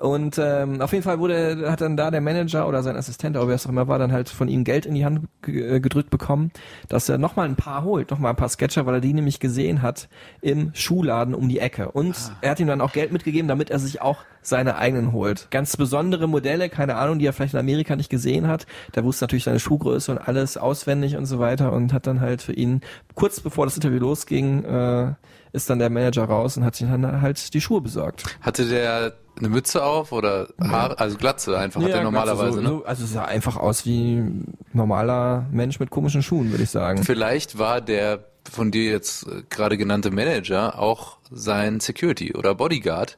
Und 0.00 0.38
ähm, 0.38 0.80
auf 0.80 0.92
jeden 0.92 1.02
Fall 1.04 1.18
wurde, 1.18 1.70
hat 1.70 1.80
dann 1.80 1.96
da 1.96 2.10
der 2.10 2.20
Manager 2.20 2.68
oder 2.68 2.82
sein 2.82 2.96
Assistent, 2.96 3.36
oder 3.36 3.48
wer 3.48 3.54
es 3.56 3.66
auch 3.66 3.70
immer 3.70 3.88
war, 3.88 3.98
dann 3.98 4.12
halt 4.12 4.28
von 4.28 4.48
ihm 4.48 4.64
Geld 4.64 4.86
in 4.86 4.94
die 4.94 5.04
Hand 5.04 5.26
äh, 5.46 5.80
gedrückt 5.80 6.10
bekommen, 6.10 6.50
dass 6.88 7.08
er 7.08 7.18
nochmal 7.18 7.46
ein 7.48 7.56
paar 7.56 7.84
holt, 7.84 8.03
nochmal 8.10 8.30
ein 8.30 8.36
paar 8.36 8.48
Sketcher, 8.48 8.86
weil 8.86 8.94
er 8.94 9.00
die 9.00 9.12
nämlich 9.14 9.40
gesehen 9.40 9.82
hat 9.82 10.08
im 10.40 10.70
Schuhladen 10.74 11.34
um 11.34 11.48
die 11.48 11.58
Ecke. 11.58 11.90
Und 11.90 12.14
Ah. 12.16 12.36
er 12.40 12.50
hat 12.52 12.60
ihm 12.60 12.66
dann 12.66 12.80
auch 12.80 12.92
Geld 12.92 13.12
mitgegeben, 13.12 13.48
damit 13.48 13.70
er 13.70 13.78
sich 13.78 14.00
auch 14.02 14.18
seine 14.42 14.76
eigenen 14.76 15.12
holt. 15.12 15.48
Ganz 15.50 15.76
besondere 15.76 16.28
Modelle, 16.28 16.68
keine 16.68 16.96
Ahnung, 16.96 17.18
die 17.18 17.26
er 17.26 17.32
vielleicht 17.32 17.54
in 17.54 17.60
Amerika 17.60 17.96
nicht 17.96 18.10
gesehen 18.10 18.46
hat. 18.46 18.66
Der 18.94 19.04
wusste 19.04 19.24
natürlich 19.24 19.44
seine 19.44 19.60
Schuhgröße 19.60 20.12
und 20.12 20.18
alles 20.18 20.56
auswendig 20.56 21.16
und 21.16 21.26
so 21.26 21.38
weiter 21.38 21.72
und 21.72 21.92
hat 21.92 22.06
dann 22.06 22.20
halt 22.20 22.42
für 22.42 22.52
ihn, 22.52 22.80
kurz 23.14 23.40
bevor 23.40 23.64
das 23.66 23.76
Interview 23.76 24.00
losging, 24.00 24.64
äh, 24.64 25.14
ist 25.52 25.70
dann 25.70 25.78
der 25.78 25.88
Manager 25.88 26.24
raus 26.24 26.56
und 26.56 26.64
hat 26.64 26.74
sich 26.74 26.86
dann 26.88 27.22
halt 27.22 27.54
die 27.54 27.60
Schuhe 27.60 27.80
besorgt. 27.80 28.24
Hatte 28.42 28.66
der 28.68 29.14
eine 29.38 29.48
Mütze 29.48 29.84
auf 29.84 30.12
oder 30.12 30.48
Haare, 30.60 30.98
also 30.98 31.16
Glatze 31.16 31.58
einfach, 31.58 31.82
hat 31.82 31.90
er 31.90 32.02
normalerweise, 32.02 32.52
so, 32.54 32.60
ne? 32.60 32.68
so, 32.68 32.84
also 32.84 33.04
es 33.04 33.12
sah 33.12 33.24
einfach 33.24 33.56
aus 33.56 33.84
wie 33.84 34.16
ein 34.16 34.54
normaler 34.72 35.46
Mensch 35.50 35.80
mit 35.80 35.90
komischen 35.90 36.22
Schuhen, 36.22 36.50
würde 36.50 36.62
ich 36.62 36.70
sagen. 36.70 37.02
Vielleicht 37.02 37.58
war 37.58 37.80
der 37.80 38.24
von 38.50 38.70
dir 38.70 38.90
jetzt 38.90 39.26
äh, 39.26 39.42
gerade 39.48 39.76
genannte 39.76 40.10
Manager 40.10 40.78
auch 40.78 41.18
sein 41.30 41.80
Security 41.80 42.34
oder 42.34 42.54
Bodyguard, 42.54 43.16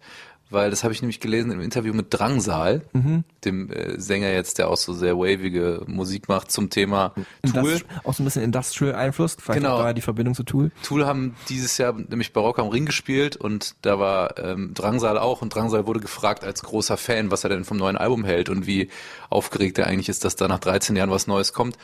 weil 0.56 0.70
das 0.70 0.82
habe 0.82 0.92
ich 0.92 1.02
nämlich 1.02 1.20
gelesen 1.20 1.52
im 1.52 1.60
Interview 1.60 1.92
mit 1.94 2.06
Drangsal, 2.10 2.82
Mhm. 2.92 3.22
dem 3.44 3.70
äh, 3.70 4.00
Sänger 4.00 4.32
jetzt, 4.32 4.58
der 4.58 4.68
auch 4.68 4.76
so 4.76 4.92
sehr 4.94 5.16
wavige 5.16 5.82
Musik 5.86 6.28
macht 6.28 6.50
zum 6.50 6.70
Thema 6.70 7.10
Tool. 7.14 7.24
Indust 7.42 7.84
auch 8.02 8.14
so 8.14 8.22
ein 8.22 8.24
bisschen 8.24 8.42
Industrial-Einfluss, 8.42 9.36
vielleicht 9.40 9.60
Genau. 9.60 9.78
da 9.78 9.92
die 9.92 10.00
Verbindung 10.02 10.34
zu 10.34 10.42
Tool. 10.42 10.70
Tool 10.82 11.06
haben 11.06 11.36
dieses 11.48 11.78
Jahr 11.78 11.92
nämlich 11.92 12.32
bei 12.32 12.40
Rock 12.40 12.58
am 12.58 12.68
Ring 12.68 12.86
gespielt 12.86 13.36
und 13.36 13.76
da 13.82 13.98
war 14.00 14.38
ähm, 14.38 14.72
Drangsal 14.74 15.18
auch 15.18 15.42
und 15.42 15.54
Drangsal 15.54 15.86
wurde 15.86 16.00
gefragt 16.00 16.42
als 16.42 16.62
großer 16.62 16.96
Fan, 16.96 17.30
was 17.30 17.44
er 17.44 17.50
denn 17.50 17.64
vom 17.64 17.76
neuen 17.76 17.96
Album 17.96 18.24
hält 18.24 18.48
und 18.48 18.66
wie 18.66 18.88
aufgeregt 19.30 19.78
er 19.78 19.86
eigentlich 19.86 20.08
ist, 20.08 20.24
dass 20.24 20.34
da 20.36 20.48
nach 20.48 20.58
13 20.58 20.96
Jahren 20.96 21.10
was 21.10 21.26
Neues 21.26 21.52
kommt. 21.52 21.76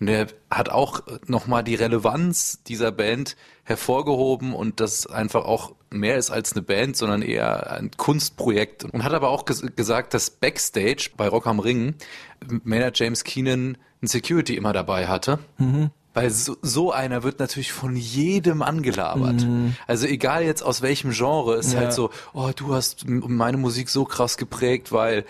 Und 0.00 0.08
er 0.08 0.26
hat 0.50 0.68
auch 0.68 1.02
nochmal 1.26 1.64
die 1.64 1.74
Relevanz 1.74 2.62
dieser 2.66 2.92
Band 2.92 3.36
hervorgehoben 3.64 4.52
und 4.54 4.80
das 4.80 5.06
einfach 5.06 5.44
auch 5.44 5.72
mehr 5.90 6.16
ist 6.16 6.30
als 6.30 6.52
eine 6.52 6.62
Band, 6.62 6.96
sondern 6.96 7.22
eher 7.22 7.72
ein 7.72 7.90
Kunstprojekt. 7.96 8.84
Und 8.84 9.04
hat 9.04 9.12
aber 9.12 9.28
auch 9.30 9.44
ges 9.44 9.62
gesagt, 9.76 10.14
dass 10.14 10.30
Backstage 10.30 11.10
bei 11.16 11.28
Rock 11.28 11.46
am 11.46 11.60
Ring 11.60 11.94
Maynard 12.64 12.98
James 12.98 13.24
Keenan 13.24 13.78
ein 14.02 14.06
Security 14.06 14.54
immer 14.56 14.72
dabei 14.72 15.06
hatte. 15.08 15.38
Weil 16.14 16.30
so, 16.30 16.56
so 16.62 16.92
einer 16.92 17.22
wird 17.22 17.38
natürlich 17.38 17.72
von 17.72 17.94
jedem 17.96 18.62
angelabert. 18.62 19.46
Also 19.86 20.06
egal 20.06 20.42
jetzt 20.44 20.62
aus 20.62 20.82
welchem 20.82 21.10
Genre, 21.12 21.56
ist 21.56 21.72
Ja. 21.74 21.80
halt 21.80 21.92
so, 21.92 22.10
oh, 22.32 22.50
du 22.54 22.74
hast 22.74 23.06
meine 23.08 23.56
Musik 23.56 23.88
so 23.88 24.04
krass 24.04 24.36
geprägt, 24.36 24.90
weil, 24.92 25.24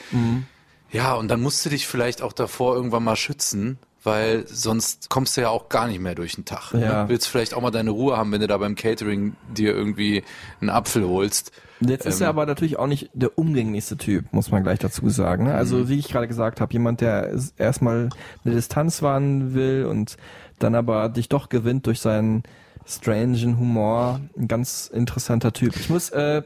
ja, 0.90 1.14
und 1.14 1.28
dann 1.28 1.40
musst 1.42 1.64
du 1.66 1.70
dich 1.70 1.86
vielleicht 1.86 2.22
auch 2.22 2.32
davor 2.32 2.74
irgendwann 2.74 3.04
mal 3.04 3.16
schützen, 3.16 3.78
weil 4.08 4.46
sonst 4.48 5.08
kommst 5.10 5.36
du 5.36 5.42
ja 5.42 5.48
auch 5.50 5.68
gar 5.68 5.86
nicht 5.86 6.00
mehr 6.00 6.14
durch 6.14 6.34
den 6.34 6.44
Tag. 6.44 6.72
Ja. 6.72 7.04
Ne? 7.04 7.08
Willst 7.08 7.28
vielleicht 7.28 7.54
auch 7.54 7.60
mal 7.62 7.70
deine 7.70 7.90
Ruhe 7.90 8.16
haben, 8.16 8.32
wenn 8.32 8.40
du 8.40 8.46
da 8.46 8.56
beim 8.58 8.74
Catering 8.74 9.36
dir 9.54 9.74
irgendwie 9.74 10.24
einen 10.60 10.70
Apfel 10.70 11.06
holst. 11.06 11.52
Jetzt 11.80 12.06
ist 12.06 12.20
Ähm, 12.20 12.24
er 12.24 12.28
aber 12.30 12.46
natürlich 12.46 12.78
auch 12.78 12.88
nicht 12.88 13.10
der 13.14 13.38
umgänglichste 13.38 13.96
Typ, 13.96 14.32
muss 14.32 14.50
man 14.50 14.64
gleich 14.64 14.80
dazu 14.80 15.08
sagen. 15.10 15.44
Ne? 15.44 15.54
Also 15.54 15.76
Mhm. 15.76 15.88
wie 15.88 15.98
ich 15.98 16.08
gerade 16.08 16.26
gesagt 16.26 16.60
habe, 16.60 16.72
jemand, 16.72 17.00
der 17.00 17.32
erstmal 17.56 18.08
eine 18.44 18.54
Distanz 18.54 19.00
wahren 19.02 19.54
will 19.54 19.86
und 19.88 20.16
dann 20.58 20.74
aber 20.74 21.08
dich 21.08 21.28
doch 21.28 21.48
gewinnt 21.48 21.86
durch 21.86 22.00
seinen 22.00 22.42
strangen 22.84 23.58
Humor. 23.58 24.20
Ein 24.36 24.48
ganz 24.48 24.90
interessanter 24.92 25.52
Typ. 25.52 25.76
Ich 25.76 25.88
muss 25.90 26.10
äh, 26.10 26.42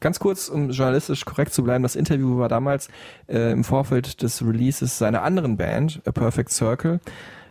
ganz 0.00 0.18
kurz, 0.18 0.48
um 0.48 0.70
journalistisch 0.70 1.24
korrekt 1.24 1.52
zu 1.52 1.64
bleiben, 1.64 1.82
das 1.82 1.96
Interview 1.96 2.38
war 2.38 2.48
damals 2.48 2.88
äh, 3.28 3.52
im 3.52 3.64
Vorfeld 3.64 4.22
des 4.22 4.42
Releases 4.42 4.98
seiner 4.98 5.22
anderen 5.22 5.56
Band, 5.56 6.02
A 6.06 6.12
Perfect 6.12 6.50
Circle. 6.50 7.00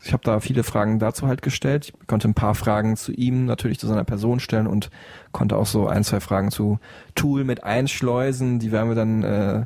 Ich 0.03 0.13
habe 0.13 0.23
da 0.23 0.39
viele 0.39 0.63
Fragen 0.63 0.99
dazu 0.99 1.27
halt 1.27 1.41
gestellt. 1.41 1.91
Ich 1.99 2.07
konnte 2.07 2.27
ein 2.27 2.35
paar 2.35 2.53
Fragen 2.53 2.95
zu 2.95 3.11
ihm, 3.11 3.45
natürlich 3.45 3.79
zu 3.79 3.87
seiner 3.87 4.03
Person 4.03 4.39
stellen 4.39 4.67
und 4.67 4.91
konnte 5.31 5.57
auch 5.57 5.65
so 5.65 5.87
ein, 5.87 6.03
zwei 6.03 6.19
Fragen 6.19 6.51
zu 6.51 6.79
Tool 7.15 7.43
mit 7.43 7.63
einschleusen. 7.63 8.59
Die 8.59 8.71
werden 8.71 8.89
wir 8.89 8.95
dann, 8.95 9.23
äh, 9.23 9.65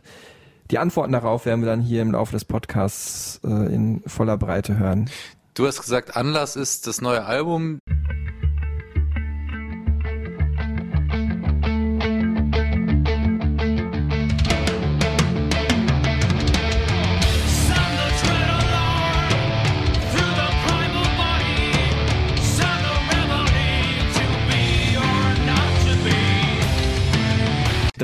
die 0.72 0.78
Antworten 0.78 1.12
darauf 1.12 1.46
werden 1.46 1.60
wir 1.62 1.68
dann 1.68 1.82
hier 1.82 2.02
im 2.02 2.14
Laufe 2.14 2.32
des 2.32 2.46
Podcasts 2.46 3.42
äh, 3.44 3.50
in 3.50 4.02
voller 4.06 4.38
Breite 4.38 4.78
hören. 4.78 5.10
Du 5.56 5.68
hast 5.68 5.82
gesagt, 5.82 6.16
Anlass 6.16 6.56
ist 6.56 6.88
das 6.88 7.02
neue 7.02 7.26
Album. 7.26 7.80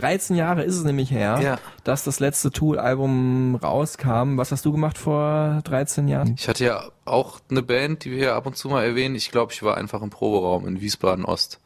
13 0.06 0.36
Jahre 0.36 0.64
ist 0.64 0.76
es 0.78 0.84
nämlich 0.84 1.10
her, 1.10 1.40
Ja. 1.42 1.58
dass 1.84 2.04
das 2.04 2.20
letzte 2.20 2.52
Tool-Album 2.52 3.56
rauskam. 3.56 4.38
Was 4.38 4.52
hast 4.52 4.64
du 4.66 4.72
gemacht 4.72 4.98
vor 5.00 5.62
13 5.64 6.08
Jahren? 6.08 6.36
Ich 6.38 6.48
hatte 6.48 6.64
ja 6.64 6.84
auch 7.06 7.40
eine 7.50 7.64
Band, 7.64 8.06
die 8.06 8.12
wir 8.12 8.18
hier 8.20 8.36
ab 8.36 8.46
und 8.46 8.56
zu 8.56 8.70
mal 8.70 8.84
erwähnen. 8.84 9.16
Ich 9.16 9.32
glaube, 9.32 9.52
ich 9.52 9.64
war 9.64 9.78
einfach 9.78 10.04
im 10.04 10.12
Proberaum 10.12 10.68
in 10.68 10.80
Wiesbaden 10.80 11.26
Ost 11.26 11.60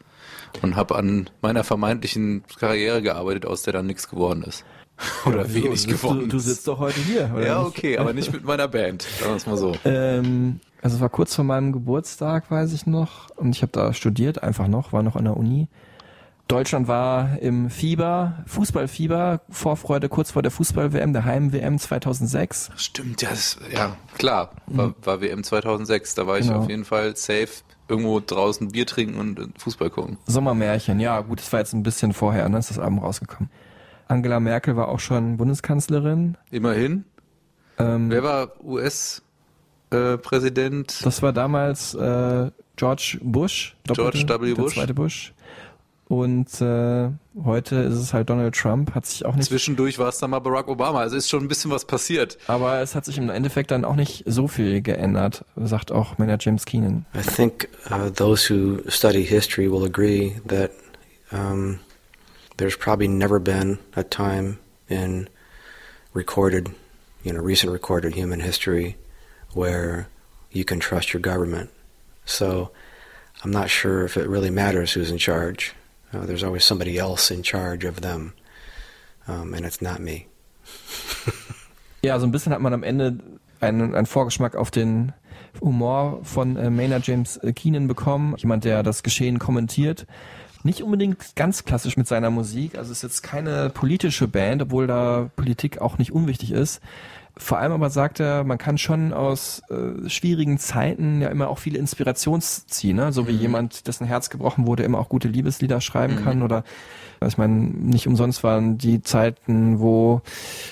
und 0.61 0.77
habe 0.77 0.95
an 0.95 1.29
meiner 1.41 1.65
vermeintlichen 1.65 2.43
Karriere 2.57 3.01
gearbeitet, 3.01 3.45
aus 3.45 3.63
der 3.63 3.73
dann 3.73 3.87
nichts 3.87 4.09
geworden 4.09 4.43
ist. 4.43 4.63
Oder 5.25 5.53
wenig 5.53 5.85
du, 5.85 5.91
geworden 5.93 6.29
du 6.29 6.37
ist. 6.37 6.45
sitzt 6.45 6.67
doch 6.67 6.79
heute 6.79 6.99
hier, 7.01 7.31
oder 7.33 7.45
ja, 7.47 7.59
nicht? 7.59 7.67
okay, 7.69 7.97
aber 7.97 8.11
nicht 8.13 8.33
mit 8.33 8.43
meiner 8.43 8.67
Band. 8.67 9.03
Sagen 9.03 9.31
wir 9.31 9.35
es 9.37 9.47
mal 9.47 9.55
so. 9.57 9.73
Ähm, 9.85 10.59
also 10.81 10.95
es 10.97 11.01
war 11.01 11.07
kurz 11.07 11.35
vor 11.35 11.45
meinem 11.45 11.71
Geburtstag, 11.71 12.51
weiß 12.51 12.73
ich 12.73 12.85
noch. 12.85 13.29
Und 13.37 13.55
ich 13.55 13.61
habe 13.61 13.71
da 13.71 13.93
studiert, 13.93 14.43
einfach 14.43 14.67
noch, 14.67 14.91
war 14.91 15.01
noch 15.03 15.15
an 15.15 15.23
der 15.25 15.37
Uni. 15.37 15.67
Deutschland 16.49 16.87
war 16.87 17.37
im 17.39 17.69
Fieber, 17.69 18.43
Fußballfieber, 18.47 19.41
Vorfreude 19.51 20.09
kurz 20.09 20.31
vor 20.31 20.41
der 20.41 20.49
Fußball-WM, 20.51 21.13
der 21.13 21.23
Heim-WM 21.23 21.77
2006. 21.77 22.71
Stimmt, 22.75 23.21
ja, 23.21 23.29
das, 23.29 23.57
ja 23.71 23.95
klar. 24.17 24.49
War, 24.65 24.95
war 25.03 25.21
WM 25.21 25.43
2006. 25.43 26.15
Da 26.15 26.25
war 26.25 26.39
ich 26.39 26.47
Genau. 26.47 26.59
auf 26.61 26.69
jeden 26.69 26.85
Fall 26.85 27.15
safe 27.15 27.49
irgendwo 27.87 28.19
draußen 28.19 28.69
Bier 28.71 28.87
trinken 28.87 29.19
und 29.19 29.39
äh, 29.39 29.43
Fußball 29.57 29.91
gucken. 29.91 30.17
Sommermärchen, 30.25 30.99
ja 30.99 31.21
gut, 31.21 31.39
das 31.39 31.53
war 31.53 31.59
jetzt 31.59 31.73
ein 31.73 31.83
bisschen 31.83 32.13
vorher, 32.13 32.49
ne, 32.49 32.57
ist 32.57 32.71
das 32.71 32.79
Album 32.79 32.97
rausgekommen. 32.99 33.49
Angela 34.07 34.39
Merkel 34.39 34.75
war 34.75 34.87
auch 34.89 34.99
schon 34.99 35.37
Bundeskanzlerin. 35.37 36.35
Immerhin. 36.49 37.05
Ähm, 37.77 38.09
Wer 38.09 38.23
war 38.23 38.63
US-Präsident? 39.91 41.05
Das 41.05 41.21
war 41.21 41.31
damals 41.31 41.93
äh, 41.93 42.49
George 42.75 43.19
Bush. 43.21 43.75
George 43.85 44.25
W. 44.27 44.47
Der 44.55 44.61
Bush. 44.61 44.73
zweite 44.73 44.93
Bush. 44.95 45.33
Und 46.09 46.59
äh, 46.59 47.11
heute 47.45 47.75
ist 47.75 47.93
es 47.93 48.13
halt 48.15 48.31
Donald 48.31 48.55
Trump, 48.55 48.95
hat 48.95 49.05
sich 49.05 49.25
auch 49.25 49.35
nicht 49.35 49.47
Zwischendurch 49.47 49.99
war 49.99 50.09
es 50.09 50.17
dann 50.17 50.31
mal 50.31 50.39
Barack 50.39 50.67
Obama. 50.67 51.01
Also 51.01 51.15
ist 51.15 51.29
schon 51.29 51.43
ein 51.43 51.47
bisschen 51.47 51.69
was 51.69 51.85
passiert. 51.85 52.39
Aber 52.47 52.81
es 52.81 52.95
hat 52.95 53.05
sich 53.05 53.19
im 53.19 53.29
Endeffekt 53.29 53.69
dann 53.69 53.85
auch 53.85 53.95
nicht 53.95 54.23
so 54.25 54.47
viel 54.47 54.81
geändert, 54.81 55.45
sagt 55.55 55.91
auch 55.91 56.17
Manager 56.17 56.45
James 56.45 56.65
Keenan. 56.65 57.05
I 57.13 57.21
think 57.21 57.69
uh, 57.91 58.09
those 58.09 58.51
who 58.51 58.79
study 58.89 59.23
history 59.23 59.71
will 59.71 59.85
agree 59.85 60.41
that 60.47 60.71
um, 61.31 61.79
there's 62.57 62.75
probably 62.75 63.07
never 63.07 63.39
been 63.39 63.77
a 63.95 64.01
time 64.01 64.57
in 64.87 65.29
recorded, 66.15 66.71
you 67.23 67.31
know, 67.31 67.39
recent 67.39 67.71
recorded 67.71 68.15
human 68.15 68.39
history 68.39 68.97
where 69.53 70.07
you 70.51 70.65
can 70.65 70.79
trust 70.79 71.13
your 71.13 71.21
government. 71.21 71.69
So 72.25 72.71
I'm 73.43 73.51
not 73.51 73.69
sure 73.69 74.05
if 74.05 74.17
it 74.17 74.27
really 74.27 74.49
matters 74.49 74.93
who's 74.93 75.11
in 75.11 75.19
charge. 75.19 75.75
Uh, 76.13 76.25
there's 76.25 76.43
always 76.43 76.65
somebody 76.65 76.97
else 76.97 77.31
in 77.31 77.43
charge 77.43 77.85
of 77.85 78.01
them, 78.01 78.33
um, 79.27 79.53
and 79.53 79.65
it's 79.65 79.81
not 79.81 79.99
me. 79.99 80.25
Ja, 82.01 82.17
so 82.17 82.25
ein 82.25 82.31
bisschen 82.31 82.53
hat 82.53 82.61
man 82.61 82.73
am 82.73 82.83
Ende 82.83 83.17
einen, 83.59 83.93
einen 83.93 84.05
Vorgeschmack 84.05 84.55
auf 84.55 84.71
den 84.71 85.11
Humor 85.59 86.21
von 86.23 86.55
äh, 86.55 86.69
Maynard 86.69 87.05
James 87.05 87.37
äh, 87.37 87.51
Keenan 87.51 87.87
bekommen. 87.87 88.35
Jemand, 88.37 88.63
der 88.63 88.83
das 88.83 89.03
Geschehen 89.03 89.37
kommentiert. 89.37 90.05
Nicht 90.63 90.81
unbedingt 90.81 91.35
ganz 91.35 91.65
klassisch 91.65 91.97
mit 91.97 92.07
seiner 92.07 92.29
Musik. 92.29 92.77
Also 92.77 92.91
es 92.91 92.99
ist 92.99 93.03
jetzt 93.03 93.21
keine 93.23 93.69
politische 93.69 94.27
Band, 94.27 94.61
obwohl 94.61 94.87
da 94.87 95.29
Politik 95.35 95.79
auch 95.81 95.97
nicht 95.97 96.11
unwichtig 96.11 96.51
ist. 96.51 96.81
Vor 97.41 97.57
allem 97.57 97.71
aber 97.71 97.89
sagt 97.89 98.19
er, 98.19 98.43
man 98.43 98.57
kann 98.57 98.77
schon 98.77 99.13
aus 99.13 99.61
äh, 99.69 100.09
schwierigen 100.09 100.57
Zeiten 100.57 101.21
ja 101.21 101.29
immer 101.29 101.47
auch 101.47 101.57
viele 101.57 101.79
Inspirations 101.79 102.67
ziehen, 102.67 102.97
ne? 102.97 103.13
so 103.13 103.29
wie 103.29 103.31
jemand, 103.31 103.87
dessen 103.87 104.05
Herz 104.05 104.29
gebrochen 104.29 104.67
wurde, 104.67 104.83
immer 104.83 104.99
auch 104.99 105.07
gute 105.07 105.29
Liebeslieder 105.29 105.79
schreiben 105.79 106.17
kann 106.17 106.43
oder 106.43 106.63
ich 107.25 107.37
meine, 107.37 107.53
nicht 107.53 108.07
umsonst 108.07 108.43
waren 108.43 108.77
die 108.77 109.01
Zeiten, 109.01 109.79
wo 109.79 110.21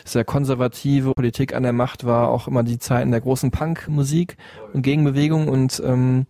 sehr 0.06 0.24
konservative 0.24 1.14
Politik 1.14 1.54
an 1.54 1.64
der 1.64 1.74
Macht 1.74 2.06
war, 2.06 2.30
auch 2.30 2.48
immer 2.48 2.64
die 2.64 2.80
Zeiten 2.80 3.12
der 3.12 3.22
großen 3.22 3.52
Punkmusik 3.52 4.38
und 4.74 4.82
Gegenbewegung 4.82 5.48
und 5.48 5.82
ähm, 5.86 6.26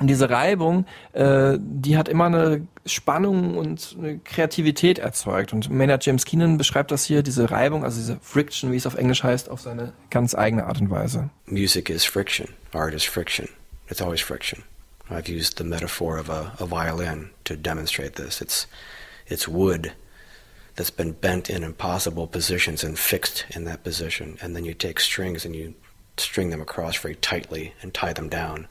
und 0.00 0.06
diese 0.06 0.30
Reibung, 0.30 0.86
äh, 1.12 1.58
die 1.58 1.96
hat 1.96 2.08
immer 2.08 2.26
eine 2.26 2.66
Spannung 2.86 3.56
und 3.56 3.96
eine 3.98 4.18
Kreativität 4.18 4.98
erzeugt. 4.98 5.52
Und 5.52 5.70
Maynard 5.70 6.04
James 6.04 6.24
Keenan 6.24 6.56
beschreibt 6.56 6.90
das 6.90 7.04
hier, 7.04 7.22
diese 7.22 7.50
Reibung, 7.50 7.84
also 7.84 7.98
diese 7.98 8.18
Friction, 8.20 8.72
wie 8.72 8.76
es 8.76 8.86
auf 8.86 8.94
Englisch 8.94 9.22
heißt, 9.22 9.48
auf 9.50 9.60
seine 9.60 9.92
ganz 10.10 10.34
eigene 10.34 10.66
Art 10.66 10.80
und 10.80 10.90
Weise. 10.90 11.30
music 11.46 11.90
is 11.90 12.04
friction. 12.04 12.48
Art 12.72 12.94
is 12.94 13.04
friction. 13.04 13.48
It's 13.90 14.00
always 14.00 14.20
friction. 14.20 14.62
I've 15.10 15.28
used 15.28 15.56
the 15.56 15.64
metaphor 15.64 16.18
of 16.18 16.28
a, 16.28 16.52
a 16.60 16.66
violin 16.66 17.30
to 17.44 17.56
demonstrate 17.56 18.14
this. 18.16 18.40
It's 18.40 18.68
it's 19.26 19.48
wood 19.48 19.92
that's 20.76 20.90
been 20.90 21.12
bent 21.12 21.48
in 21.48 21.62
impossible 21.62 22.26
positions 22.26 22.84
and 22.84 22.98
fixed 22.98 23.46
in 23.54 23.64
that 23.64 23.82
position, 23.82 24.36
and 24.42 24.54
then 24.54 24.64
you 24.64 24.74
take 24.74 25.00
strings 25.00 25.44
and 25.46 25.56
you 25.56 25.74
string 26.18 26.50
them 26.50 26.60
across 26.60 26.96
very 26.96 27.14
tightly 27.16 27.72
and 27.82 27.94
tie 27.94 28.12
them 28.12 28.28
down, 28.28 28.68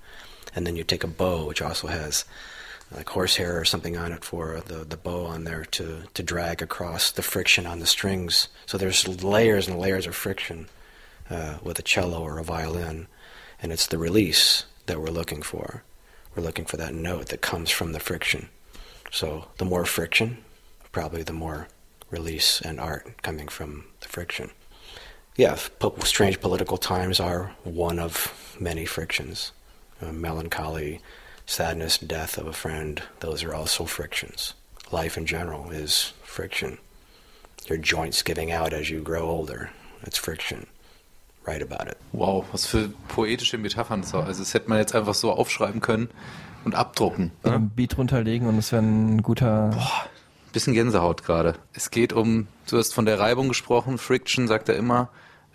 and 0.58 0.66
then 0.66 0.76
you 0.76 0.84
take 0.84 1.04
a 1.04 1.08
bow 1.08 1.46
which 1.46 1.62
also 1.62 1.86
has 1.86 2.26
like 2.92 3.08
horsehair 3.10 3.60
or 3.60 3.64
something 3.64 3.96
on 3.96 4.12
it 4.12 4.24
for 4.24 4.60
the, 4.66 4.84
the 4.84 4.98
bow 4.98 5.26
on 5.28 5.44
there 5.44 5.64
to, 5.66 6.02
to 6.16 6.24
drag 6.24 6.64
across 6.64 7.12
the 7.12 7.22
friction 7.22 7.68
on 7.68 7.80
the 7.80 7.86
strings. 7.86 8.48
So 8.66 8.78
there's 8.78 9.24
layers 9.24 9.68
and 9.68 9.78
layers 9.78 10.08
of 10.08 10.16
friction 10.16 10.68
uh, 11.30 11.58
with 11.62 11.78
a 11.78 11.84
cello 11.84 12.24
or 12.24 12.40
a 12.40 12.44
violin, 12.44 13.08
and 13.62 13.72
it's 13.72 13.86
the 13.86 14.00
release 14.00 14.66
that 14.88 15.00
we're 15.00 15.10
looking 15.10 15.44
for. 15.44 15.84
We're 16.36 16.44
looking 16.44 16.66
for 16.66 16.78
that 16.78 16.94
note 16.94 17.28
that 17.28 17.42
comes 17.42 17.70
from 17.70 17.92
the 17.92 18.00
friction. 18.00 18.50
So 19.12 19.50
the 19.58 19.66
more 19.66 19.86
friction, 19.86 20.38
probably 20.92 21.22
the 21.22 21.34
more 21.34 21.68
release 22.10 22.62
and 22.62 22.80
art 22.80 23.22
coming 23.22 23.48
from 23.48 23.86
the 24.00 24.08
friction. 24.08 24.50
Yeah, 25.36 25.58
strange 26.00 26.42
political 26.42 26.78
times 26.78 27.20
are 27.20 27.54
one 27.64 28.00
of 28.00 28.56
many 28.60 28.86
frictions. 28.86 29.52
Uh, 30.00 30.12
melancholy, 30.12 31.00
sadness, 31.48 31.98
death 31.98 32.38
of 32.38 32.46
a 32.46 32.54
friend, 32.54 33.02
those 33.20 33.44
are 33.44 33.54
also 33.54 33.86
frictions. 33.86 34.54
Life 34.92 35.18
in 35.18 35.26
general 35.26 35.72
is 35.72 36.14
friction. 36.24 36.78
Your 37.68 37.80
joints 37.80 38.22
giving 38.22 38.52
out 38.52 38.74
as 38.74 38.90
you 38.90 39.02
grow 39.02 39.28
older, 39.28 39.72
it's 40.04 40.18
friction. 40.18 40.68
Write 41.48 41.64
about 41.64 41.88
it. 41.88 41.98
Wow, 42.12 42.46
was 42.52 42.68
für 42.68 42.90
poetische 43.08 43.58
Metaphern 43.58 44.02
das. 44.02 44.14
Also 44.14 44.44
das 44.44 44.54
hätte 44.54 44.70
man 44.70 44.78
jetzt 44.78 44.94
einfach 44.94 45.16
so 45.16 45.32
aufschreiben 45.32 45.82
können 45.82 46.10
und 46.64 46.76
abdrucken. 46.76 47.32
Ne? 47.44 47.54
Ein 47.54 47.70
Beat 47.70 47.98
runterlegen 47.98 48.48
und 48.48 48.58
es 48.58 48.72
wäre 48.72 48.84
ein 48.84 49.22
guter. 49.24 49.72
Bisschen 50.54 50.74
Gänsehaut 50.74 51.24
gerade. 51.24 51.56
Es 51.74 51.92
geht 51.92 52.14
um, 52.14 52.48
du 52.70 52.78
hast 52.78 52.94
von 52.94 53.06
der 53.06 53.20
Reibung 53.20 53.48
gesprochen, 53.48 53.98
Friction 53.98 54.48
sagt 54.48 54.70
er 54.70 54.76
immer. 54.76 55.10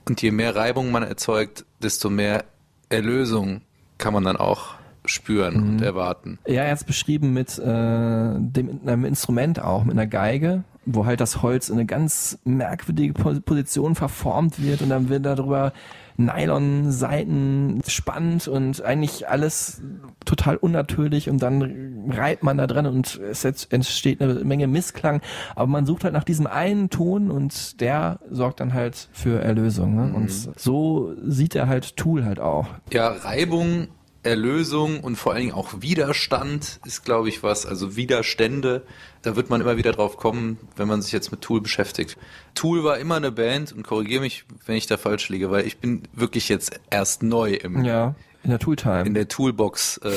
Und 0.07 0.21
je 0.21 0.31
mehr 0.31 0.57
Reibung 0.57 0.91
man 0.91 1.03
erzeugt, 1.03 1.65
desto 1.81 2.11
mehr 2.11 2.45
Erlösung 2.89 3.63
kann 3.99 4.13
man 4.13 4.25
dann 4.25 4.37
auch 4.37 4.75
spüren 5.05 5.55
Mhm. 5.55 5.69
und 5.71 5.83
erwarten. 5.83 6.39
Ja, 6.47 6.63
er 6.63 6.71
hat 6.73 6.79
es 6.79 6.85
beschrieben 6.85 7.33
mit 7.33 7.59
äh, 7.59 7.63
dem 7.65 8.81
einem 8.87 9.05
Instrument 9.05 9.61
auch, 9.61 9.85
mit 9.85 9.93
einer 9.93 10.07
Geige, 10.07 10.65
wo 10.87 11.07
halt 11.07 11.21
das 11.21 11.43
Holz 11.43 11.69
in 11.69 11.77
eine 11.77 11.87
ganz 11.87 12.39
merkwürdige 12.45 13.13
Po- 13.15 13.41
Position 13.41 13.95
verformt 13.95 14.63
wird 14.63 14.83
und 14.83 14.91
dann 14.91 15.09
wird 15.09 15.27
darüber 15.27 15.73
Nylon-Seiten 16.17 17.81
spannt 17.87 18.49
und 18.49 18.83
eigentlich 18.83 19.29
alles 19.29 19.83
total 20.25 20.57
unnatürlich 20.57 21.29
und 21.29 21.43
dann 21.43 22.11
reibt 22.11 22.43
man 22.43 22.59
da 22.59 22.67
dran 22.67 22.87
und 22.87 23.19
es 23.19 23.45
entsteht 23.45 24.21
eine 24.21 24.35
Menge 24.35 24.67
Missklang. 24.67 25.21
Aber 25.55 25.67
man 25.67 25.87
sucht 25.87 26.05
halt 26.05 26.15
nach 26.15 26.25
diesem 26.25 26.47
einen 26.47 26.91
Ton 26.91 27.31
und 27.31 27.81
der 27.81 28.21
sorgt 28.31 28.61
dann 28.61 28.75
halt 28.75 29.09
für 29.13 29.41
Erlösung. 29.43 29.95
Ne? 29.95 30.13
Und 30.15 30.31
so 30.31 31.15
sieht 31.25 31.55
er 31.55 31.69
halt 31.69 31.97
Tool 31.97 32.25
halt 32.25 32.41
auch. 32.41 32.67
Ja, 32.93 33.09
Reibung, 33.09 33.89
Erlösung 34.23 35.01
und 35.01 35.17
vor 35.17 35.33
allen 35.33 35.43
Dingen 35.43 35.55
auch 35.55 35.81
Widerstand 35.81 36.81
ist, 36.85 37.05
glaube 37.05 37.29
ich, 37.29 37.43
was. 37.43 37.67
Also 37.67 37.97
Widerstände, 37.97 38.83
da 39.23 39.35
wird 39.35 39.51
man 39.51 39.61
immer 39.61 39.77
wieder 39.77 39.93
drauf 39.93 40.17
kommen, 40.17 40.59
wenn 40.77 40.87
man 40.87 41.03
sich 41.03 41.13
jetzt 41.13 41.33
mit 41.33 41.41
Tool 41.41 41.61
beschäftigt. 41.61 42.17
Tool 42.55 42.85
war 42.85 42.99
immer 42.99 43.17
eine 43.17 43.33
Band 43.33 43.73
und 43.73 43.83
korrigiere 43.85 44.21
mich, 44.21 44.45
wenn 44.67 44.77
ich 44.77 44.87
da 44.87 44.97
falsch 44.97 45.29
liege, 45.29 45.51
weil 45.51 45.67
ich 45.67 45.79
bin 45.79 46.03
wirklich 46.13 46.49
jetzt 46.49 46.81
erst 46.91 47.23
neu 47.23 47.55
im, 47.55 47.85
Ja, 47.85 48.15
in 48.45 48.51
der 48.51 48.59
Tooltime. 48.59 49.03
in 49.05 49.15
der 49.15 49.29
Toolbox 49.29 49.99
äh, 49.99 50.11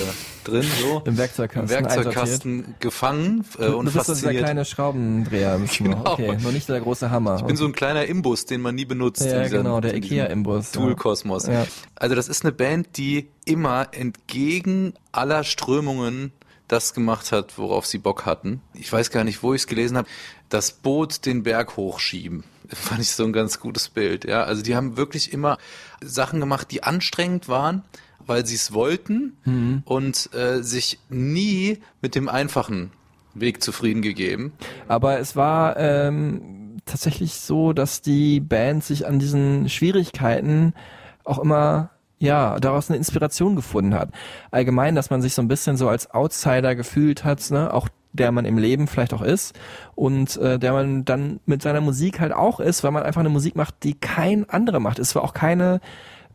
drin, 0.43 0.65
so. 0.81 1.01
Im 1.05 1.17
Werkzeugkasten 1.17 1.77
Im 1.77 1.85
Werkzeugkasten 1.85 2.75
gefangen 2.79 3.45
äh, 3.59 3.67
Du 3.67 3.77
und 3.77 3.85
bist 3.85 3.95
so 3.95 4.01
dieser 4.01 4.13
fasziniert. 4.13 4.43
kleine 4.43 4.65
Schraubendreher. 4.65 5.57
du. 5.59 5.65
Genau. 5.83 6.01
Okay, 6.13 6.37
noch 6.41 6.51
nicht 6.51 6.67
der 6.69 6.79
große 6.81 7.11
Hammer. 7.11 7.37
Ich 7.37 7.43
bin 7.43 7.55
so 7.55 7.65
ein 7.65 7.73
kleiner 7.73 8.05
Imbus, 8.05 8.45
den 8.45 8.61
man 8.61 8.75
nie 8.75 8.85
benutzt. 8.85 9.23
Ja, 9.25 9.47
genau, 9.47 9.79
der 9.81 9.95
Ikea-Imbus. 9.95 10.71
Tool-Kosmos. 10.71 11.47
Ja. 11.47 11.67
Also 11.95 12.15
das 12.15 12.27
ist 12.27 12.43
eine 12.43 12.51
Band, 12.51 12.97
die 12.97 13.27
immer 13.45 13.89
entgegen 13.91 14.93
aller 15.11 15.43
Strömungen 15.43 16.31
das 16.67 16.93
gemacht 16.93 17.31
hat, 17.31 17.57
worauf 17.57 17.85
sie 17.85 17.99
Bock 17.99 18.25
hatten. 18.25 18.61
Ich 18.73 18.91
weiß 18.91 19.11
gar 19.11 19.23
nicht, 19.23 19.43
wo 19.43 19.53
ich 19.53 19.61
es 19.61 19.67
gelesen 19.67 19.97
habe. 19.97 20.07
Das 20.49 20.71
Boot 20.71 21.25
den 21.25 21.43
Berg 21.43 21.77
hochschieben. 21.77 22.43
Fand 22.69 23.01
ich 23.01 23.11
so 23.11 23.23
ein 23.23 23.33
ganz 23.33 23.59
gutes 23.59 23.89
Bild. 23.89 24.25
Ja, 24.25 24.43
also 24.43 24.63
die 24.63 24.75
haben 24.75 24.97
wirklich 24.97 25.31
immer 25.31 25.57
Sachen 26.01 26.39
gemacht, 26.39 26.71
die 26.71 26.81
anstrengend 26.83 27.47
waren, 27.47 27.83
weil 28.27 28.45
sie 28.45 28.55
es 28.55 28.73
wollten 28.73 29.37
Mhm. 29.45 29.83
und 29.85 30.29
äh, 30.33 30.61
sich 30.63 30.99
nie 31.09 31.79
mit 32.01 32.15
dem 32.15 32.29
einfachen 32.29 32.91
Weg 33.33 33.61
zufrieden 33.61 34.01
gegeben. 34.01 34.53
Aber 34.87 35.19
es 35.19 35.35
war 35.35 35.77
ähm, 35.77 36.77
tatsächlich 36.85 37.33
so, 37.35 37.73
dass 37.73 38.01
die 38.01 38.39
Band 38.39 38.83
sich 38.83 39.07
an 39.07 39.19
diesen 39.19 39.67
Schwierigkeiten 39.69 40.73
auch 41.23 41.39
immer 41.39 41.89
ja, 42.17 42.57
daraus 42.61 42.89
eine 42.89 42.97
Inspiration 42.97 43.57
gefunden 43.57 43.93
hat. 43.93 44.09
Allgemein, 44.49 44.95
dass 44.95 45.09
man 45.09 45.21
sich 45.21 45.33
so 45.33 45.41
ein 45.41 45.49
bisschen 45.49 45.75
so 45.75 45.89
als 45.89 46.11
Outsider 46.11 46.73
gefühlt 46.73 47.25
hat, 47.25 47.51
ne, 47.51 47.73
auch 47.73 47.89
der 48.13 48.31
man 48.31 48.45
im 48.45 48.57
Leben 48.57 48.87
vielleicht 48.87 49.13
auch 49.13 49.21
ist 49.21 49.53
und 49.95 50.37
äh, 50.37 50.57
der 50.57 50.71
man 50.71 51.03
dann 51.03 51.41
mit 51.45 51.61
seiner 51.61 51.81
Musik 51.81 52.21
halt 52.21 52.31
auch 52.31 52.61
ist, 52.61 52.85
weil 52.85 52.91
man 52.91 53.03
einfach 53.03 53.19
eine 53.19 53.29
Musik 53.29 53.57
macht, 53.57 53.83
die 53.83 53.93
kein 53.95 54.49
anderer 54.49 54.79
macht. 54.79 54.99
Es 54.99 55.13
war 55.15 55.23
auch 55.25 55.33
keine 55.33 55.81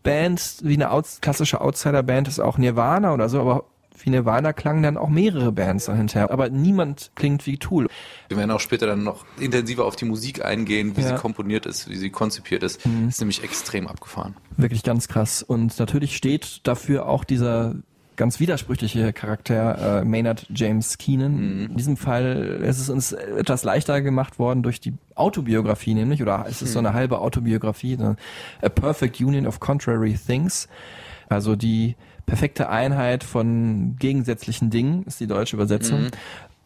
Band 0.03 0.57
wie 0.63 0.75
eine 0.75 0.91
Outs 0.91 1.21
klassische 1.21 1.61
Outsider-Band, 1.61 2.29
ist 2.29 2.41
auch 2.41 2.59
Nirvana 2.59 3.13
oder 3.15 3.29
so, 3.29 3.41
aber 3.41 3.65
wie 4.03 4.09
Nirvana 4.11 4.55
klangen 4.55 4.83
dann 4.83 4.97
auch 4.97 5.11
mehrere 5.11 5.53
Bands 5.53 5.85
dahinter. 5.85 6.31
Aber 6.31 6.49
niemand 6.49 7.11
klingt 7.17 7.45
wie 7.47 7.59
Tool. 7.59 7.87
Wir 8.29 8.39
werden 8.39 8.51
auch 8.51 8.61
später 8.61 8.87
dann 8.87 9.03
noch 9.05 9.27
intensiver 9.39 9.85
auf 9.85 9.95
die 9.97 10.07
Musik 10.07 10.43
eingehen, 10.43 10.97
wie 10.97 11.03
Ja. 11.03 11.09
Mhm. 11.13 11.17
sie 11.17 11.21
komponiert 11.21 11.67
ist, 11.67 11.91
wie 11.91 11.97
sie 11.97 12.09
konzipiert 12.11 12.63
ist. 12.63 12.81
Ist 13.09 13.21
nämlich 13.21 13.45
extrem 13.45 13.87
abgefahren. 13.87 14.37
Wirklich 14.57 14.85
ganz 14.85 15.07
krass. 15.09 15.43
Und 15.43 15.79
natürlich 15.79 16.17
steht 16.17 16.61
dafür 16.67 17.07
auch 17.09 17.25
dieser 17.25 17.75
ganz 18.21 18.39
widersprüchliche 18.39 19.15
Charakter 19.15 20.01
äh, 20.01 20.05
Maynard 20.05 20.47
James 20.55 20.99
Keenan. 20.99 21.69
In 21.71 21.77
diesem 21.79 21.97
Fall 21.97 22.61
ist 22.63 22.79
es 22.79 22.91
uns 22.91 23.13
etwas 23.13 23.65
leichter 23.65 24.03
gemacht 24.03 24.39
worden 24.39 24.63
durch 24.63 24.79
die 24.79 24.93
Autobiografie 25.15 25.95
nämlich, 25.95 26.21
oder 26.21 26.45
es 26.47 26.61
ist 26.61 26.75
so 26.75 26.81
eine 26.81 26.93
halbe 26.93 27.19
Autobiografie, 27.21 27.95
eine 27.95 28.17
A 28.61 28.69
Perfect 28.69 29.23
Union 29.23 29.47
of 29.47 29.59
Contrary 29.59 30.19
Things. 30.19 30.69
Also 31.31 31.57
die 31.57 31.97
perfekte 32.27 32.69
Einheit 32.69 33.25
von 33.25 33.97
gegensätzlichen 33.99 34.69
Dingen 34.69 35.05
ist 35.05 35.19
die 35.21 35.27
deutsche 35.27 35.57
Übersetzung. 35.57 36.09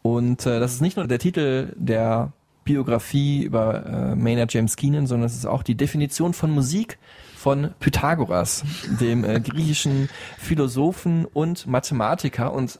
Und 0.01 0.45
äh, 0.45 0.59
das 0.59 0.73
ist 0.73 0.81
nicht 0.81 0.97
nur 0.97 1.07
der 1.07 1.19
Titel 1.19 1.73
der 1.77 2.33
Biografie 2.65 3.43
über 3.43 3.85
äh, 3.85 4.15
Maynard 4.15 4.53
James 4.53 4.75
Keenan, 4.75 5.07
sondern 5.07 5.27
es 5.27 5.35
ist 5.35 5.45
auch 5.45 5.63
die 5.63 5.75
Definition 5.75 6.33
von 6.33 6.51
Musik 6.51 6.97
von 7.45 7.75
Pythagoras, 7.79 8.63
dem 8.99 9.23
äh, 9.23 9.39
griechischen 9.39 10.09
Philosophen 10.39 11.25
und 11.25 11.67
Mathematiker. 11.67 12.51
Und 12.51 12.79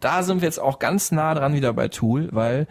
da 0.00 0.24
sind 0.24 0.40
wir 0.40 0.48
jetzt 0.48 0.58
auch 0.58 0.80
ganz 0.80 1.12
nah 1.12 1.32
dran 1.32 1.54
wieder 1.54 1.72
bei 1.74 1.86
Tool, 1.86 2.28
weil 2.32 2.66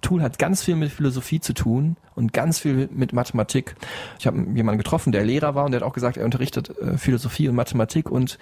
Tool 0.00 0.22
hat 0.22 0.38
ganz 0.38 0.64
viel 0.64 0.76
mit 0.76 0.90
Philosophie 0.90 1.40
zu 1.40 1.52
tun 1.52 1.98
und 2.14 2.32
ganz 2.32 2.58
viel 2.58 2.88
mit 2.90 3.12
Mathematik. 3.12 3.76
Ich 4.18 4.26
habe 4.26 4.38
jemanden 4.54 4.78
getroffen, 4.78 5.12
der 5.12 5.26
Lehrer 5.26 5.54
war 5.54 5.66
und 5.66 5.72
der 5.72 5.82
hat 5.82 5.86
auch 5.86 5.92
gesagt, 5.92 6.16
er 6.16 6.24
unterrichtet 6.24 6.70
äh, 6.78 6.96
Philosophie 6.96 7.50
und 7.50 7.54
Mathematik 7.54 8.10
und 8.10 8.38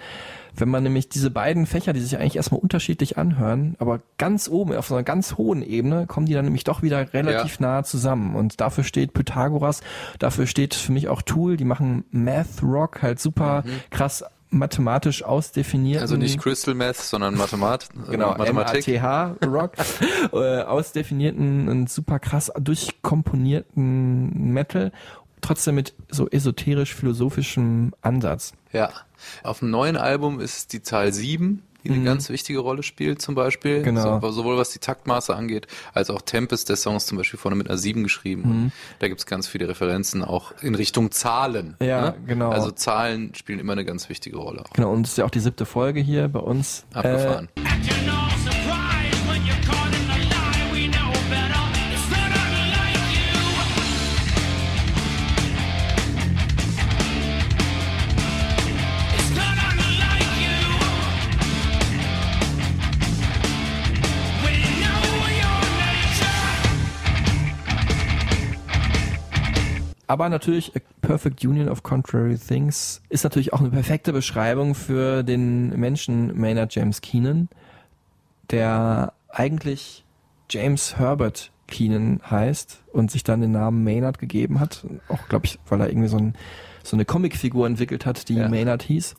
wenn 0.59 0.69
man 0.69 0.83
nämlich 0.83 1.09
diese 1.09 1.31
beiden 1.31 1.65
Fächer, 1.65 1.93
die 1.93 1.99
sich 1.99 2.17
eigentlich 2.17 2.35
erstmal 2.35 2.59
unterschiedlich 2.59 3.17
anhören, 3.17 3.75
aber 3.79 4.01
ganz 4.17 4.49
oben 4.49 4.75
auf 4.75 4.87
so 4.87 4.95
einer 4.95 5.03
ganz 5.03 5.37
hohen 5.37 5.61
Ebene, 5.61 6.07
kommen 6.07 6.25
die 6.25 6.33
dann 6.33 6.45
nämlich 6.45 6.63
doch 6.63 6.81
wieder 6.81 7.13
relativ 7.13 7.59
nah 7.59 7.83
zusammen 7.83 8.35
und 8.35 8.59
dafür 8.59 8.83
steht 8.83 9.13
Pythagoras, 9.13 9.81
dafür 10.19 10.47
steht 10.47 10.75
für 10.75 10.91
mich 10.91 11.07
auch 11.07 11.21
Tool, 11.21 11.57
die 11.57 11.65
machen 11.65 12.05
Math 12.11 12.63
Rock 12.63 13.01
halt 13.01 13.19
super 13.19 13.63
krass 13.89 14.23
mathematisch 14.49 15.23
ausdefiniert. 15.23 16.01
Also 16.01 16.15
nicht 16.15 16.39
Crystal 16.39 16.73
Meth, 16.73 16.97
sondern 16.97 17.35
Mathemat 17.35 17.89
genau, 18.09 18.35
Mathematik. 18.37 19.01
MATH 19.01 19.45
Rock, 19.45 19.73
äh, 20.33 20.61
ausdefinierten 20.61 21.67
und 21.67 21.89
super 21.89 22.19
krass 22.19 22.51
durchkomponierten 22.57 24.53
Metal, 24.53 24.91
trotzdem 25.41 25.75
mit 25.75 25.93
so 26.09 26.29
esoterisch-philosophischem 26.29 27.93
Ansatz. 28.01 28.53
Ja. 28.71 28.89
Auf 29.43 29.59
dem 29.59 29.69
neuen 29.69 29.97
Album 29.97 30.39
ist 30.39 30.73
die 30.73 30.81
Zahl 30.81 31.13
7, 31.13 31.63
die 31.83 31.91
eine 31.91 32.03
ganz 32.03 32.29
wichtige 32.29 32.59
Rolle 32.59 32.83
spielt 32.83 33.21
zum 33.21 33.35
Beispiel. 33.35 33.79
Mhm. 33.79 33.83
Genau. 33.83 34.19
So, 34.19 34.31
sowohl 34.31 34.57
was 34.57 34.71
die 34.71 34.79
Taktmaße 34.79 35.35
angeht, 35.35 35.67
als 35.93 36.09
auch 36.09 36.21
Tempest, 36.21 36.69
der 36.69 36.75
Song 36.75 36.95
ist 36.97 37.07
zum 37.07 37.17
Beispiel 37.17 37.39
vorne 37.39 37.55
mit 37.55 37.69
einer 37.69 37.77
7 37.77 38.03
geschrieben. 38.03 38.41
Mhm. 38.41 38.71
Da 38.99 39.07
gibt's 39.07 39.25
ganz 39.25 39.47
viele 39.47 39.69
Referenzen 39.69 40.23
auch 40.23 40.53
in 40.61 40.75
Richtung 40.75 41.11
Zahlen. 41.11 41.75
Ja, 41.79 42.01
ne? 42.01 42.15
genau. 42.25 42.49
Also 42.49 42.71
Zahlen 42.71 43.33
spielen 43.35 43.59
immer 43.59 43.73
eine 43.73 43.85
ganz 43.85 44.09
wichtige 44.09 44.37
Rolle. 44.37 44.61
Auch. 44.61 44.73
Genau, 44.73 44.91
und 44.91 45.05
es 45.05 45.11
ist 45.11 45.17
ja 45.17 45.25
auch 45.25 45.29
die 45.29 45.39
siebte 45.39 45.65
Folge 45.65 45.99
hier 45.99 46.27
bei 46.27 46.39
uns. 46.39 46.85
Abgefahren. 46.93 47.49
Acting 47.55 48.46
Aber 70.07 70.29
natürlich, 70.29 70.73
A 70.75 70.79
Perfect 71.01 71.43
Union 71.43 71.67
of 71.67 71.83
Contrary 71.83 72.37
Things 72.37 73.01
ist 73.09 73.23
natürlich 73.25 73.51
auch 73.53 73.59
eine 73.59 73.69
perfekte 73.69 74.13
Beschreibung 74.13 74.73
für 74.73 75.23
den 75.23 75.77
Menschen 75.77 76.39
Maynard 76.39 76.73
James 76.73 77.01
Keenan, 77.01 77.49
der 78.49 79.13
eigentlich 79.29 80.05
James 80.49 80.97
Herbert 80.97 81.51
Keenan 81.67 82.21
heißt 82.29 82.83
und 82.93 83.11
sich 83.11 83.23
dann 83.23 83.41
den 83.41 83.51
Namen 83.51 83.83
Maynard 83.83 84.17
gegeben 84.19 84.61
hat. 84.61 84.85
Auch, 85.09 85.27
glaube 85.27 85.45
ich, 85.45 85.59
weil 85.67 85.81
er 85.81 85.89
irgendwie 85.89 86.07
so, 86.07 86.17
ein, 86.17 86.35
so 86.83 86.95
eine 86.95 87.03
Comicfigur 87.03 87.67
entwickelt 87.67 88.05
hat, 88.05 88.29
die 88.29 88.35
Ja. 88.35 88.47
Maynard 88.47 88.83
hieß. 88.83 89.15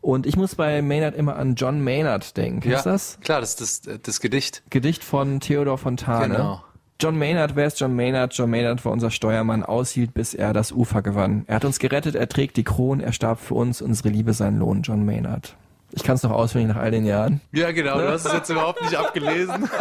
Und 0.00 0.26
ich 0.26 0.36
muss 0.36 0.54
bei 0.54 0.80
Maynard 0.80 1.16
immer 1.16 1.34
an 1.34 1.56
John 1.56 1.82
Maynard 1.82 2.36
denken. 2.36 2.60
Kennst 2.60 2.86
du 2.86 2.90
das? 2.90 3.18
klar, 3.20 3.40
das 3.40 3.60
ist 3.60 3.88
das, 3.88 4.00
das 4.02 4.20
Gedicht. 4.20 4.62
Gedicht 4.70 5.02
von 5.02 5.40
Theodor 5.40 5.76
Fontane. 5.76 6.36
Genau. 6.36 6.62
John 7.00 7.16
Maynard, 7.16 7.54
wer 7.54 7.68
ist 7.68 7.78
John 7.78 7.94
Maynard? 7.94 8.34
John 8.34 8.50
Maynard 8.50 8.84
war 8.84 8.90
unser 8.90 9.12
Steuermann, 9.12 9.62
aushielt, 9.62 10.14
bis 10.14 10.34
er 10.34 10.52
das 10.52 10.72
Ufer 10.72 11.00
gewann. 11.00 11.44
Er 11.46 11.54
hat 11.54 11.64
uns 11.64 11.78
gerettet, 11.78 12.16
er 12.16 12.28
trägt 12.28 12.56
die 12.56 12.64
Kron, 12.64 12.98
er 12.98 13.12
starb 13.12 13.38
für 13.38 13.54
uns, 13.54 13.80
unsere 13.80 14.08
Liebe 14.08 14.32
sein 14.32 14.58
Lohn, 14.58 14.82
John 14.82 15.04
Maynard. 15.04 15.54
Ich 15.92 16.02
kann 16.02 16.16
es 16.16 16.22
noch 16.22 16.32
auswendig 16.32 16.74
nach 16.74 16.82
all 16.82 16.90
den 16.90 17.06
Jahren. 17.06 17.40
Ja, 17.52 17.72
genau, 17.72 17.98
du 17.98 18.10
hast 18.10 18.26
es 18.26 18.32
jetzt 18.32 18.50
überhaupt 18.50 18.82
nicht 18.82 18.96
abgelesen. 18.96 19.68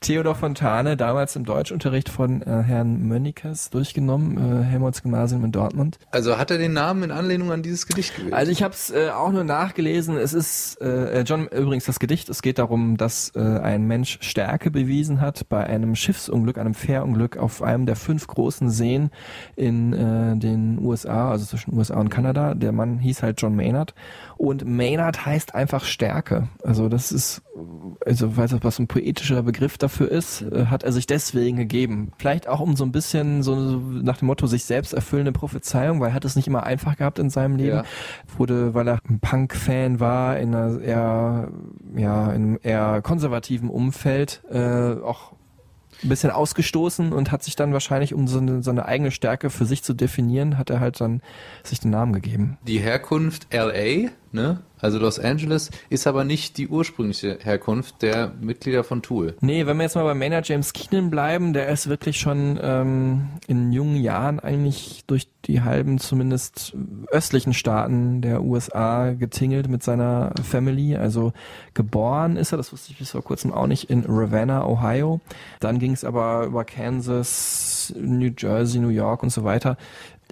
Theodor 0.00 0.34
Fontane, 0.34 0.96
damals 0.96 1.34
im 1.34 1.44
Deutschunterricht 1.44 2.08
von 2.08 2.42
äh, 2.42 2.62
Herrn 2.62 3.08
Mönnikes 3.08 3.70
durchgenommen, 3.70 4.36
äh, 4.36 4.62
Helmholtz 4.62 5.02
Gymnasium 5.02 5.44
in 5.44 5.52
Dortmund. 5.52 5.98
Also 6.10 6.38
hat 6.38 6.50
er 6.50 6.58
den 6.58 6.72
Namen 6.74 7.04
in 7.04 7.10
Anlehnung 7.10 7.50
an 7.50 7.62
dieses 7.62 7.86
Gedicht 7.86 8.14
gewählt? 8.14 8.34
Also 8.34 8.52
ich 8.52 8.62
habe 8.62 8.74
es 8.74 8.90
äh, 8.90 9.10
auch 9.10 9.32
nur 9.32 9.44
nachgelesen. 9.44 10.16
Es 10.16 10.32
ist 10.32 10.80
äh, 10.80 11.22
John 11.22 11.48
übrigens 11.48 11.86
das 11.86 11.98
Gedicht. 11.98 12.28
Es 12.28 12.42
geht 12.42 12.58
darum, 12.58 12.96
dass 12.96 13.32
äh, 13.34 13.40
ein 13.40 13.86
Mensch 13.86 14.18
Stärke 14.20 14.70
bewiesen 14.70 15.20
hat 15.20 15.48
bei 15.48 15.64
einem 15.64 15.96
Schiffsunglück, 15.96 16.58
einem 16.58 16.74
Fährunglück 16.74 17.36
auf 17.36 17.62
einem 17.62 17.86
der 17.86 17.96
fünf 17.96 18.26
großen 18.26 18.70
Seen 18.70 19.10
in 19.56 19.92
äh, 19.92 20.36
den 20.36 20.78
USA, 20.78 21.30
also 21.30 21.46
zwischen 21.46 21.74
USA 21.74 21.98
und 21.98 22.10
Kanada. 22.10 22.54
Der 22.54 22.72
Mann 22.72 22.98
hieß 22.98 23.22
halt 23.22 23.40
John 23.40 23.56
Maynard 23.56 23.94
und 24.36 24.65
Maynard 24.66 25.24
heißt 25.24 25.54
einfach 25.54 25.84
Stärke. 25.84 26.48
Also 26.62 26.88
das 26.88 27.12
ist 27.12 27.42
also 28.04 28.36
weiß 28.36 28.52
ich, 28.52 28.64
was 28.64 28.78
ein 28.78 28.86
poetischer 28.86 29.42
Begriff 29.42 29.78
dafür 29.78 30.10
ist, 30.10 30.42
äh, 30.42 30.66
hat 30.66 30.82
er 30.82 30.92
sich 30.92 31.06
deswegen 31.06 31.56
gegeben. 31.56 32.12
Vielleicht 32.18 32.48
auch 32.48 32.60
um 32.60 32.76
so 32.76 32.84
ein 32.84 32.92
bisschen 32.92 33.42
so 33.42 33.54
nach 33.56 34.18
dem 34.18 34.26
Motto 34.26 34.46
sich 34.46 34.64
selbst 34.64 34.92
erfüllende 34.92 35.32
Prophezeiung, 35.32 36.00
weil 36.00 36.10
er 36.10 36.14
hat 36.14 36.24
es 36.24 36.36
nicht 36.36 36.46
immer 36.46 36.64
einfach 36.64 36.96
gehabt 36.96 37.18
in 37.18 37.30
seinem 37.30 37.56
Leben. 37.56 37.78
Ja. 37.78 37.84
Wurde, 38.36 38.74
weil 38.74 38.88
er 38.88 38.98
ein 39.08 39.20
Punk-Fan 39.20 40.00
war, 40.00 40.38
in 40.38 40.54
einer 40.54 40.80
eher, 40.80 41.48
ja, 41.96 42.32
in 42.32 42.42
einem 42.42 42.58
eher 42.62 43.02
konservativen 43.02 43.70
Umfeld, 43.70 44.42
äh, 44.50 44.94
auch 45.02 45.32
ein 46.02 46.08
bisschen 46.08 46.30
ausgestoßen 46.30 47.12
und 47.12 47.32
hat 47.32 47.42
sich 47.42 47.56
dann 47.56 47.72
wahrscheinlich, 47.72 48.12
um 48.12 48.28
so 48.28 48.38
eine, 48.38 48.62
so 48.62 48.70
eine 48.70 48.84
eigene 48.84 49.10
Stärke 49.10 49.50
für 49.50 49.64
sich 49.64 49.82
zu 49.82 49.94
definieren, 49.94 50.58
hat 50.58 50.70
er 50.70 50.80
halt 50.80 51.00
dann 51.00 51.22
sich 51.62 51.80
den 51.80 51.90
Namen 51.90 52.12
gegeben. 52.12 52.58
Die 52.66 52.78
Herkunft 52.78 53.48
LA, 53.52 54.10
ne? 54.36 54.60
Also 54.78 54.98
Los 54.98 55.18
Angeles, 55.18 55.70
ist 55.88 56.06
aber 56.06 56.24
nicht 56.24 56.58
die 56.58 56.68
ursprüngliche 56.68 57.38
Herkunft 57.42 58.02
der 58.02 58.32
Mitglieder 58.40 58.84
von 58.84 59.00
Tool. 59.02 59.34
Nee, 59.40 59.66
wenn 59.66 59.78
wir 59.78 59.84
jetzt 59.84 59.94
mal 59.94 60.04
bei 60.04 60.14
Maynard 60.14 60.46
James 60.46 60.74
Keenan 60.74 61.10
bleiben, 61.10 61.54
der 61.54 61.68
ist 61.68 61.88
wirklich 61.88 62.20
schon 62.20 62.58
ähm, 62.62 63.28
in 63.46 63.72
jungen 63.72 63.96
Jahren 63.96 64.38
eigentlich 64.38 65.04
durch 65.06 65.28
die 65.46 65.62
halben, 65.62 65.98
zumindest 65.98 66.76
östlichen 67.10 67.54
Staaten 67.54 68.20
der 68.20 68.42
USA 68.42 69.12
getingelt 69.12 69.68
mit 69.68 69.82
seiner 69.82 70.32
Family. 70.42 70.96
Also 70.96 71.32
geboren 71.72 72.36
ist 72.36 72.52
er, 72.52 72.58
das 72.58 72.72
wusste 72.72 72.92
ich 72.92 72.98
bis 72.98 73.12
vor 73.12 73.24
kurzem 73.24 73.52
auch 73.52 73.66
nicht, 73.66 73.88
in 73.88 74.04
Ravenna, 74.06 74.66
Ohio. 74.66 75.20
Dann 75.60 75.78
ging 75.78 75.92
es 75.92 76.04
aber 76.04 76.44
über 76.44 76.64
Kansas, 76.64 77.94
New 77.98 78.30
Jersey, 78.36 78.80
New 78.80 78.88
York 78.88 79.22
und 79.22 79.30
so 79.30 79.42
weiter 79.44 79.78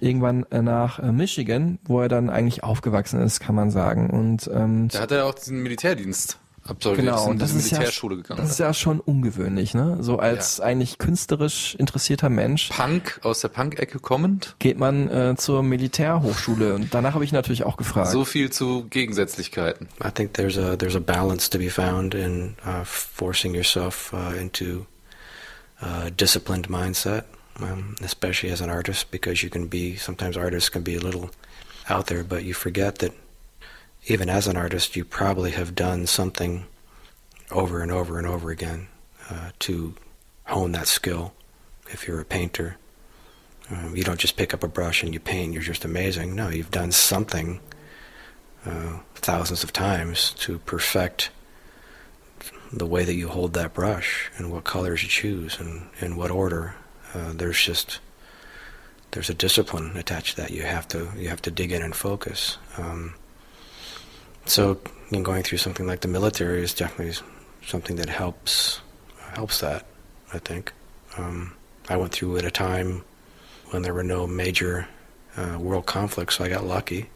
irgendwann 0.01 0.45
äh, 0.51 0.61
nach 0.61 0.99
äh, 0.99 1.11
Michigan, 1.11 1.79
wo 1.85 2.01
er 2.01 2.09
dann 2.09 2.29
eigentlich 2.29 2.63
aufgewachsen 2.63 3.21
ist, 3.21 3.39
kann 3.39 3.55
man 3.55 3.71
sagen. 3.71 4.09
Und 4.09 4.49
ähm, 4.53 4.89
Da 4.89 5.01
hat 5.01 5.11
er 5.11 5.25
auch 5.25 5.33
diesen 5.35 5.61
Militärdienst 5.63 6.37
absolviert, 6.67 7.05
Genau, 7.05 7.17
ist 7.17 7.25
in 7.25 7.31
und 7.31 7.41
das 7.41 7.49
diese 7.53 7.59
ist 7.59 7.71
ja- 7.71 7.77
Militärschule 7.77 8.15
gegangen. 8.17 8.41
das 8.41 8.49
ist 8.49 8.57
ja 8.59 8.73
schon 8.73 8.99
ungewöhnlich, 8.99 9.75
ne? 9.75 9.97
So 10.01 10.17
als 10.17 10.59
eigentlich 10.59 10.97
künstlerisch 10.97 11.75
interessierter 11.75 12.29
Mensch 12.29 12.69
Punk, 12.69 13.19
aus 13.23 13.41
der 13.41 13.49
Punk-Ecke 13.49 13.99
kommend. 13.99 14.55
geht 14.57 14.79
man 14.79 15.07
äh, 15.09 15.35
zur 15.37 15.61
Militärhochschule 15.61 16.73
und 16.73 16.91
danach 16.93 17.13
habe 17.13 17.23
ich 17.23 17.31
natürlich 17.31 17.65
auch 17.65 17.77
gefragt. 17.77 18.09
So 18.09 18.25
viel 18.25 18.49
zu 18.51 18.85
Gegensätzlichkeiten. 18.89 19.87
I 20.03 20.09
think 20.11 20.33
there's 20.33 20.57
a 20.57 20.75
there's 20.75 20.95
a 20.95 20.99
balance 20.99 21.49
to 21.51 21.59
be 21.59 21.69
found 21.69 22.15
in 22.15 22.55
uh, 22.65 22.83
forcing 22.83 23.53
yourself 23.53 24.11
uh, 24.13 24.35
into 24.35 24.85
a 25.81 26.09
disciplined 26.09 26.67
mindset, 26.69 27.25
um, 27.59 27.95
especially 28.01 28.49
as 28.49 28.61
an 28.61 28.69
artist, 28.69 29.11
because 29.11 29.43
you 29.43 29.49
can 29.49 29.67
be 29.67 29.95
sometimes 29.95 30.37
artists 30.37 30.69
can 30.69 30.81
be 30.81 30.95
a 30.95 30.99
little 30.99 31.31
out 31.89 32.07
there, 32.07 32.23
but 32.23 32.43
you 32.43 32.53
forget 32.53 32.99
that 32.99 33.13
even 34.07 34.29
as 34.29 34.47
an 34.47 34.57
artist, 34.57 34.95
you 34.95 35.03
probably 35.03 35.51
have 35.51 35.75
done 35.75 36.05
something 36.05 36.65
over 37.51 37.81
and 37.81 37.91
over 37.91 38.17
and 38.17 38.27
over 38.27 38.51
again 38.51 38.87
uh, 39.29 39.49
to 39.59 39.95
hone 40.45 40.71
that 40.73 40.87
skill. 40.87 41.33
If 41.89 42.07
you're 42.07 42.21
a 42.21 42.25
painter, 42.25 42.77
um, 43.69 43.95
you 43.95 44.03
don't 44.03 44.19
just 44.19 44.37
pick 44.37 44.53
up 44.53 44.63
a 44.63 44.67
brush 44.67 45.03
and 45.03 45.13
you 45.13 45.19
paint. 45.19 45.53
You're 45.53 45.61
just 45.61 45.85
amazing. 45.85 46.35
No, 46.35 46.49
you've 46.49 46.71
done 46.71 46.91
something 46.91 47.59
uh, 48.65 48.99
thousands 49.15 49.63
of 49.63 49.73
times 49.73 50.31
to 50.39 50.59
perfect 50.59 51.29
the 52.71 52.85
way 52.85 53.05
that 53.05 53.13
you 53.13 53.29
hold 53.29 53.53
that 53.53 53.73
brush 53.73 54.31
and 54.37 54.51
what 54.51 54.63
colors 54.63 55.03
you 55.03 55.09
choose 55.09 55.59
and 55.59 55.87
in 55.99 56.15
what 56.15 56.31
order. 56.31 56.75
Uh, 57.15 57.31
there's 57.33 57.61
just 57.61 57.99
there's 59.11 59.29
a 59.29 59.33
discipline 59.33 59.95
attached 59.95 60.35
to 60.35 60.41
that. 60.41 60.51
You 60.51 60.63
have 60.63 60.87
to 60.89 61.09
you 61.17 61.29
have 61.29 61.41
to 61.43 61.51
dig 61.51 61.71
in 61.71 61.81
and 61.81 61.95
focus. 61.95 62.57
Um, 62.77 63.13
so 64.45 64.79
in 65.11 65.23
going 65.23 65.43
through 65.43 65.59
something 65.59 65.87
like 65.87 66.01
the 66.01 66.09
military 66.09 66.61
is 66.61 66.73
definitely 66.73 67.15
something 67.65 67.95
that 67.95 68.09
helps 68.09 68.81
helps 69.33 69.61
that. 69.61 69.85
I 70.33 70.39
think 70.39 70.73
um, 71.17 71.55
I 71.87 71.95
went 71.95 72.11
through 72.11 72.37
at 72.37 72.45
a 72.45 72.51
time 72.51 73.03
when 73.69 73.81
there 73.81 73.93
were 73.93 74.03
no 74.03 74.27
major 74.27 74.87
uh, 75.37 75.57
world 75.59 75.85
conflicts, 75.85 76.35
so 76.35 76.43
I 76.43 76.49
got 76.49 76.65
lucky. 76.65 77.09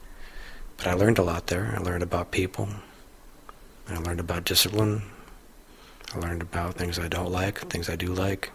But 0.77 0.87
I 0.87 0.93
learned 0.93 1.19
a 1.19 1.23
lot 1.23 1.47
there. 1.47 1.73
I 1.75 1.81
learned 1.81 2.03
about 2.03 2.31
people. 2.31 2.69
I 3.89 3.97
learned 3.97 4.21
about 4.21 4.45
discipline. 4.45 5.01
I 6.15 6.19
learned 6.19 6.41
about 6.41 6.75
things 6.75 6.97
I 6.97 7.09
don't 7.09 7.31
like, 7.31 7.59
things 7.69 7.89
I 7.89 7.97
do 7.97 8.13
like. 8.13 8.51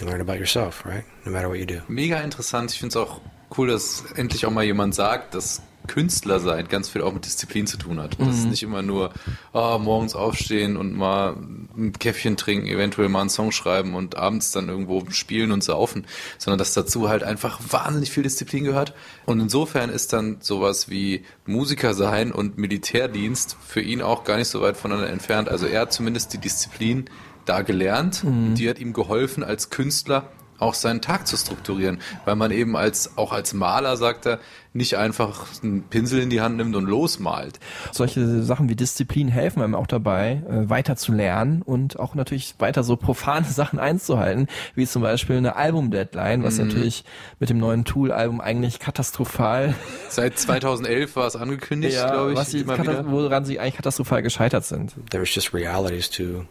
You 0.00 0.06
learn 0.06 0.20
about 0.20 0.38
yourself, 0.38 0.86
right? 0.86 1.04
No 1.26 1.32
matter 1.32 1.48
what 1.48 1.58
you 1.58 1.66
do. 1.66 1.82
Mega 1.88 2.20
interessant. 2.20 2.70
Ich 2.72 2.78
finde 2.78 2.90
es 2.90 2.96
auch 2.96 3.20
cool, 3.58 3.68
dass 3.68 4.04
endlich 4.16 4.46
auch 4.46 4.50
mal 4.50 4.64
jemand 4.64 4.94
sagt, 4.94 5.34
dass 5.34 5.60
Künstler 5.88 6.40
sein 6.40 6.68
ganz 6.68 6.88
viel 6.88 7.02
auch 7.02 7.12
mit 7.12 7.24
Disziplin 7.24 7.66
zu 7.66 7.76
tun 7.76 8.00
hat. 8.00 8.20
Dass 8.20 8.38
es 8.38 8.44
nicht 8.44 8.62
immer 8.62 8.80
nur 8.80 9.12
ah, 9.52 9.78
morgens 9.78 10.14
aufstehen 10.14 10.76
und 10.76 10.94
mal 10.96 11.36
ein 11.76 11.92
Käffchen 11.98 12.36
trinken, 12.36 12.68
eventuell 12.68 13.08
mal 13.08 13.22
einen 13.22 13.30
Song 13.30 13.50
schreiben 13.50 13.94
und 13.94 14.16
abends 14.16 14.52
dann 14.52 14.68
irgendwo 14.68 15.04
spielen 15.10 15.52
und 15.52 15.64
saufen, 15.64 16.06
sondern 16.38 16.58
dass 16.58 16.74
dazu 16.74 17.08
halt 17.08 17.22
einfach 17.22 17.60
wahnsinnig 17.68 18.10
viel 18.10 18.22
Disziplin 18.22 18.64
gehört. 18.64 18.94
Und 19.26 19.40
insofern 19.40 19.90
ist 19.90 20.12
dann 20.12 20.38
sowas 20.40 20.88
wie 20.90 21.24
Musiker 21.44 21.94
sein 21.94 22.30
und 22.30 22.56
Militärdienst 22.56 23.56
für 23.66 23.80
ihn 23.80 24.00
auch 24.00 24.24
gar 24.24 24.36
nicht 24.36 24.48
so 24.48 24.60
weit 24.60 24.76
voneinander 24.76 25.10
entfernt. 25.10 25.48
Also 25.48 25.66
er 25.66 25.82
hat 25.82 25.92
zumindest 25.92 26.32
die 26.32 26.38
Disziplin 26.38 27.06
da 27.50 27.62
gelernt. 27.62 28.22
Die 28.24 28.68
hat 28.68 28.78
ihm 28.78 28.92
geholfen, 28.92 29.42
als 29.44 29.70
Künstler 29.70 30.24
auch 30.58 30.74
seinen 30.74 31.00
Tag 31.00 31.26
zu 31.26 31.38
strukturieren, 31.38 32.00
weil 32.26 32.36
man 32.36 32.50
eben 32.50 32.76
als 32.76 33.16
auch 33.16 33.32
als 33.32 33.54
Maler 33.54 33.96
sagt 33.96 34.26
er 34.26 34.40
nicht 34.74 34.98
einfach 34.98 35.46
einen 35.62 35.84
Pinsel 35.84 36.20
in 36.20 36.28
die 36.28 36.42
Hand 36.42 36.58
nimmt 36.58 36.76
und 36.76 36.84
losmalt. 36.84 37.58
Solche 37.92 38.42
Sachen 38.42 38.68
wie 38.68 38.76
Disziplin 38.76 39.28
helfen 39.28 39.62
einem 39.62 39.74
auch 39.74 39.86
dabei, 39.86 40.42
äh, 40.46 40.68
weiter 40.68 40.96
zu 40.96 41.12
lernen 41.12 41.62
und 41.62 41.98
auch 41.98 42.14
natürlich 42.14 42.56
weiter 42.58 42.82
so 42.84 42.96
profane 42.96 43.46
Sachen 43.50 43.78
einzuhalten, 43.78 44.48
wie 44.74 44.86
zum 44.86 45.00
Beispiel 45.00 45.38
eine 45.38 45.56
Album-Deadline, 45.56 46.44
was 46.44 46.58
natürlich 46.58 47.04
mit 47.38 47.48
dem 47.48 47.56
neuen 47.56 47.86
Tool-Album 47.86 48.42
eigentlich 48.42 48.78
katastrophal, 48.80 49.74
Seit 50.10 50.38
2011 50.38 51.16
war 51.16 51.26
es 51.26 51.36
angekündigt, 51.36 51.96
glaube 51.96 52.32
ich, 52.32 52.36
was 52.36 52.50
sie, 52.50 52.60
immer 52.60 52.76
kata- 52.76 52.90
wieder. 53.00 53.10
woran 53.10 53.46
sie 53.46 53.58
eigentlich 53.58 53.76
katastrophal 53.76 54.20
gescheitert 54.22 54.66
sind. 54.66 54.92
There's 55.10 55.34
just 55.34 55.54
realities 55.54 56.10
to 56.10 56.44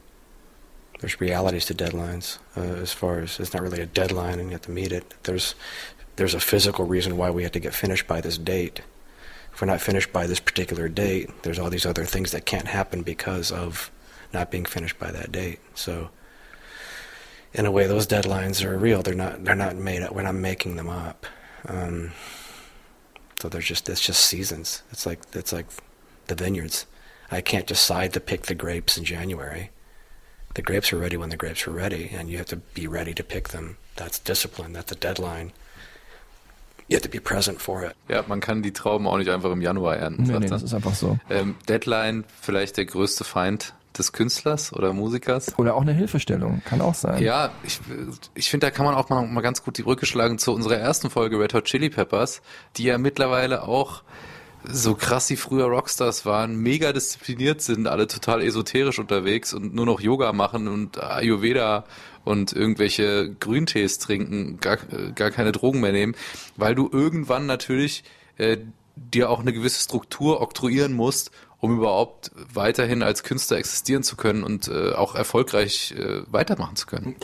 there's 1.00 1.20
realities 1.22 1.66
to 1.66 1.74
deadlines 1.74 2.38
uh, 2.56 2.62
as 2.62 2.94
far 2.94 3.20
as 3.20 3.40
it's 3.40 3.54
not 3.54 3.64
really 3.64 3.82
a 3.82 3.86
deadline 3.86 4.40
and 4.40 4.50
you 4.50 4.52
have 4.52 4.62
to 4.64 4.72
meet 4.72 4.92
it. 4.92 5.14
There's 5.24 5.56
there's 6.18 6.34
a 6.34 6.40
physical 6.40 6.86
reason 6.86 7.16
why 7.16 7.30
we 7.30 7.44
have 7.44 7.54
to 7.54 7.60
get 7.60 7.74
finished 7.74 8.06
by 8.06 8.20
this 8.20 8.38
date. 8.38 8.82
If 9.54 9.62
we're 9.62 9.68
not 9.68 9.82
finished 9.82 10.12
by 10.12 10.28
this 10.28 10.42
particular 10.42 10.90
date, 10.90 11.44
there's 11.44 11.58
all 11.58 11.70
these 11.70 11.86
other 11.86 12.04
things 12.04 12.32
that 12.32 12.46
can't 12.46 12.68
happen 12.68 13.02
because 13.02 13.52
of 13.52 13.90
not 14.34 14.52
being 14.52 14.66
finished 14.66 15.00
by 15.00 15.12
that 15.12 15.32
date. 15.32 15.60
So 15.76 16.10
in 17.54 17.66
a 17.66 17.72
way 17.72 17.88
those 17.88 18.06
deadlines 18.06 18.64
are 18.64 18.78
real. 18.78 19.02
They're 19.02 19.14
not 19.14 19.44
they're 19.46 19.56
not 19.56 19.76
made 19.76 20.02
up. 20.02 20.14
We're 20.14 20.24
not 20.24 20.36
making 20.36 20.76
them 20.76 20.90
up. 20.90 21.26
Um, 21.66 22.12
so 23.42 23.48
there's 23.48 23.66
just 23.66 23.88
it's 23.88 24.02
just 24.02 24.24
seasons. 24.26 24.84
It's 24.92 25.06
like 25.06 25.20
it's 25.34 25.54
like 25.54 25.68
the 26.28 26.36
vineyards. 26.36 26.86
I 27.32 27.42
can't 27.42 27.68
decide 27.68 28.14
to 28.14 28.20
pick 28.20 28.44
the 28.44 28.56
grapes 28.56 28.98
in 28.98 29.06
January. 29.06 29.70
The 30.56 30.64
grapes 30.64 30.92
are 30.92 31.00
ready 31.00 31.18
when 31.18 31.30
the 31.30 31.38
grapes 31.38 31.68
are 31.68 31.76
ready, 31.76 32.10
and 32.18 32.30
you 32.30 32.38
have 32.38 32.48
to 32.50 32.58
be 32.74 32.88
ready 32.88 33.14
to 33.14 33.24
pick 33.24 33.50
them. 33.50 33.78
That's 33.96 34.20
discipline. 34.22 34.74
That's 34.74 34.92
a 34.92 34.96
deadline. 34.96 35.52
You 36.88 36.96
have 36.96 37.04
to 37.04 37.10
be 37.10 37.20
present 37.20 37.62
for 37.62 37.84
it. 37.84 37.94
Ja, 38.08 38.24
man 38.28 38.40
kann 38.40 38.64
die 38.64 38.74
Trauben 38.74 39.06
auch 39.08 39.18
nicht 39.18 39.30
einfach 39.30 39.52
im 39.52 39.62
Januar 39.62 39.98
ernten, 39.98 40.24
Nee, 40.24 40.40
nee, 40.40 40.48
das 40.48 40.64
ist 40.64 40.74
einfach 40.74 40.96
so. 40.96 41.20
Ähm, 41.30 41.56
Deadline, 41.68 42.24
vielleicht 42.42 42.78
der 42.78 42.86
größte 42.86 43.24
Feind 43.24 43.74
des 43.96 44.12
Künstlers 44.12 44.74
oder 44.74 44.92
Musikers. 44.94 45.58
Oder 45.60 45.76
auch 45.76 45.82
eine 45.82 45.94
Hilfestellung, 45.94 46.64
kann 46.66 46.82
auch 46.82 46.96
sein. 46.96 47.22
Ja, 47.22 47.52
ich, 47.64 47.80
ich 48.34 48.50
finde, 48.50 48.68
da 48.68 48.72
kann 48.72 48.86
man 48.86 48.96
auch 48.96 49.10
mal, 49.10 49.26
mal 49.28 49.42
ganz 49.42 49.64
gut 49.64 49.78
die 49.78 49.84
Brücke 49.84 50.08
schlagen 50.08 50.40
zu 50.40 50.52
unserer 50.54 50.78
ersten 50.78 51.12
Folge 51.12 51.40
Red 51.40 51.54
Hot 51.54 51.66
Chili 51.66 51.90
Peppers, 51.90 52.42
die 52.78 52.84
ja 52.86 52.98
mittlerweile 52.98 53.68
auch 53.68 54.02
so 54.64 54.96
krass 54.96 55.28
die 55.28 55.36
früher 55.36 55.66
Rockstars 55.66 56.26
waren, 56.26 56.56
mega 56.56 56.92
diszipliniert 56.92 57.62
sind, 57.62 57.88
alle 57.88 58.08
total 58.08 58.42
esoterisch 58.42 59.00
unterwegs 59.00 59.54
und 59.54 59.74
nur 59.74 59.86
noch 59.86 60.02
Yoga 60.02 60.34
machen 60.34 60.68
und 60.68 61.02
Ayurveda 61.02 61.86
und 62.26 62.54
irgendwelche 62.54 63.34
Grüntees 63.40 64.00
trinken, 64.00 64.60
gar, 64.60 64.78
äh, 64.92 65.12
gar 65.14 65.32
keine 65.32 65.52
Drogen 65.52 65.80
mehr 65.80 65.94
nehmen, 65.94 66.16
weil 66.58 66.76
du 66.76 66.90
irgendwann 66.92 67.46
natürlich 67.46 68.04
äh, 68.38 68.58
dir 68.96 69.30
auch 69.30 69.40
eine 69.40 69.54
gewisse 69.54 69.82
Struktur 69.82 70.42
oktroyieren 70.42 70.94
musst, 70.94 71.32
um 71.62 71.78
überhaupt 71.78 72.32
weiterhin 72.54 73.04
als 73.04 73.24
Künstler 73.24 73.58
existieren 73.58 74.04
zu 74.04 74.16
können 74.16 74.44
und 74.44 74.68
äh, 74.70 74.94
auch 74.94 75.16
erfolgreich 75.16 75.94
äh, 75.98 76.22
weitermachen 76.28 76.76
zu 76.76 76.88
können. 76.88 77.16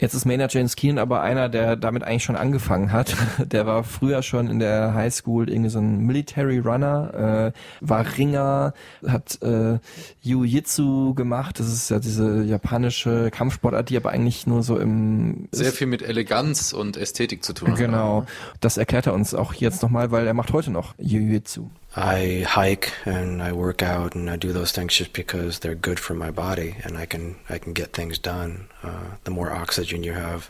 Jetzt 0.00 0.14
ist 0.14 0.24
Maynard 0.24 0.54
James 0.54 0.76
Keenan 0.76 0.98
aber 0.98 1.20
einer, 1.22 1.48
der 1.48 1.76
damit 1.76 2.04
eigentlich 2.04 2.24
schon 2.24 2.36
angefangen 2.36 2.92
hat. 2.92 3.16
Der 3.38 3.66
war 3.66 3.84
früher 3.84 4.22
schon 4.22 4.48
in 4.48 4.58
der 4.58 4.94
Highschool 4.94 5.50
irgendwie 5.50 5.70
so 5.70 5.78
ein 5.78 6.06
Military 6.06 6.58
Runner, 6.58 7.52
äh, 7.52 7.58
war 7.80 8.06
Ringer, 8.16 8.72
hat 9.06 9.40
äh, 9.42 9.78
Jiu-Jitsu 10.22 11.14
gemacht. 11.14 11.58
Das 11.58 11.66
ist 11.66 11.90
ja 11.90 11.98
diese 11.98 12.42
japanische 12.42 13.30
Kampfsportart, 13.30 13.90
die 13.90 13.96
aber 13.96 14.10
eigentlich 14.10 14.46
nur 14.46 14.62
so 14.62 14.78
im 14.78 15.48
Sehr 15.52 15.72
viel 15.72 15.86
mit 15.86 16.02
Eleganz 16.02 16.72
und 16.72 16.96
Ästhetik 16.96 17.44
zu 17.44 17.52
tun 17.52 17.72
hat. 17.72 17.78
Genau. 17.78 18.24
Das 18.60 18.76
erklärt 18.76 19.06
er 19.06 19.14
uns 19.14 19.34
auch 19.34 19.54
jetzt 19.54 19.82
nochmal, 19.82 20.10
weil 20.10 20.26
er 20.26 20.34
macht 20.34 20.52
heute 20.52 20.70
noch 20.70 20.94
Jiu-Jitsu. 20.98 21.68
I 21.96 22.46
hike 22.46 22.92
and 23.04 23.42
I 23.42 23.52
work 23.52 23.82
out 23.82 24.16
and 24.16 24.30
I 24.30 24.38
do 24.38 24.52
those 24.52 24.72
things 24.72 24.96
just 24.96 25.12
because 25.12 25.60
they're 25.60 25.74
good 25.74 26.00
for 26.00 26.14
my 26.16 26.30
body 26.30 26.74
and 26.84 26.96
I 26.96 27.06
can 27.06 27.34
I 27.50 27.58
can 27.58 27.74
get 27.74 27.92
things 27.92 28.18
done. 28.18 28.68
Uh, 28.82 29.16
the 29.24 29.30
more 29.30 29.52
oxygen 29.52 30.02
you 30.02 30.14
have 30.14 30.48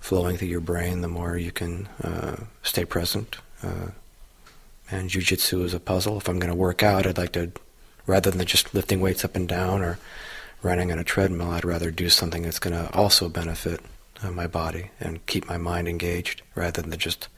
flowing 0.00 0.36
through 0.36 0.50
your 0.50 0.60
brain, 0.60 1.00
the 1.00 1.08
more 1.08 1.38
you 1.38 1.52
can 1.52 1.88
uh, 2.02 2.36
stay 2.62 2.84
present. 2.84 3.38
Uh, 3.62 3.90
and 4.90 5.08
jujitsu 5.10 5.64
is 5.64 5.72
a 5.72 5.80
puzzle. 5.80 6.18
If 6.18 6.28
I'm 6.28 6.38
going 6.38 6.52
to 6.52 6.58
work 6.58 6.82
out, 6.82 7.06
I'd 7.06 7.16
like 7.16 7.32
to, 7.32 7.50
rather 8.06 8.30
than 8.30 8.44
just 8.46 8.74
lifting 8.74 9.00
weights 9.00 9.24
up 9.24 9.36
and 9.36 9.48
down 9.48 9.82
or 9.82 9.98
running 10.62 10.90
on 10.92 10.98
a 10.98 11.04
treadmill, 11.04 11.50
I'd 11.50 11.64
rather 11.64 11.90
do 11.90 12.08
something 12.08 12.42
that's 12.42 12.58
going 12.58 12.74
to 12.74 12.92
also 12.94 13.28
benefit 13.28 13.80
uh, 14.22 14.30
my 14.30 14.46
body 14.46 14.90
and 15.00 15.24
keep 15.26 15.48
my 15.48 15.58
mind 15.58 15.88
engaged 15.88 16.42
rather 16.54 16.82
than 16.82 16.98
just 16.98 17.28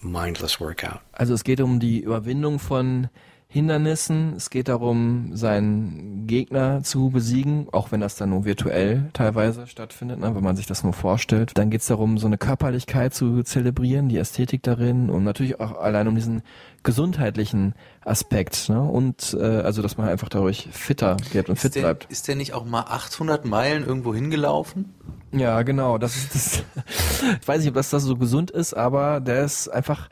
mindless 0.00 0.60
workout. 0.60 1.00
Also 1.18 1.34
es 1.34 1.42
geht 1.42 1.60
um 1.60 1.80
die 1.80 2.02
Überwindung 2.02 2.58
von 2.58 3.08
Hindernissen. 3.48 4.34
Es 4.36 4.50
geht 4.50 4.68
darum, 4.68 5.30
seinen 5.34 6.26
Gegner 6.26 6.82
zu 6.82 7.10
besiegen, 7.10 7.68
auch 7.70 7.92
wenn 7.92 8.00
das 8.00 8.16
dann 8.16 8.30
nur 8.30 8.44
virtuell 8.44 9.08
teilweise 9.12 9.66
stattfindet, 9.68 10.18
ne, 10.18 10.34
wenn 10.34 10.42
man 10.42 10.56
sich 10.56 10.66
das 10.66 10.82
nur 10.82 10.92
vorstellt. 10.92 11.52
Dann 11.54 11.70
geht 11.70 11.80
es 11.80 11.86
darum, 11.86 12.18
so 12.18 12.26
eine 12.26 12.38
Körperlichkeit 12.38 13.14
zu 13.14 13.44
zelebrieren, 13.44 14.08
die 14.08 14.18
Ästhetik 14.18 14.62
darin 14.64 15.10
und 15.10 15.22
natürlich 15.22 15.60
auch 15.60 15.78
allein 15.78 16.08
um 16.08 16.16
diesen 16.16 16.42
gesundheitlichen 16.82 17.74
Aspekt. 18.04 18.68
Ne? 18.68 18.82
Und 18.82 19.36
äh, 19.38 19.44
also, 19.44 19.80
dass 19.80 19.96
man 19.96 20.08
einfach 20.08 20.28
dadurch 20.28 20.68
fitter 20.72 21.16
wird 21.32 21.48
und 21.48 21.56
fit 21.56 21.70
Ist 21.70 21.74
der, 21.76 21.80
bleibt. 21.82 22.06
ist 22.10 22.28
der 22.28 22.34
nicht 22.36 22.52
auch 22.52 22.64
mal 22.64 22.82
800 22.82 23.44
Meilen 23.44 23.86
irgendwo 23.86 24.12
hingelaufen? 24.12 24.92
Ja, 25.32 25.62
genau. 25.62 25.98
Das 25.98 26.16
ist 26.16 26.34
das. 26.34 26.64
ich 27.40 27.46
weiß 27.46 27.60
nicht, 27.60 27.68
ob 27.68 27.74
das, 27.74 27.90
das 27.90 28.02
so 28.02 28.16
gesund 28.16 28.50
ist, 28.50 28.74
aber 28.74 29.20
der 29.20 29.44
ist 29.44 29.68
einfach 29.68 30.08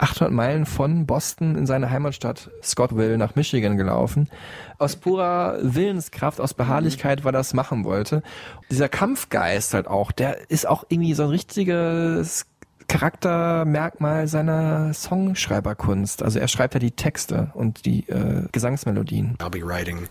800 0.00 0.32
Meilen 0.32 0.64
von 0.64 1.04
Boston 1.06 1.56
in 1.56 1.66
seine 1.66 1.90
Heimatstadt 1.90 2.50
Scottville 2.62 3.18
nach 3.18 3.34
Michigan 3.34 3.76
gelaufen. 3.76 4.30
Aus 4.78 4.96
purer 4.96 5.58
Willenskraft, 5.60 6.40
aus 6.40 6.54
Beharrlichkeit, 6.54 7.22
weil 7.22 7.34
er 7.34 7.38
das 7.38 7.52
machen 7.52 7.84
wollte. 7.84 8.22
Dieser 8.70 8.88
Kampfgeist 8.88 9.74
halt 9.74 9.88
auch, 9.88 10.10
der 10.10 10.50
ist 10.50 10.66
auch 10.66 10.84
irgendwie 10.88 11.12
so 11.12 11.24
ein 11.24 11.28
richtiges 11.28 12.46
Charaktermerkmal 12.88 14.26
seiner 14.26 14.94
Songschreiberkunst. 14.94 16.22
Also 16.22 16.38
er 16.38 16.48
schreibt 16.48 16.74
ja 16.74 16.80
die 16.80 16.92
Texte 16.92 17.50
und 17.52 17.84
die 17.84 18.08
äh, 18.08 18.46
Gesangsmelodien. 18.52 19.36
I'll 19.38 19.50
be 19.50 19.62
writing 19.62 20.08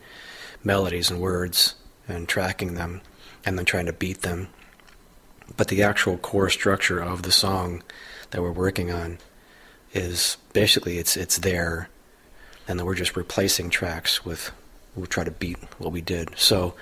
melodies 0.63 1.11
and 1.11 1.19
words 1.19 1.75
and 2.07 2.29
tracking 2.29 2.75
them 2.75 3.01
and 3.43 3.57
then 3.57 3.65
trying 3.65 3.87
to 3.87 3.93
beat 3.93 4.21
them. 4.21 4.47
But 5.57 5.69
the 5.69 5.83
actual 5.83 6.17
core 6.17 6.49
structure 6.49 7.01
of 7.01 7.21
the 7.23 7.31
song 7.31 7.83
that 8.29 8.41
we're 8.41 8.55
working 8.55 8.91
on 8.93 9.17
is 9.93 10.37
basically 10.53 10.97
it's 10.97 11.17
it's 11.17 11.39
there 11.39 11.89
and 12.67 12.77
then 12.77 12.85
we're 12.85 12.95
just 12.95 13.15
replacing 13.15 13.69
tracks 13.69 14.23
with 14.23 14.51
we 14.95 15.07
try 15.07 15.23
to 15.23 15.31
beat 15.31 15.57
what 15.77 15.91
we 15.91 16.01
did. 16.01 16.37
So 16.37 16.75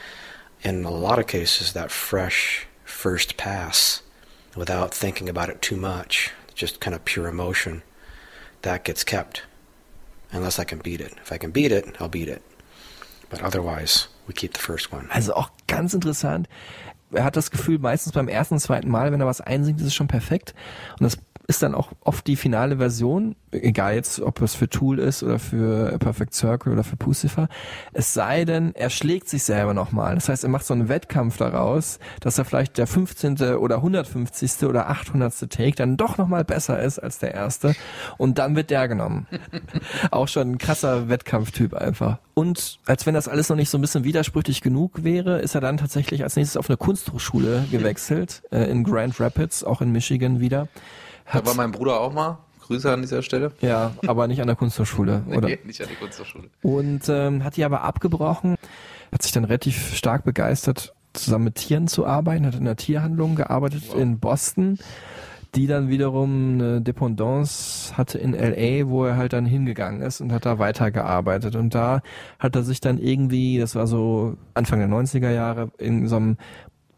in 0.64 0.84
a 0.84 0.92
lot 0.92 1.20
of 1.20 1.28
cases 1.28 1.74
that 1.74 1.92
fresh 1.92 2.68
first 2.84 3.38
pass 3.38 4.02
without 4.56 4.94
thinking 4.94 5.30
about 5.30 5.50
it 5.50 5.62
too 5.62 5.78
much, 5.78 6.32
just 6.56 6.80
kind 6.80 6.96
of 6.96 7.06
pure 7.06 7.28
emotion, 7.28 7.84
that 8.64 8.84
gets 8.84 9.04
kept. 9.04 9.44
Unless 10.32 10.60
I 10.60 10.66
can 10.66 10.80
beat 10.80 11.00
it. 11.00 11.14
If 11.22 11.32
I 11.32 11.38
can 11.38 11.52
beat 11.52 11.72
it, 11.72 11.96
I'll 12.02 12.10
beat 12.10 12.28
it. 12.28 12.42
But 13.30 13.42
otherwise, 13.42 14.08
we 14.28 14.34
keep 14.34 14.54
the 14.54 14.60
first 14.60 14.92
one. 14.92 15.10
Also 15.12 15.34
auch 15.34 15.52
ganz 15.68 15.94
interessant. 15.94 16.48
Er 17.14 17.24
hat 17.24 17.38
das 17.38 17.52
Gefühl, 17.52 17.80
meistens 17.80 18.12
beim 18.12 18.28
ersten, 18.28 18.60
zweiten 18.60 18.90
Mal, 18.90 19.14
wenn 19.14 19.22
er 19.22 19.28
was 19.28 19.40
einsingt, 19.40 19.80
ist 19.80 19.88
es 19.88 19.96
schon 19.96 20.10
perfekt. 20.10 20.54
Und 21.00 21.04
das 21.04 21.16
ist 21.48 21.64
dann 21.64 21.74
auch 21.74 21.94
oft 22.02 22.28
die 22.28 22.36
finale 22.36 22.78
Version, 22.78 23.38
egal 23.52 23.96
jetzt, 23.96 24.20
ob 24.20 24.42
es 24.42 24.54
für 24.54 24.70
Tool 24.70 25.00
ist 25.00 25.24
oder 25.24 25.40
für 25.40 25.98
Perfect 25.98 26.34
Circle 26.34 26.74
oder 26.74 26.84
für 26.84 26.98
Pucifer. 26.98 27.48
Es 27.94 28.14
sei 28.14 28.44
denn, 28.44 28.76
er 28.76 28.90
schlägt 28.90 29.30
sich 29.30 29.44
selber 29.44 29.74
nochmal. 29.74 30.16
Das 30.16 30.28
heißt, 30.28 30.44
er 30.44 30.50
macht 30.50 30.66
so 30.66 30.74
einen 30.74 30.90
Wettkampf 30.90 31.38
daraus, 31.38 32.00
dass 32.20 32.38
er 32.38 32.44
vielleicht 32.44 32.78
der 32.78 32.86
15. 32.86 33.56
oder 33.56 33.78
150. 33.78 34.68
oder 34.68 34.90
800. 34.90 35.50
Take 35.50 35.72
dann 35.72 35.96
doch 35.96 36.18
nochmal 36.18 36.44
besser 36.44 36.82
ist 36.82 37.00
als 37.00 37.20
der 37.20 37.34
erste. 37.34 37.76
Und 38.18 38.40
dann 38.40 38.58
wird 38.58 38.70
der 38.70 38.90
genommen. 38.90 39.26
auch 40.12 40.28
schon 40.28 40.52
ein 40.52 40.58
krasser 40.58 41.08
Wettkampftyp 41.08 41.74
einfach. 41.74 42.20
Und 42.34 42.80
als 42.86 43.06
wenn 43.06 43.14
das 43.14 43.30
alles 43.30 43.48
noch 43.48 43.56
nicht 43.56 43.70
so 43.70 43.78
ein 43.78 43.82
bisschen 43.82 44.04
widersprüchlich 44.04 44.62
genug 44.62 45.04
wäre, 45.06 45.40
ist 45.40 45.56
er 45.56 45.62
dann 45.62 45.78
tatsächlich 45.78 46.24
als 46.24 46.36
nächstes 46.36 46.58
auf 46.58 46.70
eine 46.70 46.78
Kunsthochschule 46.78 47.66
gewechselt, 47.72 48.44
äh, 48.52 48.70
in 48.70 48.84
Grand 48.84 49.20
Rapids, 49.22 49.64
auch 49.64 49.82
in 49.82 49.94
Michigan 49.94 50.42
wieder. 50.42 50.68
Da 51.32 51.46
war 51.46 51.56
mein 51.56 51.72
Bruder 51.72 52.00
auch 52.00 52.14
mal. 52.14 52.40
Grüße 52.68 52.92
an 52.92 53.02
dieser 53.02 53.22
Stelle. 53.22 53.52
Ja, 53.62 53.94
aber 54.08 54.28
nicht 54.28 54.42
an 54.42 54.48
der 54.48 54.58
Kunsthochschule, 54.58 55.24
oder? 55.30 55.48
Nee, 55.48 55.60
nicht 55.64 55.82
an 55.82 55.88
die 55.90 55.96
Kunsthochschule. 55.96 56.50
Und 56.62 57.08
ähm, 57.08 57.44
hat 57.44 57.56
die 57.56 57.64
aber 57.64 57.82
abgebrochen, 57.82 58.56
hat 59.12 59.22
sich 59.22 59.32
dann 59.32 59.46
relativ 59.46 59.96
stark 59.96 60.26
begeistert, 60.26 60.94
zusammen 61.14 61.46
mit 61.46 61.56
Tieren 61.56 61.88
zu 61.88 62.06
arbeiten, 62.06 62.46
hat 62.46 62.56
in 62.56 62.66
der 62.66 62.76
Tierhandlung 62.76 63.36
gearbeitet 63.36 63.94
in 63.94 64.20
Boston, 64.20 64.80
die 65.56 65.66
dann 65.66 65.88
wiederum 65.88 66.56
eine 66.56 66.82
Dependance 66.82 67.98
hatte 67.98 68.18
in 68.18 68.34
LA, 68.34 68.90
wo 68.90 69.06
er 69.06 69.16
halt 69.16 69.32
dann 69.32 69.46
hingegangen 69.46 70.02
ist 70.02 70.20
und 70.20 70.34
hat 70.34 70.46
da 70.46 70.60
weitergearbeitet. 70.60 71.56
Und 71.56 71.74
da 71.74 72.02
hat 72.38 72.56
er 72.56 72.64
sich 72.64 72.82
dann 72.82 72.98
irgendwie, 72.98 73.60
das 73.60 73.76
war 73.76 73.88
so 73.88 74.36
Anfang 74.54 74.80
der 74.80 74.90
90er 74.90 75.32
Jahre, 75.32 75.72
in 75.78 76.08
so 76.08 76.18
einem 76.18 76.38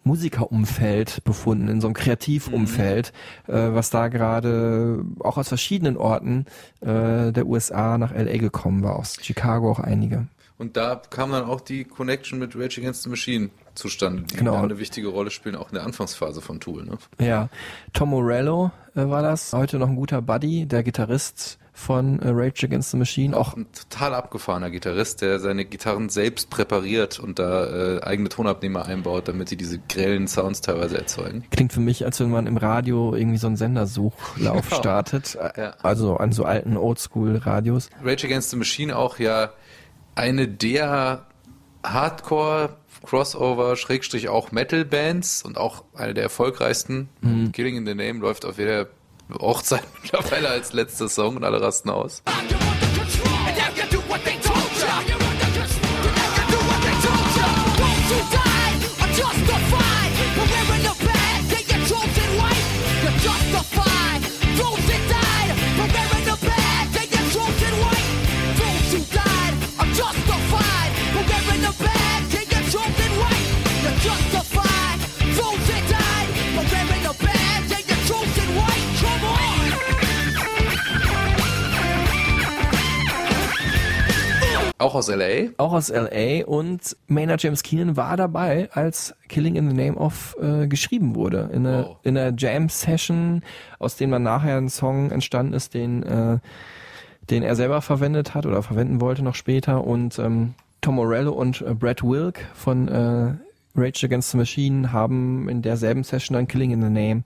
Musikerumfeld 0.09 1.23
befunden, 1.23 1.67
in 1.67 1.81
so 1.81 1.87
einem 1.87 1.93
Kreativumfeld, 1.93 3.13
äh, 3.47 3.53
was 3.53 3.89
da 3.91 4.07
gerade 4.07 5.03
auch 5.19 5.37
aus 5.37 5.47
verschiedenen 5.47 5.97
Orten 5.97 6.45
äh, 6.81 7.31
der 7.31 7.45
USA 7.45 7.97
nach 7.97 8.11
LA 8.13 8.37
gekommen 8.37 8.83
war, 8.83 8.95
aus 8.95 9.17
Chicago 9.21 9.71
auch 9.71 9.79
einige. 9.79 10.27
Und 10.57 10.75
da 10.75 11.01
kam 11.09 11.31
dann 11.31 11.45
auch 11.45 11.61
die 11.61 11.85
Connection 11.85 12.37
mit 12.37 12.53
Rage 12.55 12.81
Against 12.81 13.03
the 13.03 13.09
Machine 13.09 13.49
zustande, 13.75 14.23
die 14.23 14.35
Genau. 14.35 14.55
eine 14.61 14.77
wichtige 14.77 15.07
Rolle 15.07 15.31
spielen, 15.31 15.55
auch 15.55 15.69
in 15.69 15.75
der 15.75 15.85
Anfangsphase 15.85 16.41
von 16.41 16.59
Tool. 16.59 16.83
Ne? 16.83 16.97
Ja, 17.25 17.47
Tom 17.93 18.09
Morello 18.09 18.71
äh, 18.95 19.07
war 19.07 19.21
das, 19.21 19.53
heute 19.53 19.77
noch 19.79 19.87
ein 19.87 19.95
guter 19.95 20.21
Buddy, 20.21 20.65
der 20.65 20.83
Gitarrist 20.83 21.59
von 21.79 22.19
äh, 22.19 22.29
Rage 22.29 22.65
Against 22.65 22.91
the 22.91 22.97
Machine, 22.97 23.35
auch 23.35 23.55
Ein 23.55 23.67
total 23.71 24.13
abgefahrener 24.13 24.69
Gitarrist, 24.69 25.21
der 25.21 25.39
seine 25.39 25.65
Gitarren 25.65 26.09
selbst 26.09 26.49
präpariert 26.49 27.19
und 27.19 27.39
da 27.39 27.97
äh, 27.97 28.01
eigene 28.03 28.29
Tonabnehmer 28.29 28.85
einbaut, 28.85 29.27
damit 29.27 29.49
die 29.51 29.55
diese 29.57 29.79
grellen 29.89 30.27
Sounds 30.27 30.61
teilweise 30.61 30.97
erzeugen. 30.97 31.45
klingt 31.51 31.73
für 31.73 31.79
mich, 31.79 32.05
als 32.05 32.19
wenn 32.19 32.29
man 32.29 32.45
im 32.47 32.57
Radio 32.57 33.15
irgendwie 33.15 33.37
so 33.37 33.47
einen 33.47 33.55
Sendersuchlauf 33.55 34.29
Genau. 34.69 34.79
startet, 34.79 35.37
Ja. 35.57 35.73
also 35.81 36.17
an 36.17 36.31
so 36.31 36.43
alten 36.45 36.75
Oldschool-Radios. 36.77 37.89
Rage 38.03 38.27
Against 38.27 38.49
the 38.51 38.57
Machine 38.57 38.95
auch 38.95 39.17
ja 39.19 39.51
eine 40.15 40.47
der 40.47 41.25
Hardcore 41.83 42.71
Crossover 43.05 43.77
Schrägstrich 43.77 44.27
auch 44.27 44.51
Metal 44.51 44.83
Bands 44.83 45.43
und 45.43 45.57
auch 45.57 45.85
eine 45.95 46.13
der 46.13 46.23
erfolgreichsten. 46.23 47.07
Mhm. 47.21 47.53
Killing 47.53 47.77
in 47.77 47.85
the 47.85 47.95
Name 47.95 48.19
läuft 48.19 48.43
auf 48.45 48.57
jeder 48.57 48.87
Hochzeit 49.33 49.83
mittlerweile 50.01 50.49
als 50.49 50.73
letzter 50.73 51.09
Song 51.09 51.35
und 51.37 51.43
alle 51.43 51.61
rasten 51.61 51.89
aus. 51.89 52.23
Justified 52.25 52.88
Auch 84.79 84.95
aus 84.95 85.09
L.A.? 85.09 85.49
auch 85.57 85.73
aus 85.73 85.89
LA 85.89 86.45
und 86.45 86.95
Maynard 87.07 87.43
James 87.43 87.63
Keenan 87.63 87.97
war 87.97 88.15
dabei, 88.17 88.69
als 88.71 89.13
Killing 89.27 89.55
in 89.55 89.69
the 89.69 89.75
Name 89.75 89.97
of 89.97 90.35
äh, 90.41 90.67
geschrieben 90.67 91.15
wurde. 91.15 91.49
In 91.53 91.67
einer, 91.67 91.85
Wow. 91.85 91.97
in 92.03 92.17
einer 92.17 92.35
Jam-Session, 92.35 93.43
aus 93.77 93.97
dem 93.97 94.11
dann 94.11 94.23
nachher 94.23 94.57
ein 94.57 94.69
Song 94.69 95.11
entstanden 95.11 95.53
ist, 95.53 95.73
den, 95.73 96.03
äh, 96.03 96.39
den 97.29 97.43
er 97.43 97.55
selber 97.55 97.81
verwendet 97.81 98.33
hat 98.33 98.45
oder 98.45 98.63
verwenden 98.63 99.01
wollte 99.01 99.21
noch 99.21 99.35
später. 99.35 99.83
Und 99.85 100.17
ähm, 100.17 100.53
Tom 100.81 100.95
Morello 100.95 101.33
und 101.33 101.61
äh, 101.61 101.73
Brad 101.73 102.01
Wilk 102.01 102.39
von 102.53 102.87
äh, 102.87 103.33
Rage 103.75 104.05
Against 104.05 104.31
the 104.31 104.37
Machine 104.37 104.93
haben 104.93 105.47
in 105.49 105.61
derselben 105.61 106.03
Session 106.03 106.35
dann 106.35 106.47
Killing 106.47 106.71
in 106.71 106.81
the 106.81 106.89
Name 106.89 107.23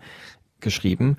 geschrieben. 0.59 1.17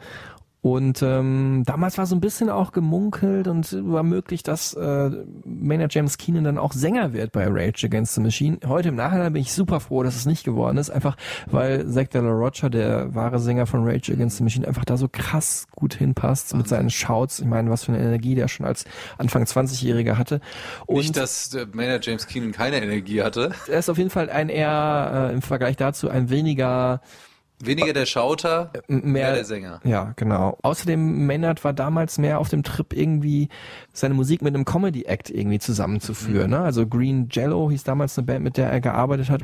Und 0.64 1.02
ähm, 1.02 1.62
damals 1.66 1.98
war 1.98 2.06
so 2.06 2.16
ein 2.16 2.22
bisschen 2.22 2.48
auch 2.48 2.72
gemunkelt 2.72 3.48
und 3.48 3.70
war 3.86 4.02
möglich, 4.02 4.42
dass 4.42 4.72
äh, 4.72 5.10
Maynard 5.44 5.92
James 5.92 6.16
Keenan 6.16 6.44
dann 6.44 6.56
auch 6.56 6.72
Sänger 6.72 7.12
wird 7.12 7.32
bei 7.32 7.46
Rage 7.46 7.86
Against 7.86 8.14
the 8.14 8.22
Machine. 8.22 8.56
Heute 8.66 8.88
im 8.88 8.94
Nachhinein 8.94 9.34
bin 9.34 9.42
ich 9.42 9.52
super 9.52 9.78
froh, 9.78 10.02
dass 10.02 10.16
es 10.16 10.24
nicht 10.24 10.42
geworden 10.42 10.78
ist, 10.78 10.88
einfach 10.88 11.18
weil 11.50 11.86
Zack 11.86 12.12
De 12.12 12.22
La 12.22 12.30
Rocha, 12.30 12.70
der 12.70 13.14
wahre 13.14 13.40
Sänger 13.40 13.66
von 13.66 13.86
Rage 13.86 14.10
Against 14.10 14.38
the 14.38 14.42
Machine, 14.42 14.66
einfach 14.66 14.86
da 14.86 14.96
so 14.96 15.06
krass 15.06 15.66
gut 15.70 15.92
hinpasst 15.92 16.56
mit 16.56 16.66
seinen 16.66 16.88
Shouts. 16.88 17.40
Ich 17.40 17.46
meine, 17.46 17.68
was 17.68 17.84
für 17.84 17.92
eine 17.92 18.02
Energie 18.02 18.34
der 18.34 18.48
schon 18.48 18.64
als 18.64 18.86
Anfang 19.18 19.44
20-Jähriger 19.44 20.16
hatte. 20.16 20.40
Und 20.86 20.96
Nicht, 20.96 21.14
dass 21.14 21.52
äh, 21.52 21.66
Maynard 21.74 22.06
James 22.06 22.26
Keenan 22.26 22.52
keine 22.52 22.82
Energie 22.82 23.20
hatte. 23.20 23.52
er 23.68 23.80
ist 23.80 23.90
auf 23.90 23.98
jeden 23.98 24.08
Fall 24.08 24.30
ein 24.30 24.48
eher 24.48 25.28
äh, 25.30 25.34
im 25.34 25.42
Vergleich 25.42 25.76
dazu 25.76 26.08
ein 26.08 26.30
weniger 26.30 27.02
Weniger 27.66 27.92
der 27.92 28.06
Schauter, 28.06 28.70
mehr, 28.88 29.02
mehr 29.02 29.34
der 29.34 29.44
Sänger. 29.44 29.80
Ja, 29.84 30.12
genau. 30.16 30.58
Außerdem 30.62 31.26
Maynard 31.26 31.64
war 31.64 31.72
damals 31.72 32.18
mehr 32.18 32.38
auf 32.38 32.48
dem 32.48 32.62
Trip 32.62 32.92
irgendwie 32.92 33.48
seine 33.92 34.14
Musik 34.14 34.42
mit 34.42 34.54
einem 34.54 34.64
Comedy 34.64 35.04
Act 35.04 35.30
irgendwie 35.30 35.58
zusammenzuführen. 35.58 36.50
Ne? 36.50 36.60
Also 36.60 36.86
Green 36.86 37.28
Jello 37.30 37.70
hieß 37.70 37.84
damals 37.84 38.16
eine 38.18 38.26
Band, 38.26 38.44
mit 38.44 38.56
der 38.56 38.70
er 38.70 38.80
gearbeitet 38.80 39.30
hat. 39.30 39.42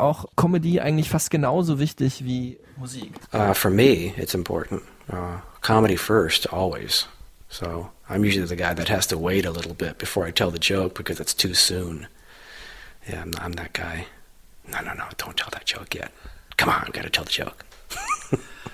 Auch 0.00 0.26
Comedy 0.36 0.80
eigentlich 0.80 1.10
fast 1.10 1.30
genauso 1.30 1.78
wichtig 1.78 2.24
wie 2.24 2.58
Musik. 2.76 3.12
Uh, 3.32 3.54
for 3.54 3.70
me, 3.70 4.14
it's 4.16 4.34
important. 4.34 4.82
Uh, 5.10 5.40
comedy 5.60 5.96
first, 5.96 6.52
always. 6.52 7.06
So 7.48 7.90
I'm 8.08 8.24
usually 8.24 8.46
the 8.46 8.56
guy 8.56 8.74
that 8.74 8.88
has 8.88 9.06
to 9.08 9.18
wait 9.18 9.46
a 9.46 9.50
little 9.50 9.74
bit 9.74 9.98
before 9.98 10.26
I 10.26 10.32
tell 10.32 10.50
the 10.50 10.58
joke 10.60 10.94
because 10.94 11.20
it's 11.20 11.34
too 11.34 11.54
soon. 11.54 12.06
Yeah, 13.08 13.22
I'm, 13.22 13.32
I'm 13.40 13.52
that 13.54 13.72
guy. 13.72 14.06
No, 14.70 14.80
no, 14.82 14.92
no, 14.94 15.04
don't 15.16 15.36
tell 15.36 15.50
that 15.52 15.64
joke 15.64 15.94
yet. 15.94 16.12
Come 16.56 16.68
on, 16.68 16.90
gotta 16.92 17.10
tell 17.10 17.24
the 17.24 17.30
joke. 17.30 17.64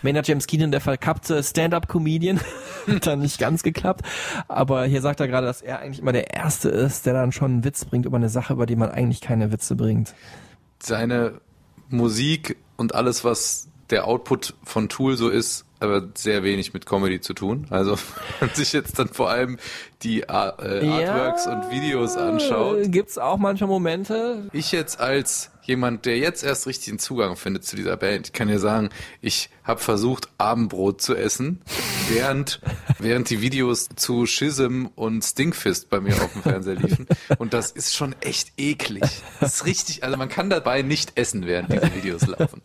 Maynard 0.03 0.27
James 0.27 0.47
Keenan, 0.47 0.71
der 0.71 0.83
verkappte 0.83 1.43
Stand-up-Comedian, 1.43 2.39
hat 2.87 3.07
dann 3.07 3.21
nicht 3.21 3.39
ganz 3.39 3.63
geklappt. 3.63 4.03
Aber 4.49 4.85
hier 4.85 5.01
sagt 5.01 5.21
er 5.21 5.29
gerade, 5.29 5.47
dass 5.47 5.63
er 5.63 5.79
eigentlich 5.79 6.01
immer 6.01 6.13
der 6.13 6.35
Erste 6.35 6.69
ist, 6.69 7.07
der 7.07 7.15
dann 7.15 7.33
schon 7.33 7.53
einen 7.53 7.65
Witz 7.65 7.87
bringt 7.87 8.05
über 8.05 8.19
eine 8.19 8.29
Sache, 8.29 8.53
über 8.53 8.67
die 8.67 8.77
man 8.77 8.91
eigentlich 8.91 9.23
keine 9.23 9.51
Witze 9.51 9.77
bringt. 9.77 10.15
Seine 10.85 11.41
Musik 11.89 12.57
und 12.77 12.95
alles, 12.95 13.25
was 13.25 13.69
der 13.91 14.07
Output 14.07 14.55
von 14.65 14.89
Tool 14.89 15.17
so 15.17 15.29
ist, 15.29 15.64
aber 15.81 16.09
sehr 16.15 16.43
wenig 16.43 16.73
mit 16.73 16.87
Comedy 16.87 17.21
zu 17.21 17.35
tun. 17.35 17.67
Also 17.71 17.93
wenn 18.41 18.49
man 18.49 18.57
sich 18.57 18.73
jetzt 18.73 18.99
dann 18.99 19.09
vor 19.09 19.31
allem 19.31 19.59
die 20.03 20.29
Ar- 20.29 20.59
äh, 20.63 20.87
Artworks 20.87 21.47
und 21.47 21.71
Videos 21.71 22.17
anschaut. 22.17 22.93
Gibt's 22.93 23.17
auch 23.19 23.39
manche 23.39 23.67
Momente. 23.67 24.49
Ich 24.53 24.71
jetzt 24.73 25.01
als 25.01 25.51
jemand, 25.63 26.05
der 26.05 26.19
jetzt 26.19 26.45
erst 26.45 26.67
richtigen 26.67 26.99
Zugang 26.99 27.37
findet 27.37 27.65
zu 27.65 27.75
dieser 27.75 27.97
Band, 27.97 28.27
ich 28.27 28.33
kann 28.35 28.51
ja 28.51 28.59
sagen, 28.59 28.91
ich 29.23 29.49
habe 29.63 29.81
versucht, 29.81 30.29
Abendbrot 30.37 31.01
zu 31.01 31.15
essen, 31.17 31.63
während, 32.11 32.61
während 32.99 33.31
die 33.31 33.41
Videos 33.41 33.89
zu 33.97 34.27
Schism 34.27 34.87
und 34.95 35.23
Stinkfist 35.25 35.89
bei 35.89 36.01
mir 36.01 36.15
auf 36.23 36.35
dem 36.35 36.43
Fernseher 36.43 36.75
liefen. 36.75 37.07
Und 37.39 37.55
das 37.55 37.71
ist 37.71 37.95
schon 37.95 38.15
echt 38.21 38.53
eklig. 38.59 39.05
Das 39.41 39.55
ist 39.55 39.65
richtig, 39.67 40.05
also 40.05 40.19
man 40.19 40.29
kann 40.29 40.51
dabei 40.51 40.83
nicht 40.83 41.13
essen, 41.19 41.47
während 41.47 41.73
diese 41.73 41.95
Videos 41.95 42.27
laufen. 42.27 42.61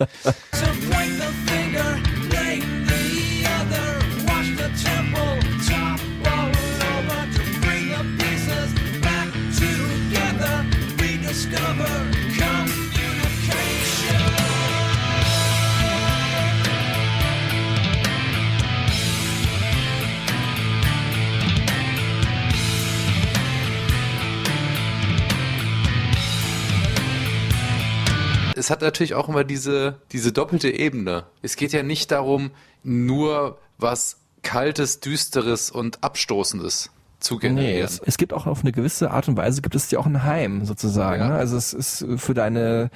Es 28.59 28.69
hat 28.69 28.81
natürlich 28.81 29.15
auch 29.15 29.29
immer 29.29 29.43
diese, 29.43 29.95
diese 30.11 30.31
doppelte 30.31 30.69
Ebene. 30.69 31.23
Es 31.41 31.55
geht 31.55 31.71
ja 31.71 31.81
nicht 31.81 32.11
darum, 32.11 32.51
nur 32.83 33.57
was 33.77 34.17
Kaltes, 34.43 34.99
Düsteres 34.99 35.71
und 35.71 36.03
Abstoßendes 36.03 36.91
zu 37.19 37.35
Nee, 37.35 37.39
generieren. 37.41 37.85
es, 37.85 37.99
es 37.99 38.17
gibt 38.17 38.33
auch 38.33 38.45
auf 38.47 38.61
eine 38.61 38.71
gewisse 38.71 39.11
Art 39.11 39.27
und 39.27 39.37
Weise 39.37 39.61
gibt 39.61 39.75
es 39.75 39.87
dir 39.87 39.99
auch 39.99 40.05
ein 40.05 40.23
Heim 40.23 40.65
sozusagen. 40.65 41.21
Ja. 41.21 41.29
Ne? 41.29 41.35
Also 41.35 41.57
es 41.57 41.73
ist 41.73 42.05
für 42.17 42.33
deine 42.33 42.89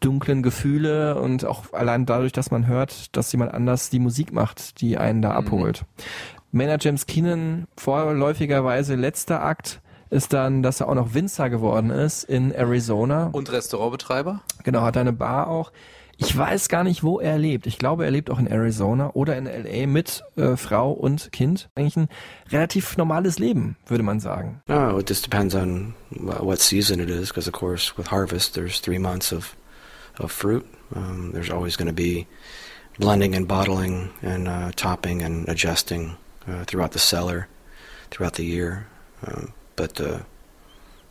dunklen 0.00 0.42
Gefühle 0.42 1.20
und 1.20 1.44
auch 1.44 1.72
allein 1.72 2.06
dadurch, 2.06 2.32
dass 2.32 2.50
man 2.50 2.66
hört, 2.66 3.16
dass 3.16 3.30
jemand 3.32 3.54
anders 3.54 3.88
die 3.88 4.00
Musik 4.00 4.32
macht, 4.32 4.80
die 4.80 4.98
einen 4.98 5.22
da 5.22 5.30
abholt. 5.32 5.84
Maynard 6.50 6.84
James 6.84 7.06
Keenan, 7.06 7.66
vorläufigerweise 7.78 8.94
letzter 8.94 9.42
Akt, 9.42 9.80
ist 10.12 10.32
dann, 10.32 10.62
dass 10.62 10.80
er 10.80 10.88
auch 10.88 10.94
noch 10.94 11.14
Winzer 11.14 11.48
geworden 11.50 11.90
ist 11.90 12.24
in 12.24 12.52
Arizona. 12.52 13.30
Und 13.32 13.50
Restaurantbetreiber? 13.50 14.42
Genau, 14.62 14.82
hat 14.82 14.96
eine 14.96 15.12
Bar 15.12 15.48
auch. 15.48 15.72
Ich 16.18 16.36
weiß 16.36 16.68
gar 16.68 16.84
nicht, 16.84 17.02
wo 17.02 17.18
er 17.18 17.38
lebt. 17.38 17.66
Ich 17.66 17.78
glaube, 17.78 18.04
er 18.04 18.10
lebt 18.10 18.30
auch 18.30 18.38
in 18.38 18.46
Arizona 18.46 19.10
oder 19.14 19.36
in 19.36 19.46
LA 19.46 19.86
mit 19.86 20.22
äh, 20.36 20.56
Frau 20.56 20.92
und 20.92 21.32
Kind. 21.32 21.70
Eigentlich 21.74 21.96
ein 21.96 22.08
relativ 22.50 22.96
normales 22.98 23.38
Leben, 23.38 23.76
würde 23.86 24.04
man 24.04 24.20
sagen. 24.20 24.60
No, 24.68 24.98
it 24.98 25.08
just 25.08 25.24
depends 25.24 25.54
on 25.54 25.94
wh- 26.10 26.42
what 26.44 26.60
season 26.60 27.00
it 27.00 27.08
is, 27.08 27.30
because 27.30 27.48
of 27.48 27.54
course 27.58 27.96
with 27.96 28.10
harvest 28.10 28.54
there's 28.54 28.80
three 28.80 28.98
months 28.98 29.32
of 29.32 29.56
of 30.20 30.30
fruit. 30.30 30.64
Um, 30.94 31.32
there's 31.32 31.50
always 31.50 31.76
going 31.78 31.88
to 31.88 31.94
be 31.94 32.26
blending 32.98 33.34
and 33.34 33.48
bottling 33.48 34.10
and 34.22 34.46
uh, 34.46 34.70
topping 34.76 35.22
and 35.22 35.48
adjusting 35.48 36.18
uh, 36.46 36.64
throughout 36.66 36.92
the 36.92 36.98
cellar, 36.98 37.48
throughout 38.10 38.34
the 38.34 38.44
year. 38.44 38.86
Um, 39.26 39.54
but 39.76 40.00
uh, 40.00 40.20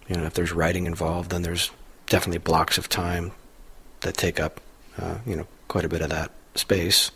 you 0.07 0.15
know, 0.15 0.25
if 0.25 0.33
there's 0.33 0.51
writing 0.51 0.85
involved, 0.85 1.31
then 1.31 1.41
there's 1.41 1.71
definitely 2.07 2.39
blocks 2.39 2.77
of 2.77 2.89
time 2.89 3.31
that 4.01 4.15
take 4.15 4.39
up 4.39 4.59
uh, 4.97 5.19
you 5.25 5.35
know 5.35 5.47
quite 5.67 5.85
a 5.85 5.89
bit 5.89 6.01
of 6.01 6.09
that 6.09 6.31
space. 6.55 7.11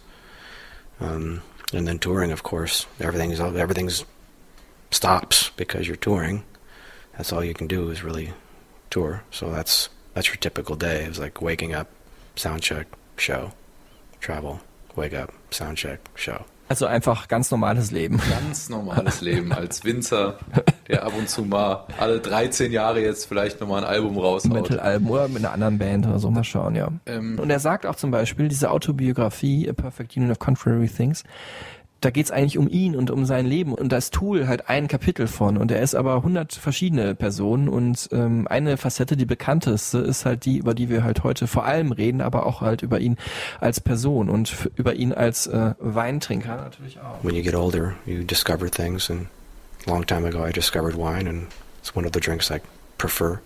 Um, 1.00 1.42
and 1.74 1.88
then 1.88 2.00
touring, 2.00 2.32
of 2.32 2.44
course, 2.44 2.86
everything's 3.00 3.40
everything's 3.40 4.06
stops 4.92 5.50
because 5.58 5.88
you're 5.88 5.96
touring. 5.98 6.44
That's 7.18 7.34
all 7.34 7.44
you 7.44 7.54
can 7.54 7.68
do 7.68 7.90
is 7.90 8.04
really 8.04 8.34
tour. 8.90 9.24
So 9.32 9.52
that's 9.52 9.90
that's 10.14 10.28
your 10.28 10.38
typical 10.38 10.76
day. 10.76 11.04
It's 11.04 11.20
like 11.20 11.42
waking 11.42 11.74
up, 11.74 11.90
sound 12.36 12.62
check, 12.62 12.88
show, 13.18 13.52
travel, 14.20 14.62
wake 14.96 15.14
up, 15.14 15.34
sound 15.52 15.78
check, 15.78 16.00
show. 16.16 16.46
Also 16.68 16.88
einfach 16.88 17.28
ganz 17.28 17.52
normales 17.52 17.92
Leben. 17.92 18.20
Ganz 18.30 18.70
normales 18.70 19.22
Leben 19.22 19.54
als 19.54 19.84
Winzer, 19.84 20.40
der 20.88 21.06
ab 21.06 21.14
und 21.16 21.30
zu 21.30 21.44
mal 21.44 21.86
alle 22.00 22.20
13 22.20 22.72
Jahre 22.72 23.02
jetzt 23.02 23.26
vielleicht 23.28 23.62
nochmal 23.62 23.84
ein 23.84 23.90
Album 23.90 24.18
raushaut. 24.18 24.52
Metal-Album 24.52 25.12
oder 25.12 25.28
mit 25.28 25.38
einer 25.38 25.52
anderen 25.52 25.78
Band 25.78 26.08
oder 26.08 26.18
so, 26.18 26.32
mal 26.32 26.44
schauen, 26.44 26.76
ja. 26.76 26.90
Ähm, 27.06 27.38
Und 27.40 27.52
er 27.52 27.60
sagt 27.60 27.86
auch 27.86 27.96
zum 27.96 28.10
Beispiel, 28.10 28.48
diese 28.48 28.72
Autobiografie, 28.72 29.70
A 29.70 29.74
Perfect 29.74 30.18
Union 30.18 30.32
of 30.32 30.40
Contrary 30.40 30.88
Things, 30.88 31.24
da 32.06 32.12
geht's 32.12 32.30
eigentlich 32.30 32.60
um 32.60 32.70
ihn 32.70 32.96
und 32.96 33.10
um 33.10 33.26
sein 33.26 33.48
Leben. 33.48 33.74
Und 33.74 33.90
da 33.90 33.98
ist 33.98 34.14
Tool 34.14 34.48
halt 34.48 34.70
ein 34.70 34.88
Kapitel 34.88 35.26
von. 35.26 35.58
Und 35.58 35.72
er 35.72 35.82
ist 35.82 35.96
aber 35.96 36.18
100 36.18 36.54
verschiedene 36.54 37.16
Personen. 37.16 37.68
Und 37.68 38.10
ähm, 38.12 38.48
eine 38.48 38.78
Facette, 38.78 39.18
die 39.18 39.26
bekannteste, 39.26 39.98
ist 39.98 40.24
halt 40.24 40.46
die, 40.46 40.58
über 40.58 40.76
die 40.76 40.90
wir 40.90 41.04
halt 41.04 41.24
heute 41.24 41.48
vor 41.48 41.66
allem 41.66 41.92
reden, 41.92 42.22
aber 42.22 42.46
auch 42.46 42.62
halt 42.62 42.84
über 42.84 43.00
ihn 43.00 43.18
als 43.60 43.82
Person 43.82 44.30
und 44.30 44.70
über 44.76 44.94
ihn 44.94 45.14
als 45.14 45.48
äh, 45.48 45.74
Weintrinker 45.80 46.58
natürlich 46.58 47.00
auch. 47.00 47.24
When 47.24 47.34
you 47.34 47.42
get 47.42 47.56
older, 47.56 47.96
you 48.06 48.24
discover 48.24 48.70
things. 48.70 49.10
And 49.10 49.28
a 49.88 49.90
long 49.90 50.06
time 50.06 50.28
ago, 50.28 50.46
I 50.46 50.52
discovered 50.52 50.96
wine, 50.96 51.28
and 51.28 51.48
it's 51.80 51.96
one 51.96 52.06
of 52.06 52.14
the 52.14 52.20
drinks 52.20 52.52
I 52.52 52.62
prefer. 53.00 53.40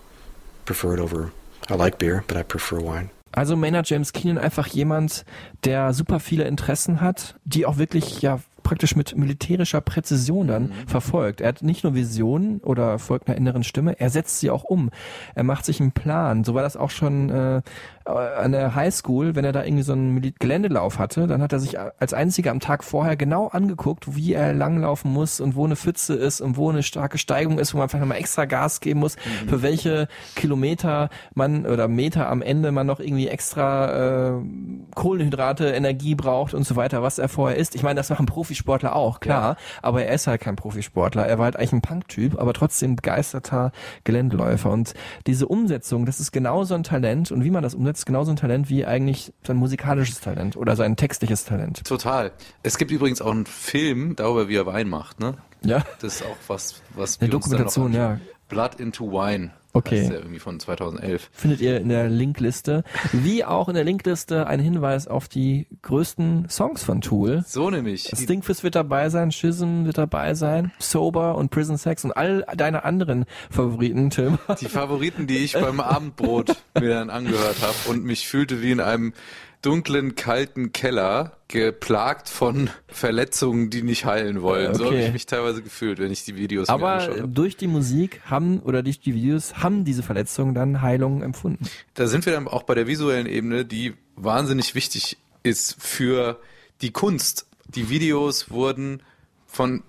Prefer 0.66 0.96
it 0.96 1.00
over. 1.00 1.32
I 1.70 1.76
like 1.76 1.98
beer, 1.98 2.26
but 2.28 2.36
I 2.36 2.44
prefer 2.44 2.82
wine. 2.82 3.10
Also 3.32 3.56
Maynard 3.56 3.88
James 3.88 4.12
Keenan 4.12 4.38
einfach 4.38 4.68
jemand, 4.68 5.24
der 5.64 5.94
super 5.94 6.20
viele 6.20 6.46
Interessen 6.46 7.00
hat, 7.00 7.36
die 7.46 7.66
auch 7.66 7.78
wirklich 7.78 8.22
ja 8.22 8.40
praktisch 8.64 8.96
mit 8.96 9.18
militärischer 9.18 9.82
Präzision 9.82 10.48
dann 10.48 10.72
verfolgt. 10.88 11.42
Er 11.42 11.50
hat 11.50 11.62
nicht 11.62 11.84
nur 11.84 11.96
Visionen 11.96 12.60
oder 12.60 13.00
folgt 13.00 13.28
einer 13.28 13.38
inneren 13.38 13.64
Stimme, 13.64 14.00
er 14.00 14.10
setzt 14.10 14.40
sie 14.40 14.50
auch 14.50 14.64
um. 14.64 14.90
Er 15.36 15.44
macht 15.44 15.66
sich 15.66 15.80
einen 15.80 15.92
Plan. 15.92 16.44
So 16.44 16.54
war 16.54 16.64
das 16.64 16.78
auch 16.78 16.90
schon 16.90 17.30
äh, 17.30 17.62
an 18.16 18.52
der 18.52 18.76
Highschool, 18.76 19.36
wenn 19.36 19.46
er 19.46 19.52
da 19.52 19.64
irgendwie 19.64 19.84
so 19.84 19.94
einen 19.94 20.34
Geländelauf 20.40 21.00
hatte, 21.00 21.28
dann 21.28 21.42
hat 21.42 21.54
er 21.54 21.60
sich 21.60 21.78
als 21.80 22.14
einziger 22.14 22.52
am 22.52 22.60
Tag 22.60 22.84
vorher 22.84 23.16
genau 23.16 23.48
angeguckt, 23.48 24.16
wie 24.16 24.34
er 24.34 24.54
langlaufen 24.54 25.12
muss 25.12 25.40
und 25.40 25.56
wo 25.56 25.66
eine 25.66 25.76
Pfütze 25.76 26.16
ist 26.16 26.42
und 26.42 26.58
wo 26.58 26.70
eine 26.70 26.84
starke 26.84 27.18
Steigung 27.18 27.60
ist, 27.60 27.74
wo 27.74 27.78
man 27.78 27.84
einfach 27.84 28.00
nochmal 28.00 28.18
extra 28.18 28.46
Gas 28.46 28.82
geben 28.82 29.00
muss, 29.00 29.16
für 29.48 29.62
welche 29.62 30.08
Kilometer 30.36 31.10
man 31.34 31.66
oder 31.66 31.88
Meter 31.88 32.30
am 32.30 32.42
Ende 32.42 32.72
man 32.72 32.88
noch 32.88 33.00
irgendwie 33.00 33.28
extra 33.28 34.30
äh, 34.30 34.42
Kohlenhydrate, 34.96 35.70
Energie 35.70 36.16
braucht 36.16 36.54
und 36.54 36.66
so 36.66 36.76
weiter, 36.76 37.04
was 37.04 37.20
er 37.20 37.30
vorher 37.30 37.58
isst. 37.58 37.76
Ich 37.76 37.84
meine, 37.84 37.96
das 37.96 38.10
machen 38.10 38.26
Profisportler 38.26 38.96
auch, 38.96 39.20
klar, 39.20 39.58
aber 39.82 40.04
er 40.04 40.14
ist 40.16 40.28
halt 40.28 40.42
kein 40.42 40.56
Profisportler. 40.56 41.26
Er 41.28 41.38
war 41.38 41.46
halt 41.46 41.56
eigentlich 41.56 41.74
ein 41.74 41.82
Punk-Typ, 41.82 42.40
aber 42.40 42.54
trotzdem 42.54 42.96
begeisterter 42.96 43.72
Geländeläufer. 44.04 44.72
Und 44.72 44.94
diese 45.28 45.48
Umsetzung, 45.48 46.06
das 46.06 46.20
ist 46.20 46.32
genauso 46.32 46.76
ein 46.76 46.84
Talent 46.84 47.32
und 47.32 47.44
wie 47.44 47.52
man 47.52 47.64
das 47.64 47.76
umsetzt, 47.76 47.99
genauso 48.06 48.32
ein 48.32 48.36
Talent 48.36 48.70
wie 48.70 48.86
eigentlich 48.86 49.34
sein 49.46 49.58
musikalisches 49.58 50.20
Talent 50.20 50.56
oder 50.56 50.76
sein 50.76 50.96
textliches 50.96 51.46
Talent. 51.46 51.84
Total. 51.86 52.32
Es 52.64 52.78
gibt 52.78 52.92
übrigens 52.92 53.22
auch 53.22 53.32
einen 53.32 53.46
Film 53.46 54.16
darüber, 54.16 54.48
wie 54.48 54.56
er 54.56 54.66
Wein 54.66 54.90
macht, 54.90 55.20
ne? 55.20 55.36
Ja. 55.64 55.84
Das 56.00 56.16
ist 56.16 56.24
auch 56.26 56.38
was, 56.48 56.82
was 56.96 57.20
Eine 57.20 57.30
Dokumentation, 57.30 57.94
ja. 57.94 58.20
Blood 58.50 58.80
into 58.80 59.12
Wine. 59.12 59.52
Okay. 59.72 60.02
Heißt 60.02 60.10
der 60.10 60.18
irgendwie 60.20 60.40
von 60.40 60.60
2011. 60.60 61.30
Findet 61.32 61.62
ihr 61.62 61.80
in 61.80 61.90
der 61.90 62.10
Linkliste. 62.10 62.84
Wie 63.14 63.46
auch 63.46 63.70
in 63.70 63.76
der 63.76 63.84
Linkliste 63.84 64.48
ein 64.48 64.60
Hinweis 64.60 65.08
auf 65.08 65.28
die 65.28 65.68
größten 65.84 66.50
Songs 66.50 66.84
von 66.84 67.02
Tool. 67.02 67.44
So 67.46 67.70
nämlich. 67.70 68.12
Stinkfist 68.16 68.64
wird 68.64 68.74
dabei 68.74 69.10
sein, 69.10 69.32
Schism 69.32 69.86
wird 69.86 70.00
dabei 70.00 70.34
sein, 70.34 70.72
Sober 70.80 71.36
und 71.36 71.52
Prison 71.52 71.78
Sex 71.78 72.04
und 72.04 72.14
all 72.14 72.46
deine 72.56 72.84
anderen 72.84 73.26
Favoriten, 73.52 74.10
Tim. 74.10 74.40
die 74.60 74.66
Favoriten, 74.66 75.28
die 75.28 75.38
ich 75.38 75.54
beim 75.54 75.80
Abendbrot 75.80 76.56
mir 76.80 76.90
dann 76.90 77.12
angehört 77.12 77.62
habe 77.62 77.90
und 77.90 78.04
mich 78.04 78.28
fühlte 78.28 78.64
wie 78.64 78.72
in 78.72 78.80
einem 78.80 79.14
dunklen, 79.62 80.16
kalten 80.16 80.72
Keller, 80.72 81.38
geplagt 81.50 82.30
von 82.30 82.70
Verletzungen, 82.88 83.70
die 83.70 83.82
nicht 83.82 84.06
heilen 84.06 84.42
wollen. 84.42 84.76
So 84.76 84.86
habe 84.86 84.96
Okay. 84.96 85.08
ich 85.08 85.14
mich 85.14 85.26
teilweise 85.26 85.62
gefühlt, 85.62 86.00
wenn 86.00 86.12
ich 86.12 86.24
die 86.24 86.36
Videos 86.36 86.68
mir 86.68 86.74
Aber 86.76 86.92
angeschaut 86.94 87.18
habe. 87.20 87.28
durch 87.28 87.58
die 87.58 87.68
Musik 87.68 88.22
haben 88.26 88.60
oder 88.60 88.84
durch 88.84 89.00
die 89.00 89.14
Videos 89.14 89.56
haben 89.58 89.84
diese 89.86 90.04
Verletzungen 90.04 90.54
dann 90.54 90.82
Heilung 90.82 91.22
empfunden. 91.22 91.66
Da 91.96 92.08
sind 92.08 92.26
wir 92.26 92.34
dann 92.34 92.48
auch 92.48 92.64
bei 92.64 92.76
der 92.76 92.88
visuellen 92.88 93.26
Ebene, 93.28 93.66
die 93.66 93.96
wahnsinnig 94.16 94.76
wichtig 94.76 95.18
ist 95.44 95.76
für 95.80 96.40
die 96.82 96.92
Kunst. 96.92 97.46
Die 97.68 97.90
Videos 97.90 98.50
wurden 98.52 99.02
von 99.46 99.84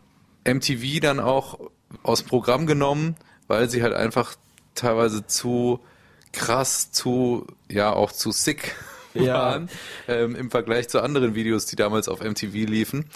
MTV 0.47 1.01
dann 1.01 1.21
auch 1.21 1.59
aus 2.03 2.21
dem 2.21 2.29
Programm 2.29 2.67
genommen, 2.67 3.17
weil 3.47 3.69
sie 3.69 3.83
halt 3.83 3.95
einfach 3.95 4.35
teilweise 4.75 5.27
zu 5.27 5.81
krass, 6.33 6.93
zu, 6.93 7.47
ja, 7.69 7.93
auch 7.93 8.13
zu 8.13 8.31
sick 8.33 8.75
Ja. 9.15 9.35
waren 9.39 9.69
ähm, 10.09 10.35
im 10.37 10.51
Vergleich 10.51 10.89
zu 10.89 11.01
anderen 11.03 11.35
Videos, 11.35 11.67
die 11.67 11.77
damals 11.77 12.09
auf 12.09 12.21
MTV 12.23 12.53
liefen. 12.69 13.07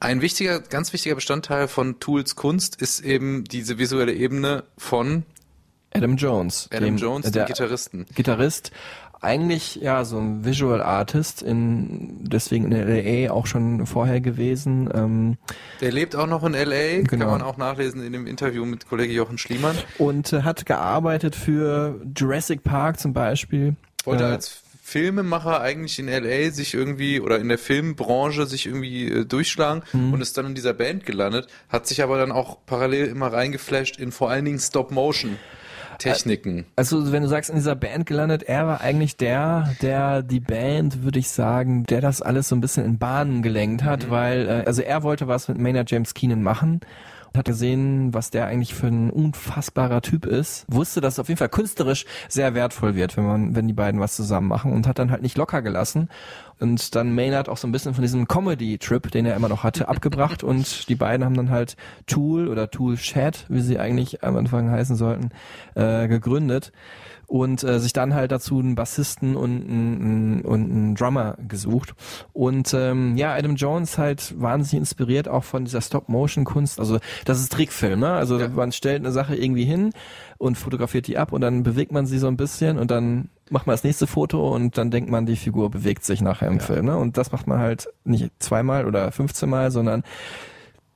Ein 0.00 0.20
wichtiger, 0.20 0.60
ganz 0.60 0.92
wichtiger 0.92 1.14
Bestandteil 1.14 1.66
von 1.68 1.98
Tools 1.98 2.36
Kunst 2.36 2.80
ist 2.80 3.00
eben 3.00 3.44
diese 3.44 3.78
visuelle 3.78 4.12
Ebene 4.12 4.64
von 4.76 5.22
Adam 5.94 6.16
Jones. 6.16 6.68
Adam 6.72 6.84
dem- 6.84 6.96
Jones, 6.98 7.24
dem 7.26 7.32
der 7.32 7.44
Gitarristen. 7.46 8.04
Gitarrist. 8.14 8.70
Eigentlich 9.20 9.76
ja 9.76 10.04
so 10.04 10.18
ein 10.18 10.44
Visual 10.44 10.82
Artist, 10.82 11.40
in, 11.40 12.18
deswegen 12.28 12.70
in 12.70 12.72
LA 13.26 13.32
auch 13.32 13.46
schon 13.46 13.86
vorher 13.86 14.20
gewesen. 14.20 14.90
Ähm, 14.92 15.38
Der 15.80 15.92
lebt 15.92 16.14
auch 16.14 16.26
noch 16.26 16.44
in 16.44 16.52
LA, 16.52 17.00
Genau. 17.04 17.08
kann 17.08 17.18
man 17.38 17.42
auch 17.42 17.56
nachlesen 17.56 18.04
in 18.04 18.12
dem 18.12 18.26
Interview 18.26 18.66
mit 18.66 18.86
Kollege 18.86 19.14
Jochen 19.14 19.38
Schliemann. 19.38 19.76
und 19.96 20.34
äh, 20.34 20.42
hat 20.42 20.66
gearbeitet 20.66 21.36
für 21.36 21.98
Jurassic 22.14 22.64
Park 22.64 23.00
zum 23.00 23.14
Beispiel. 23.14 23.76
Wollte 24.04 24.24
Äh, 24.24 24.32
als 24.32 24.60
Filmemacher 24.86 25.62
eigentlich 25.62 25.98
in 25.98 26.08
LA 26.08 26.50
sich 26.50 26.74
irgendwie 26.74 27.18
oder 27.18 27.38
in 27.38 27.48
der 27.48 27.56
Filmbranche 27.56 28.44
sich 28.44 28.66
irgendwie 28.66 29.08
äh, 29.08 29.24
durchschlagen 29.24 29.82
Mhm. 29.94 30.12
und 30.12 30.20
ist 30.20 30.36
dann 30.36 30.44
in 30.44 30.54
dieser 30.54 30.74
Band 30.74 31.06
gelandet, 31.06 31.48
hat 31.70 31.86
sich 31.86 32.02
aber 32.02 32.18
dann 32.18 32.30
auch 32.30 32.58
parallel 32.66 33.06
immer 33.06 33.32
reingeflasht 33.32 33.98
in 33.98 34.12
vor 34.12 34.30
allen 34.30 34.44
Dingen 34.44 34.58
Stop-Motion. 34.58 35.36
Techniken. 35.98 36.66
Also 36.76 37.12
wenn 37.12 37.22
du 37.22 37.28
sagst, 37.28 37.50
in 37.50 37.56
dieser 37.56 37.76
Band 37.76 38.04
gelandet, 38.06 38.42
er 38.42 38.66
war 38.66 38.80
eigentlich 38.80 39.16
der, 39.16 39.74
der 39.80 40.22
die 40.22 40.40
Band, 40.40 41.04
würde 41.04 41.20
ich 41.20 41.28
sagen, 41.30 41.84
der 41.84 42.00
das 42.00 42.20
alles 42.20 42.48
so 42.48 42.56
ein 42.56 42.60
bisschen 42.60 42.84
in 42.84 42.98
Bahnen 42.98 43.42
gelenkt 43.42 43.84
hat, 43.84 44.10
weil, 44.10 44.46
äh, 44.48 44.64
also 44.66 44.82
er 44.82 45.02
wollte 45.04 45.28
was 45.28 45.46
mit 45.48 45.56
Maynard 45.58 45.90
James 45.90 46.12
Keenan 46.12 46.42
machen 46.42 46.80
hat 47.36 47.46
gesehen, 47.46 48.14
was 48.14 48.30
der 48.30 48.46
eigentlich 48.46 48.74
für 48.74 48.86
ein 48.86 49.10
unfassbarer 49.10 50.02
Typ 50.02 50.26
ist, 50.26 50.64
wusste, 50.68 51.00
dass 51.00 51.14
es 51.14 51.18
auf 51.18 51.28
jeden 51.28 51.38
Fall 51.38 51.48
künstlerisch 51.48 52.06
sehr 52.28 52.54
wertvoll 52.54 52.94
wird, 52.94 53.16
wenn 53.16 53.26
man, 53.26 53.56
wenn 53.56 53.66
die 53.66 53.74
beiden 53.74 54.00
was 54.00 54.16
zusammen 54.16 54.48
machen 54.48 54.72
und 54.72 54.86
hat 54.86 54.98
dann 54.98 55.10
halt 55.10 55.22
nicht 55.22 55.36
locker 55.36 55.62
gelassen 55.62 56.08
und 56.64 56.94
dann 56.94 57.14
Maynard 57.14 57.50
auch 57.50 57.58
so 57.58 57.68
ein 57.68 57.72
bisschen 57.72 57.92
von 57.92 58.00
diesem 58.00 58.26
Comedy-Trip, 58.26 59.10
den 59.10 59.26
er 59.26 59.36
immer 59.36 59.50
noch 59.50 59.62
hatte, 59.64 59.86
abgebracht 59.94 60.42
und 60.42 60.88
die 60.88 60.94
beiden 60.94 61.22
haben 61.24 61.36
dann 61.36 61.50
halt 61.50 61.76
Tool 62.06 62.48
oder 62.48 62.70
Tool 62.70 62.96
Chat, 62.96 63.44
wie 63.50 63.60
sie 63.60 63.78
eigentlich 63.78 64.24
am 64.24 64.34
Anfang 64.36 64.70
heißen 64.70 64.96
sollten, 64.96 65.28
äh, 65.74 66.08
gegründet 66.08 66.72
und 67.26 67.64
äh, 67.64 67.80
sich 67.80 67.92
dann 67.92 68.14
halt 68.14 68.32
dazu 68.32 68.58
einen 68.58 68.74
Bassisten 68.74 69.34
und 69.36 69.68
einen, 69.68 70.40
und 70.42 70.70
einen 70.70 70.94
Drummer 70.94 71.36
gesucht. 71.48 71.94
Und 72.32 72.72
ähm, 72.74 73.16
ja, 73.16 73.34
Adam 73.34 73.56
Jones 73.56 73.98
halt 73.98 74.34
wahnsinnig 74.40 74.80
inspiriert 74.80 75.28
auch 75.28 75.44
von 75.44 75.64
dieser 75.64 75.80
Stop-Motion-Kunst. 75.80 76.78
Also 76.78 76.98
das 77.24 77.40
ist 77.40 77.52
Trickfilm, 77.52 78.00
ne? 78.00 78.12
Also 78.12 78.38
Ja. 78.38 78.48
man 78.48 78.72
stellt 78.72 79.00
eine 79.00 79.12
Sache 79.12 79.36
irgendwie 79.36 79.64
hin 79.64 79.90
und 80.44 80.56
fotografiert 80.56 81.06
die 81.06 81.18
ab 81.18 81.32
und 81.32 81.40
dann 81.40 81.62
bewegt 81.62 81.90
man 81.92 82.06
sie 82.06 82.18
so 82.18 82.28
ein 82.28 82.36
bisschen 82.36 82.78
und 82.78 82.90
dann 82.90 83.28
macht 83.50 83.66
man 83.66 83.74
das 83.74 83.84
nächste 83.84 84.06
Foto 84.06 84.54
und 84.54 84.78
dann 84.78 84.90
denkt 84.90 85.10
man, 85.10 85.26
die 85.26 85.36
Figur 85.36 85.70
bewegt 85.70 86.04
sich 86.04 86.20
nachher 86.20 86.48
im 86.48 86.60
Film. 86.60 86.86
Ne? 86.86 86.96
Und 86.96 87.16
das 87.18 87.32
macht 87.32 87.46
man 87.46 87.58
halt 87.58 87.88
nicht 88.04 88.30
zweimal 88.38 88.86
oder 88.86 89.10
15 89.10 89.48
Mal, 89.48 89.70
sondern 89.70 90.02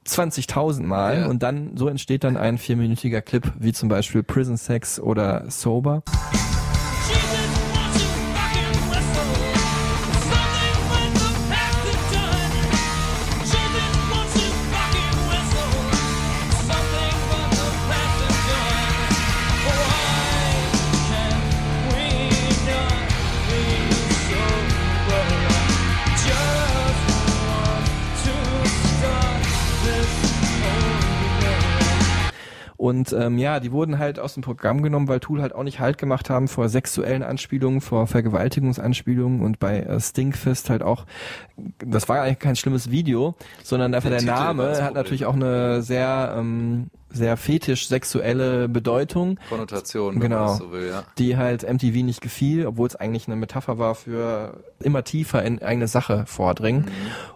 20.000 0.07 0.83
Mal 0.85 1.21
Ja. 1.21 1.27
und 1.27 1.43
dann 1.43 1.77
so 1.77 1.89
entsteht 1.89 2.25
dann 2.25 2.37
ein 2.37 2.57
vierminütiger 2.59 3.21
Clip, 3.21 3.53
wie 3.59 3.73
zum 3.73 3.89
Beispiel 3.89 4.23
Prison 4.23 4.57
Sex 4.57 4.99
oder 5.01 5.45
Sober. 5.51 6.03
Und 32.99 33.13
ähm, 33.13 33.39
ja, 33.39 33.61
die 33.61 33.71
wurden 33.71 33.99
halt 33.99 34.19
aus 34.19 34.35
dem 34.35 34.43
Programm 34.43 34.83
genommen, 34.83 35.07
weil 35.07 35.21
Tool 35.21 35.41
halt 35.41 35.55
auch 35.55 35.63
nicht 35.63 35.79
Halt 35.79 35.99
gemacht 35.99 36.31
haben 36.31 36.49
vor 36.49 36.69
sexuellen 36.69 37.23
Anspielungen, 37.23 37.81
vor 37.81 38.09
Vergewaltigungsanspielungen 38.09 39.41
und 39.41 39.61
bei 39.61 39.81
äh, 39.81 40.01
Stinkfist 40.01 40.69
halt 40.69 40.83
auch, 40.83 41.07
das 41.79 42.09
war 42.09 42.23
eigentlich 42.23 42.41
kein 42.41 42.57
schlimmes 42.57 42.91
Video, 42.91 43.37
sondern 43.63 43.95
einfach 43.95 44.11
Der 44.11 44.19
der, 44.19 44.35
Name 44.35 44.83
hat 44.83 44.95
natürlich 44.95 45.27
auch 45.27 45.35
eine 45.35 45.81
sehr, 45.83 46.35
ähm, 46.37 46.91
sehr 47.11 47.37
fetisch 47.37 47.89
sexuelle 47.89 48.69
Bedeutung. 48.69 49.39
Konnotation, 49.49 50.15
wenn 50.15 50.21
Genau. 50.21 50.37
man 50.41 50.47
das 50.49 50.59
so 50.59 50.73
will, 50.73 50.89
ja. 50.89 51.05
die 51.19 51.37
halt 51.37 51.63
MTV 51.63 52.05
nicht 52.05 52.21
gefiel, 52.21 52.67
obwohl 52.67 52.87
es 52.89 52.97
eigentlich 52.97 53.27
eine 53.29 53.37
Metapher 53.37 53.79
war 53.79 53.95
für 53.95 54.63
immer 54.81 55.03
tiefer 55.05 55.43
in 55.43 55.61
eine 55.63 55.89
Sache 55.89 56.25
vordringen. 56.27 56.87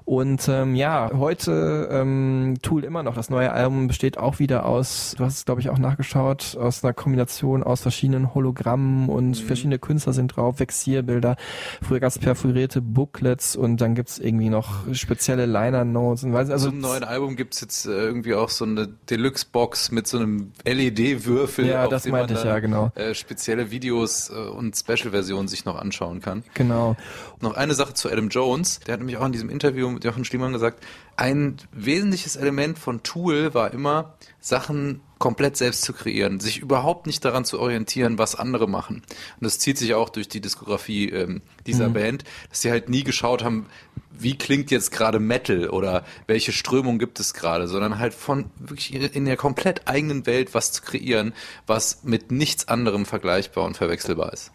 Und 0.04 0.46
ähm, 0.48 0.74
ja, 0.74 1.10
heute 1.14 1.88
ähm, 1.90 2.56
Tool 2.62 2.84
immer 2.84 3.02
noch. 3.02 3.14
Das 3.14 3.30
neue 3.30 3.50
Album 3.52 3.86
besteht 3.88 4.18
auch 4.18 4.38
wieder 4.38 4.66
aus, 4.66 5.14
du 5.16 5.24
hast 5.24 5.36
es 5.38 5.44
glaube 5.44 5.60
ich 5.60 5.70
auch 5.70 5.78
nachgeschaut, 5.78 6.56
aus 6.60 6.84
einer 6.84 6.92
Kombination 6.92 7.62
aus 7.62 7.80
verschiedenen 7.80 8.34
Hologrammen 8.34 9.08
und 9.08 9.36
verschiedene 9.38 9.78
Künstler 9.78 10.12
sind 10.12 10.36
drauf, 10.36 10.60
Vexierbilder. 10.60 11.36
Früher 11.82 12.00
gab 12.00 12.10
es 12.10 12.18
perforierte 12.18 12.80
Booklets 12.82 13.56
und 13.56 13.80
dann 13.80 13.94
gibt's 13.94 14.18
irgendwie 14.18 14.50
noch 14.50 14.92
spezielle 14.92 15.46
Liner-Notes. 15.46 16.24
und 16.24 16.32
weiß- 16.32 16.50
Also 16.50 16.68
Zum 16.70 16.80
neuen 16.80 17.04
Album 17.04 17.36
gibt's 17.36 17.60
jetzt 17.60 17.86
äh, 17.86 17.90
irgendwie 17.90 18.34
auch 18.34 18.50
so 18.50 18.64
eine 18.64 18.88
Deluxe-Box 19.08 19.61
mit 19.90 20.06
so 20.06 20.18
einem 20.18 20.52
LED-Würfel, 20.64 21.66
Ja, 21.66 21.84
auf 21.84 21.90
das 21.90 22.02
dem 22.02 22.12
man 22.12 22.20
meinte 22.22 22.34
ich, 22.34 22.40
dann, 22.40 22.48
ja, 22.48 22.58
genau. 22.60 22.92
äh, 22.94 23.14
spezielle 23.14 23.70
Videos 23.70 24.30
äh, 24.30 24.34
und 24.34 24.76
Special-Versionen 24.76 25.48
sich 25.48 25.64
noch 25.64 25.76
anschauen 25.76 26.20
kann. 26.20 26.42
Genau. 26.54 26.96
Noch 27.40 27.54
eine 27.54 27.74
Sache 27.74 27.94
zu 27.94 28.10
Adam 28.10 28.28
Jones. 28.28 28.80
Der 28.80 28.94
hat 28.94 29.00
nämlich 29.00 29.16
auch 29.16 29.26
in 29.26 29.32
diesem 29.32 29.50
Interview 29.50 29.88
mit 29.90 30.04
Jochen 30.04 30.24
Schliemann 30.24 30.52
gesagt, 30.52 30.84
ein 31.16 31.56
wesentliches 31.72 32.36
Element 32.36 32.78
von 32.78 33.02
Tool 33.02 33.54
war 33.54 33.72
immer, 33.72 34.14
Sachen 34.42 35.00
komplett 35.18 35.56
selbst 35.56 35.82
zu 35.82 35.92
kreieren, 35.92 36.40
sich 36.40 36.58
überhaupt 36.58 37.06
nicht 37.06 37.24
daran 37.24 37.44
zu 37.44 37.60
orientieren, 37.60 38.18
was 38.18 38.34
andere 38.34 38.68
machen. 38.68 38.96
Und 38.96 39.44
das 39.44 39.60
zieht 39.60 39.78
sich 39.78 39.94
auch 39.94 40.08
durch 40.08 40.28
die 40.28 40.40
Diskografie 40.40 41.10
ähm, 41.10 41.42
dieser 41.64 41.88
Mhm. 41.88 41.92
Band, 41.92 42.24
dass 42.50 42.60
sie 42.60 42.70
halt 42.72 42.88
nie 42.88 43.04
geschaut 43.04 43.44
haben, 43.44 43.66
wie 44.10 44.36
klingt 44.36 44.72
jetzt 44.72 44.90
gerade 44.90 45.20
Metal 45.20 45.70
oder 45.70 46.04
welche 46.26 46.50
Strömung 46.52 46.98
gibt 46.98 47.20
es 47.20 47.34
gerade, 47.34 47.68
sondern 47.68 47.98
halt 48.00 48.14
von 48.14 48.50
wirklich 48.58 48.92
in 48.92 49.24
der 49.24 49.36
komplett 49.36 49.86
eigenen 49.86 50.26
Welt 50.26 50.54
was 50.54 50.72
zu 50.72 50.82
kreieren, 50.82 51.34
was 51.68 52.02
mit 52.02 52.32
nichts 52.32 52.66
anderem 52.66 53.06
vergleichbar 53.06 53.64
und 53.64 53.76
verwechselbar 53.76 54.32
ist. 54.32 54.50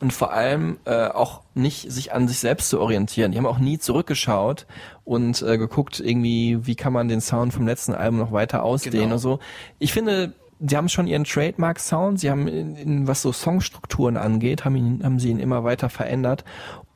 Und 0.00 0.12
vor 0.12 0.32
allem 0.32 0.78
äh, 0.86 1.08
auch 1.08 1.42
nicht 1.54 1.90
sich 1.92 2.12
an 2.12 2.26
sich 2.26 2.38
selbst 2.38 2.70
zu 2.70 2.80
orientieren. 2.80 3.32
Die 3.32 3.38
haben 3.38 3.46
auch 3.46 3.58
nie 3.58 3.78
zurückgeschaut 3.78 4.66
und 5.04 5.42
äh, 5.42 5.58
geguckt, 5.58 6.00
irgendwie, 6.00 6.66
wie 6.66 6.74
kann 6.74 6.92
man 6.92 7.08
den 7.08 7.20
Sound 7.20 7.52
vom 7.52 7.66
letzten 7.66 7.94
Album 7.94 8.18
noch 8.18 8.32
weiter 8.32 8.62
ausdehnen 8.62 9.00
Genau. 9.00 9.14
und 9.14 9.18
so. 9.20 9.38
Ich 9.78 9.92
finde, 9.92 10.32
sie 10.58 10.76
haben 10.76 10.88
schon 10.88 11.06
ihren 11.06 11.24
Trademark-Sound, 11.24 12.20
sie 12.20 12.30
haben, 12.30 12.48
in, 12.48 12.76
in, 12.76 13.06
was 13.06 13.22
so 13.22 13.32
Songstrukturen 13.32 14.16
angeht, 14.16 14.64
haben, 14.64 14.76
ihn, 14.76 15.00
haben 15.04 15.18
sie 15.18 15.30
ihn 15.30 15.38
immer 15.38 15.64
weiter 15.64 15.88
verändert. 15.88 16.44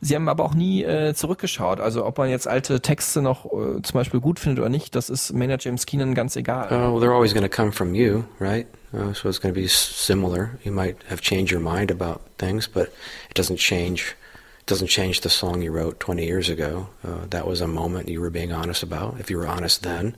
Sie 0.04 0.14
haben 0.14 0.28
aber 0.28 0.44
auch 0.44 0.54
nie 0.54 0.84
äh, 0.84 1.14
zurückgeschaut. 1.14 1.80
Also 1.80 2.04
ob 2.04 2.18
man 2.18 2.28
jetzt 2.28 2.46
alte 2.46 2.82
Texte 2.82 3.22
noch 3.22 3.46
äh, 3.46 3.80
zum 3.80 3.94
Beispiel 3.94 4.20
gut 4.20 4.38
findet 4.38 4.60
oder 4.60 4.68
nicht, 4.68 4.94
das 4.94 5.08
ist 5.08 5.32
James 5.32 5.86
Keenan 5.86 6.14
ganz 6.14 6.36
egal. 6.36 6.66
Uh, 6.66 6.92
well, 6.92 7.00
they're 7.00 7.14
always 7.14 7.32
going 7.32 7.42
to 7.42 7.48
come 7.48 7.72
from 7.72 7.94
you, 7.94 8.24
right? 8.38 8.66
Uh, 8.92 9.14
so 9.14 9.30
it's 9.30 9.40
going 9.40 9.54
to 9.54 9.58
be 9.58 9.66
similar. 9.66 10.58
You 10.62 10.72
might 10.72 10.96
have 11.08 11.22
changed 11.22 11.50
your 11.50 11.62
mind 11.62 11.90
about 11.90 12.20
things, 12.36 12.68
but 12.68 12.88
it 13.30 13.34
doesn't 13.34 13.56
change. 13.56 14.14
It 14.60 14.66
doesn't 14.66 14.88
change 14.88 15.22
the 15.22 15.30
song 15.30 15.62
you 15.62 15.72
wrote 15.72 16.00
20 16.00 16.26
years 16.26 16.50
ago. 16.50 16.88
Uh, 17.02 17.24
that 17.30 17.46
was 17.46 17.62
a 17.62 17.66
moment 17.66 18.10
you 18.10 18.20
were 18.20 18.30
being 18.30 18.52
honest 18.52 18.82
about. 18.82 19.18
If 19.18 19.30
you 19.30 19.38
were 19.38 19.48
honest 19.48 19.84
then, 19.84 20.16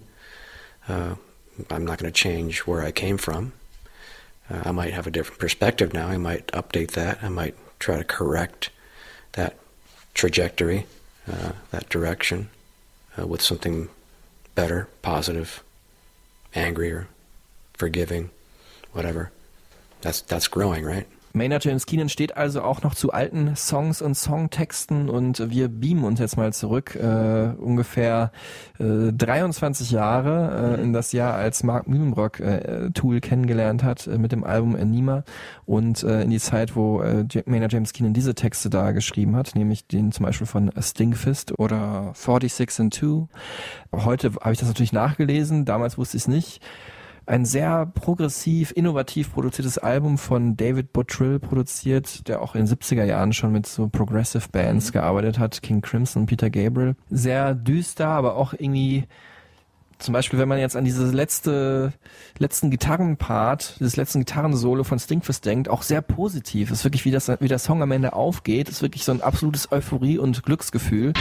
uh, 0.89 1.14
I'm 1.70 1.84
not 1.84 1.99
going 1.99 2.12
to 2.12 2.20
change 2.28 2.66
where 2.66 2.82
I 2.82 2.91
came 2.91 3.18
from. 3.18 3.53
Uh, 4.51 4.62
I 4.64 4.72
might 4.72 4.93
have 4.95 5.07
a 5.07 5.12
different 5.12 5.39
perspective 5.39 5.93
now. 5.95 6.09
I 6.09 6.16
might 6.16 6.49
update 6.49 6.91
that. 6.93 7.22
I 7.22 7.28
might 7.28 7.55
try 7.78 7.99
to 7.99 8.05
correct 8.05 8.70
that 9.34 9.57
trajectory, 10.16 10.86
uh, 11.30 11.52
that 11.70 11.88
direction, 11.90 12.48
uh, 13.18 13.26
with 13.26 13.42
something 13.42 13.88
better, 14.54 14.88
positive, 15.02 15.62
angrier, 16.54 17.06
forgiving, 17.74 18.30
whatever. 18.92 19.30
That's 20.00 20.22
that's 20.22 20.48
growing, 20.48 20.84
right? 20.84 21.06
Maynard 21.37 21.64
James 21.64 21.84
Keenan 21.84 22.09
steht 22.09 22.34
also 22.39 22.62
auch 22.62 22.82
noch 22.82 22.95
zu 22.95 23.12
alten 23.12 23.55
Songs 23.57 24.01
und 24.01 24.14
Songtexten 24.14 25.11
und 25.11 25.51
wir 25.51 25.68
beamen 25.68 26.05
uns 26.05 26.18
jetzt 26.18 26.39
mal 26.39 26.55
zurück 26.55 26.95
äh, 26.97 27.53
ungefähr 27.59 28.32
äh, 28.78 29.12
23 29.12 29.91
Jahre 29.91 30.78
äh, 30.78 30.82
in 30.82 30.95
das 30.95 31.12
Jahr, 31.12 31.34
als 31.34 31.62
Mark 31.62 31.89
Mühlenbrock 31.89 32.41
äh, 32.41 32.91
Tool 32.95 33.20
kennengelernt 33.20 33.84
hat 33.84 34.07
äh, 34.07 34.16
mit 34.16 34.32
dem 34.32 34.45
Album 34.45 34.76
Anima 34.76 35.24
und 35.66 36.03
äh, 36.05 36.22
in 36.22 36.30
die 36.30 36.41
Zeit, 36.41 36.74
wo 36.74 37.03
äh, 37.03 37.26
Maynard 37.45 37.74
James 37.74 37.93
Keenan 37.93 38.14
diese 38.14 38.34
Texte 38.34 38.70
da 38.70 38.93
geschrieben 38.93 39.37
hat, 39.37 39.55
nämlich 39.55 39.87
den 39.87 40.12
zum 40.12 40.24
Beispiel 40.24 40.47
von 40.47 40.72
Stingfist 40.80 41.59
oder 41.59 42.12
46 42.14 42.80
and 42.80 42.95
2. 42.95 43.28
Heute 44.05 44.32
habe 44.41 44.53
ich 44.55 44.59
das 44.59 44.68
natürlich 44.68 44.95
nachgelesen, 44.95 45.66
damals 45.66 45.99
wusste 45.99 46.16
ich 46.16 46.22
es 46.22 46.28
nicht 46.28 46.62
ein 47.26 47.44
sehr 47.44 47.86
progressiv, 47.86 48.72
innovativ 48.74 49.32
produziertes 49.32 49.78
Album 49.78 50.16
von 50.16 50.56
David 50.56 50.92
Bottrill 50.92 51.40
produziert, 51.40 52.28
der 52.28 52.40
auch 52.40 52.54
in 52.54 52.64
den 52.64 52.74
70er 52.74 53.04
Jahren 53.04 53.32
schon 53.32 53.52
mit 53.52 53.66
so 53.66 53.88
Progressive 53.88 54.48
Bands 54.50 54.92
gearbeitet 54.92 55.38
hat, 55.38 55.60
King 55.60 55.80
Crimson, 55.80 56.26
Peter 56.26 56.50
Gabriel. 56.50 56.94
Sehr 57.10 57.54
düster, 57.54 58.08
aber 58.08 58.36
auch 58.36 58.52
irgendwie 58.52 59.04
zum 59.98 60.12
Beispiel, 60.12 60.38
wenn 60.38 60.48
man 60.48 60.58
jetzt 60.58 60.76
an 60.76 60.84
dieses 60.84 61.12
letzte, 61.12 61.92
letzten 62.38 62.70
Gitarrenpart, 62.70 63.76
dieses 63.80 63.96
letzten 63.96 64.20
Gitarrensolo 64.20 64.84
von 64.84 64.98
Stinkfist 64.98 65.44
denkt, 65.46 65.68
auch 65.68 65.82
sehr 65.82 66.02
positiv. 66.02 66.70
Ist 66.70 66.84
wirklich, 66.84 67.04
wie 67.06 67.10
das, 67.10 67.28
wie 67.40 67.48
der 67.48 67.58
Song 67.58 67.82
am 67.82 67.92
Ende 67.92 68.12
aufgeht, 68.12 68.68
ist 68.68 68.82
wirklich 68.82 69.04
so 69.04 69.12
ein 69.12 69.22
absolutes 69.22 69.72
Euphorie 69.72 70.18
und 70.18 70.42
Glücksgefühl. 70.42 71.14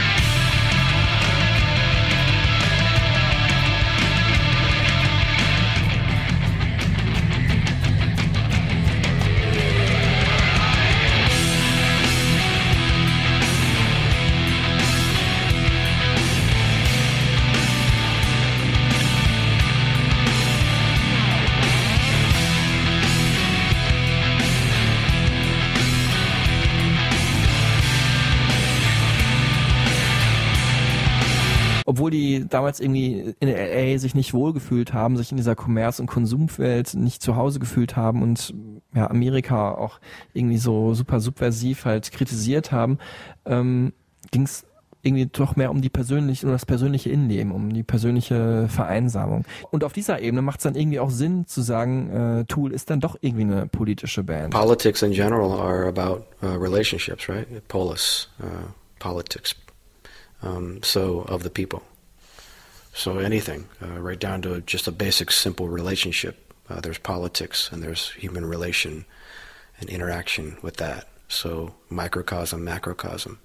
Obwohl 32.06 32.10
die 32.12 32.46
damals 32.48 32.78
irgendwie 32.78 33.34
in 33.40 33.48
LA 33.48 33.98
sich 33.98 34.14
nicht 34.14 34.32
wohlgefühlt 34.32 34.92
haben, 34.92 35.16
sich 35.16 35.32
in 35.32 35.36
dieser 35.36 35.56
Kommerz- 35.56 35.98
und 35.98 36.06
Konsumwelt 36.06 36.94
nicht 36.94 37.20
zu 37.20 37.34
Hause 37.34 37.58
gefühlt 37.58 37.96
haben 37.96 38.22
und 38.22 38.54
ja, 38.94 39.10
Amerika 39.10 39.72
auch 39.72 39.98
irgendwie 40.32 40.58
so 40.58 40.94
super 40.94 41.18
subversiv 41.18 41.84
halt 41.84 42.12
kritisiert 42.12 42.70
haben, 42.70 42.98
ähm, 43.44 43.92
ging 44.30 44.42
es 44.42 44.66
irgendwie 45.02 45.26
doch 45.26 45.56
mehr 45.56 45.72
um 45.72 45.82
die 45.82 45.88
persönliche, 45.88 46.46
um 46.46 46.52
das 46.52 46.64
persönliche 46.64 47.10
Innenleben, 47.10 47.50
um 47.50 47.72
die 47.72 47.82
persönliche 47.82 48.68
Vereinsamung. 48.68 49.44
Und 49.72 49.82
auf 49.82 49.92
dieser 49.92 50.20
Ebene 50.20 50.42
macht 50.42 50.60
es 50.60 50.62
dann 50.62 50.76
irgendwie 50.76 51.00
auch 51.00 51.10
Sinn 51.10 51.48
zu 51.48 51.60
sagen, 51.60 52.10
äh, 52.10 52.44
Tool 52.44 52.72
ist 52.72 52.88
dann 52.88 53.00
doch 53.00 53.16
irgendwie 53.20 53.44
eine 53.44 53.66
politische 53.66 54.22
Band. 54.22 54.54
Politics 54.54 55.02
in 55.02 55.10
general 55.10 55.50
are 55.58 55.88
about 55.88 56.22
uh, 56.40 56.56
relationships, 56.56 57.28
right? 57.28 57.46
Polis, 57.66 58.28
uh, 58.40 58.70
politics. 59.00 59.56
Um, 60.42 60.80
so 60.84 61.24
of 61.28 61.42
the 61.42 61.50
people. 61.50 61.80
So 62.96 63.18
anything, 63.18 63.68
uh, 63.82 64.00
right 64.00 64.18
down 64.18 64.40
to 64.42 64.62
just 64.62 64.88
a 64.88 64.90
basic, 64.90 65.30
simple 65.30 65.68
relationship. 65.68 66.54
Uh, 66.66 66.80
there's 66.80 66.96
politics 66.96 67.70
and 67.70 67.82
there's 67.82 68.12
human 68.12 68.46
relation 68.46 69.04
and 69.78 69.90
interaction 69.90 70.56
with 70.62 70.78
that. 70.78 71.06
So 71.28 71.74
microcosm, 71.90 72.64
macrocosm. 72.64 73.36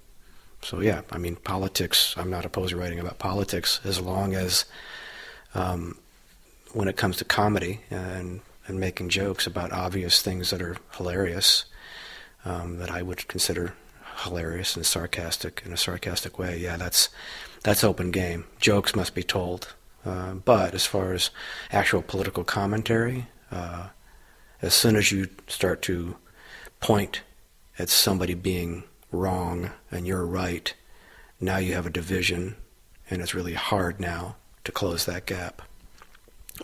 So 0.62 0.80
yeah, 0.80 1.02
I 1.10 1.18
mean 1.18 1.36
politics. 1.36 2.14
I'm 2.16 2.30
not 2.30 2.46
opposed 2.46 2.70
to 2.70 2.78
writing 2.78 2.98
about 2.98 3.18
politics 3.18 3.78
as 3.84 4.00
long 4.00 4.34
as 4.34 4.64
um, 5.54 5.98
when 6.72 6.88
it 6.88 6.96
comes 6.96 7.18
to 7.18 7.24
comedy 7.26 7.82
and 7.90 8.40
and 8.66 8.80
making 8.80 9.10
jokes 9.10 9.46
about 9.46 9.70
obvious 9.70 10.22
things 10.22 10.48
that 10.48 10.62
are 10.62 10.78
hilarious 10.96 11.66
um, 12.46 12.78
that 12.78 12.90
I 12.90 13.02
would 13.02 13.28
consider 13.28 13.74
hilarious 14.24 14.76
and 14.76 14.86
sarcastic 14.86 15.62
in 15.66 15.74
a 15.74 15.76
sarcastic 15.76 16.38
way. 16.38 16.56
Yeah, 16.56 16.78
that's 16.78 17.10
that's 17.62 17.84
open 17.84 18.10
game. 18.10 18.44
Jokes 18.60 18.94
must 18.94 19.14
be 19.14 19.22
told. 19.22 19.74
Uh, 20.04 20.34
but 20.34 20.74
as 20.74 20.84
far 20.84 21.12
as 21.12 21.30
actual 21.70 22.02
political 22.02 22.42
commentary, 22.44 23.26
uh, 23.50 23.88
as 24.60 24.74
soon 24.74 24.96
as 24.96 25.12
you 25.12 25.28
start 25.46 25.82
to 25.82 26.16
point 26.80 27.22
at 27.78 27.88
somebody 27.88 28.34
being 28.34 28.82
wrong 29.12 29.70
and 29.90 30.06
you're 30.06 30.26
right, 30.26 30.74
now 31.40 31.58
you 31.58 31.74
have 31.74 31.86
a 31.86 31.90
division, 31.90 32.56
and 33.10 33.22
it's 33.22 33.34
really 33.34 33.54
hard 33.54 34.00
now 34.00 34.36
to 34.64 34.72
close 34.72 35.04
that 35.04 35.26
gap. 35.26 35.62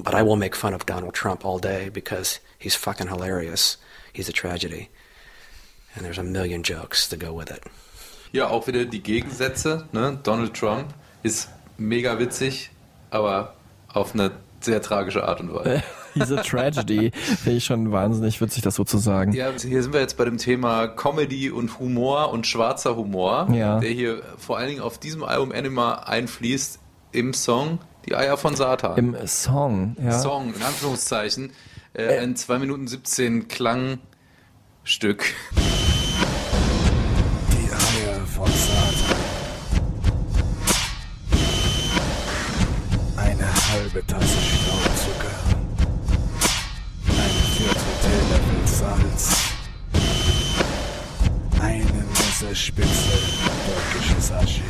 But 0.01 0.15
I 0.15 0.23
will 0.23 0.37
make 0.37 0.55
fun 0.55 0.75
of 0.75 0.87
Donald 0.87 1.15
Trump 1.15 1.45
all 1.45 1.59
day 1.59 1.89
because 1.89 2.41
he's 2.59 2.75
fucking 2.75 3.09
hilarious. 3.09 3.77
He's 4.13 4.29
a 4.29 4.33
tragedy. 4.33 4.91
And 5.95 6.05
there's 6.05 6.19
a 6.19 6.23
million 6.23 6.63
jokes 6.63 7.09
to 7.09 7.17
go 7.17 7.33
with 7.33 7.51
it. 7.51 7.65
Ja, 8.33 8.49
auch 8.49 8.67
wieder 8.67 8.85
die 8.85 9.03
Gegensätze. 9.03 9.87
Ne? 9.93 10.19
Donald 10.23 10.55
Trump 10.55 10.87
ist 11.23 11.49
mega 11.77 12.19
witzig, 12.19 12.71
aber 13.11 13.55
auf 13.93 14.15
eine 14.15 14.33
sehr 14.61 14.83
tragische 14.83 15.27
Art 15.27 15.41
und 15.41 15.55
Weise. 15.55 15.83
Diese 16.15 16.37
Tragedy 16.43 17.13
finde 17.13 17.59
ich 17.59 17.65
schon 17.65 17.93
wahnsinnig 17.93 18.41
witzig, 18.41 18.63
das 18.63 18.75
so 18.75 18.83
zu 18.85 18.99
sagen. 18.99 19.33
Ja, 19.33 19.51
hier 19.57 19.83
sind 19.83 19.93
wir 19.93 20.01
jetzt 20.01 20.17
bei 20.17 20.25
dem 20.25 20.37
Thema 20.39 20.89
Comedy 20.89 21.51
und 21.51 21.79
Humor 21.79 22.33
und 22.33 22.47
schwarzer 22.47 22.97
Humor, 22.97 23.49
Ja. 23.53 23.79
der 23.79 23.91
hier 23.91 24.23
vor 24.37 24.59
allen 24.59 24.69
Dingen 24.69 24.81
auf 24.81 24.99
diesem 24.99 25.23
Album 25.23 25.53
Anima 25.53 25.95
einfließt 26.07 26.81
im 27.13 27.35
Song 27.35 27.79
Die 28.07 28.17
Eier 28.17 28.37
von 28.37 28.57
Satan. 28.57 28.97
Im 28.99 29.17
Song, 29.27 29.97
ja. 30.03 30.19
Song, 30.19 30.53
in 30.55 30.63
Anführungszeichen. 30.63 31.53
Äh, 31.95 32.19
ein 32.19 32.35
2 32.37 32.59
Minuten 32.59 32.89
17 32.89 33.47
Klangstück. 33.49 35.25
Von 38.39 38.47
Satan. 38.47 39.17
Eine 43.17 43.49
halbe 43.73 44.07
Tasse 44.07 44.39
Staubzucker. 44.41 45.35
Ein 47.09 47.35
Viertel 47.57 47.95
Teelöffel 48.01 48.67
Salz. 48.67 49.37
Eine 51.61 52.05
Messerspitze 52.11 53.19
türkisches 53.91 54.31
Haschisch. 54.31 54.63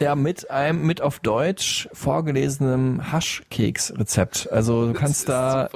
Ja, 0.00 0.16
mit 0.16 0.50
einem, 0.50 0.84
mit 0.84 1.00
auf 1.00 1.20
Deutsch 1.20 1.88
vorgelesenem 1.92 3.12
Haschkeks-Rezept. 3.12 4.50
Also 4.50 4.88
du 4.88 4.94
kannst 4.94 5.28
da, 5.28 5.68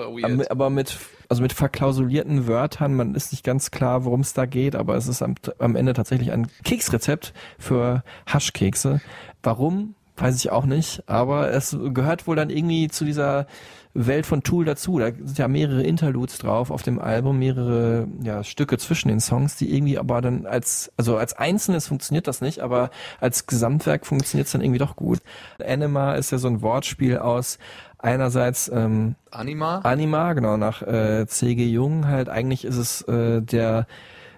aber 0.49 0.69
mit, 0.69 0.99
also 1.35 1.43
mit 1.43 1.53
verklausulierten 1.53 2.47
Wörtern, 2.47 2.95
man 2.95 3.17
ist 3.17 3.33
nicht 3.33 3.43
ganz 3.43 3.73
klar, 3.73 4.05
worum 4.05 4.21
es 4.21 4.35
da 4.35 4.47
geht, 4.47 4.77
aber 4.77 4.95
es 4.95 5.09
ist 5.09 5.21
am, 5.21 5.35
am 5.59 5.75
Ende 5.75 5.93
tatsächlich 5.93 6.31
ein 6.31 6.47
Keksrezept 6.63 7.35
für 7.59 8.05
Haschkekse. 8.29 9.01
Warum? 9.43 9.97
Weiß 10.17 10.37
ich 10.37 10.53
auch 10.53 10.65
nicht, 10.65 11.03
aber 11.09 11.51
es 11.51 11.77
gehört 11.93 12.29
wohl 12.29 12.37
dann 12.37 12.51
irgendwie 12.51 12.87
zu 12.87 13.05
dieser 13.05 13.49
Welt 13.95 14.27
von 14.27 14.45
Tool 14.45 14.65
dazu. 14.65 15.01
Da 15.01 15.07
sind 15.07 15.39
ja 15.39 15.49
mehrere 15.49 15.83
Interludes 15.83 16.39
drauf 16.39 16.71
auf 16.71 16.83
dem 16.83 17.01
Album, 17.01 17.41
mehrere 17.41 18.07
ja, 18.23 18.45
Stücke 18.45 18.79
zwischen 18.79 19.09
den 19.09 19.19
Songs, 19.19 19.57
die 19.57 19.75
irgendwie 19.75 19.99
aber 19.99 20.21
dann 20.21 20.47
als, 20.47 20.93
also 20.97 21.17
als 21.17 21.33
Einzelnes 21.33 21.89
funktioniert 21.89 22.29
das 22.29 22.41
nicht, 22.41 22.61
aber 22.61 22.91
als 23.21 23.47
Gesamtwerk 23.47 24.07
funktioniert 24.07 24.47
es 24.47 24.53
dann 24.53 24.63
irgendwie 24.63 24.79
doch 24.79 24.95
gut. 24.95 25.19
Anima 25.65 26.15
ist 26.15 26.31
ja 26.31 26.39
so 26.39 26.47
ein 26.47 26.63
Wortspiel 26.63 27.19
aus 27.19 27.59
einerseits 28.05 28.71
ähm, 28.73 29.17
Anima? 29.31 29.79
Anima, 29.79 30.33
genau, 30.35 30.57
nach 30.57 30.83
äh, 30.83 31.27
C.G. 31.27 31.67
Jung 31.67 32.07
halt. 32.07 32.29
Eigentlich 32.29 32.65
ist 32.65 32.77
es 32.77 33.03
äh, 33.03 33.41
der 33.43 33.87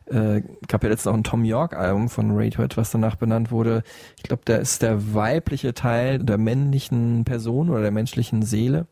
äh, 0.06 0.42
gab 0.68 0.84
ja 0.84 0.88
letztens 0.88 1.12
auch 1.12 1.16
ein 1.16 1.24
Tom 1.24 1.44
York 1.44 1.74
Album 1.74 2.08
von 2.08 2.30
Radiohead, 2.30 2.76
was 2.76 2.90
danach 2.90 3.16
benannt 3.16 3.50
wurde. 3.50 3.82
Ich 4.16 4.22
glaube, 4.22 4.42
der 4.46 4.60
ist 4.60 4.82
der 4.82 5.14
weibliche 5.14 5.74
Teil 5.74 6.20
der 6.20 6.38
männlichen 6.38 7.24
Person 7.24 7.70
oder 7.70 7.82
der 7.82 7.90
menschlichen 7.90 8.42
Seele. 8.42 8.86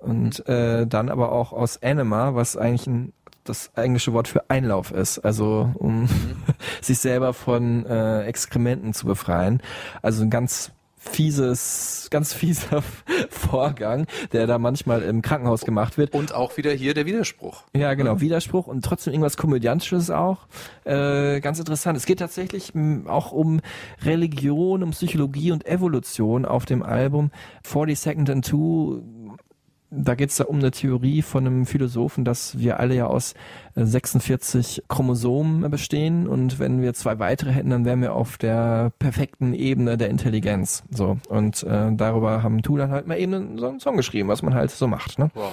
Und 0.00 0.46
äh, 0.48 0.86
dann 0.86 1.10
aber 1.10 1.32
auch 1.32 1.52
aus 1.52 1.82
Anima, 1.82 2.34
was 2.34 2.56
eigentlich 2.56 2.86
ein, 2.86 3.12
das 3.44 3.72
englische 3.74 4.12
Wort 4.12 4.28
für 4.28 4.48
Einlauf 4.48 4.90
ist, 4.90 5.18
also 5.18 5.70
um 5.74 6.08
sich 6.80 6.98
selber 6.98 7.34
von 7.34 7.84
äh, 7.84 8.22
Exkrementen 8.24 8.94
zu 8.94 9.06
befreien. 9.06 9.60
Also 10.00 10.22
ein 10.22 10.30
ganz 10.30 10.72
fieses, 11.08 12.08
ganz 12.10 12.32
fieser 12.32 12.82
Vorgang, 13.30 14.06
der 14.32 14.46
da 14.46 14.58
manchmal 14.58 15.02
im 15.02 15.22
Krankenhaus 15.22 15.62
gemacht 15.62 15.98
wird. 15.98 16.14
Und 16.14 16.34
auch 16.34 16.56
wieder 16.56 16.72
hier 16.72 16.94
der 16.94 17.06
Widerspruch. 17.06 17.64
Ja, 17.74 17.94
genau, 17.94 18.20
Widerspruch 18.20 18.66
und 18.66 18.84
trotzdem 18.84 19.12
irgendwas 19.12 19.36
Komödiantisches 19.36 20.10
auch. 20.10 20.46
Äh, 20.84 21.40
ganz 21.40 21.58
interessant. 21.58 21.96
Es 21.96 22.06
geht 22.06 22.18
tatsächlich 22.18 22.72
auch 23.06 23.32
um 23.32 23.60
Religion, 24.04 24.82
um 24.82 24.90
Psychologie 24.90 25.52
und 25.52 25.66
Evolution 25.66 26.44
auf 26.44 26.64
dem 26.64 26.82
Album 26.82 27.30
40 27.64 27.98
Second 27.98 28.30
and 28.30 28.46
Two. 28.46 29.02
Da 29.90 30.14
geht 30.14 30.30
es 30.30 30.36
da 30.36 30.44
um 30.44 30.58
eine 30.58 30.70
Theorie 30.70 31.22
von 31.22 31.46
einem 31.46 31.66
Philosophen, 31.66 32.24
dass 32.24 32.58
wir 32.58 32.78
alle 32.78 32.94
ja 32.94 33.06
aus 33.06 33.34
äh, 33.74 33.84
46 33.84 34.84
Chromosomen 34.88 35.70
bestehen 35.70 36.28
und 36.28 36.58
wenn 36.58 36.82
wir 36.82 36.92
zwei 36.94 37.18
weitere 37.18 37.52
hätten, 37.52 37.70
dann 37.70 37.84
wären 37.84 38.02
wir 38.02 38.14
auf 38.14 38.36
der 38.36 38.92
perfekten 38.98 39.54
Ebene 39.54 39.96
der 39.96 40.10
Intelligenz. 40.10 40.84
So 40.90 41.18
und 41.28 41.62
äh, 41.62 41.92
darüber 41.92 42.42
haben 42.42 42.62
Tu 42.62 42.76
dann 42.76 42.90
halt 42.90 43.06
mal 43.06 43.18
eben 43.18 43.58
so 43.58 43.68
einen 43.68 43.80
Song 43.80 43.96
geschrieben, 43.96 44.28
was 44.28 44.42
man 44.42 44.54
halt 44.54 44.70
so 44.70 44.86
macht. 44.86 45.18
Ne? 45.18 45.30
Wow. 45.34 45.52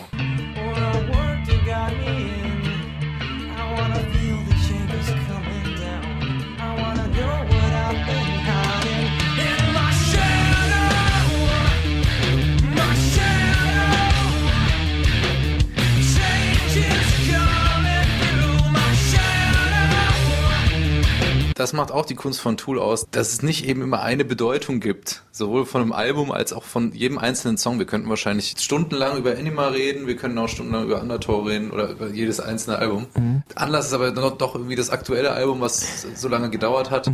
Das 21.56 21.72
macht 21.72 21.91
auch 21.91 22.06
die 22.06 22.16
Kunst 22.16 22.41
von 22.41 22.58
Tool 22.58 22.80
aus, 22.80 23.08
dass 23.10 23.32
es 23.32 23.41
nicht 23.41 23.66
eben 23.66 23.82
immer 23.82 24.01
eine 24.01 24.26
Bedeutung 24.26 24.82
gibt, 24.82 25.24
sowohl 25.32 25.66
von 25.66 25.82
einem 25.82 25.93
Album 25.93 26.30
als 26.32 26.51
auch 26.51 26.64
von 26.64 26.91
jedem 26.91 27.18
einzelnen 27.18 27.58
Song. 27.58 27.80
Wir 27.80 27.86
könnten 27.86 28.10
wahrscheinlich 28.10 28.56
stundenlang 28.60 29.18
über 29.18 29.32
Anima 29.38 29.70
reden, 29.70 30.06
wir 30.06 30.18
können 30.18 30.38
auch 30.38 30.49
stundenlang 30.49 30.84
über 30.84 31.01
Undertow 31.01 31.47
reden 31.47 31.72
oder 31.72 31.91
über 31.91 32.10
jedes 32.10 32.41
einzelne 32.41 32.78
Album. 32.78 33.08
Anlass 33.56 33.88
ist 33.88 33.93
aber 33.93 34.12
noch, 34.12 34.38
doch 34.38 34.56
irgendwie 34.56 34.76
das 34.76 34.89
aktuelle 34.89 35.32
Album, 35.32 35.62
was 35.62 36.06
so 36.16 36.28
lange 36.28 36.49
gedauert 36.49 36.91
hat, 36.91 37.10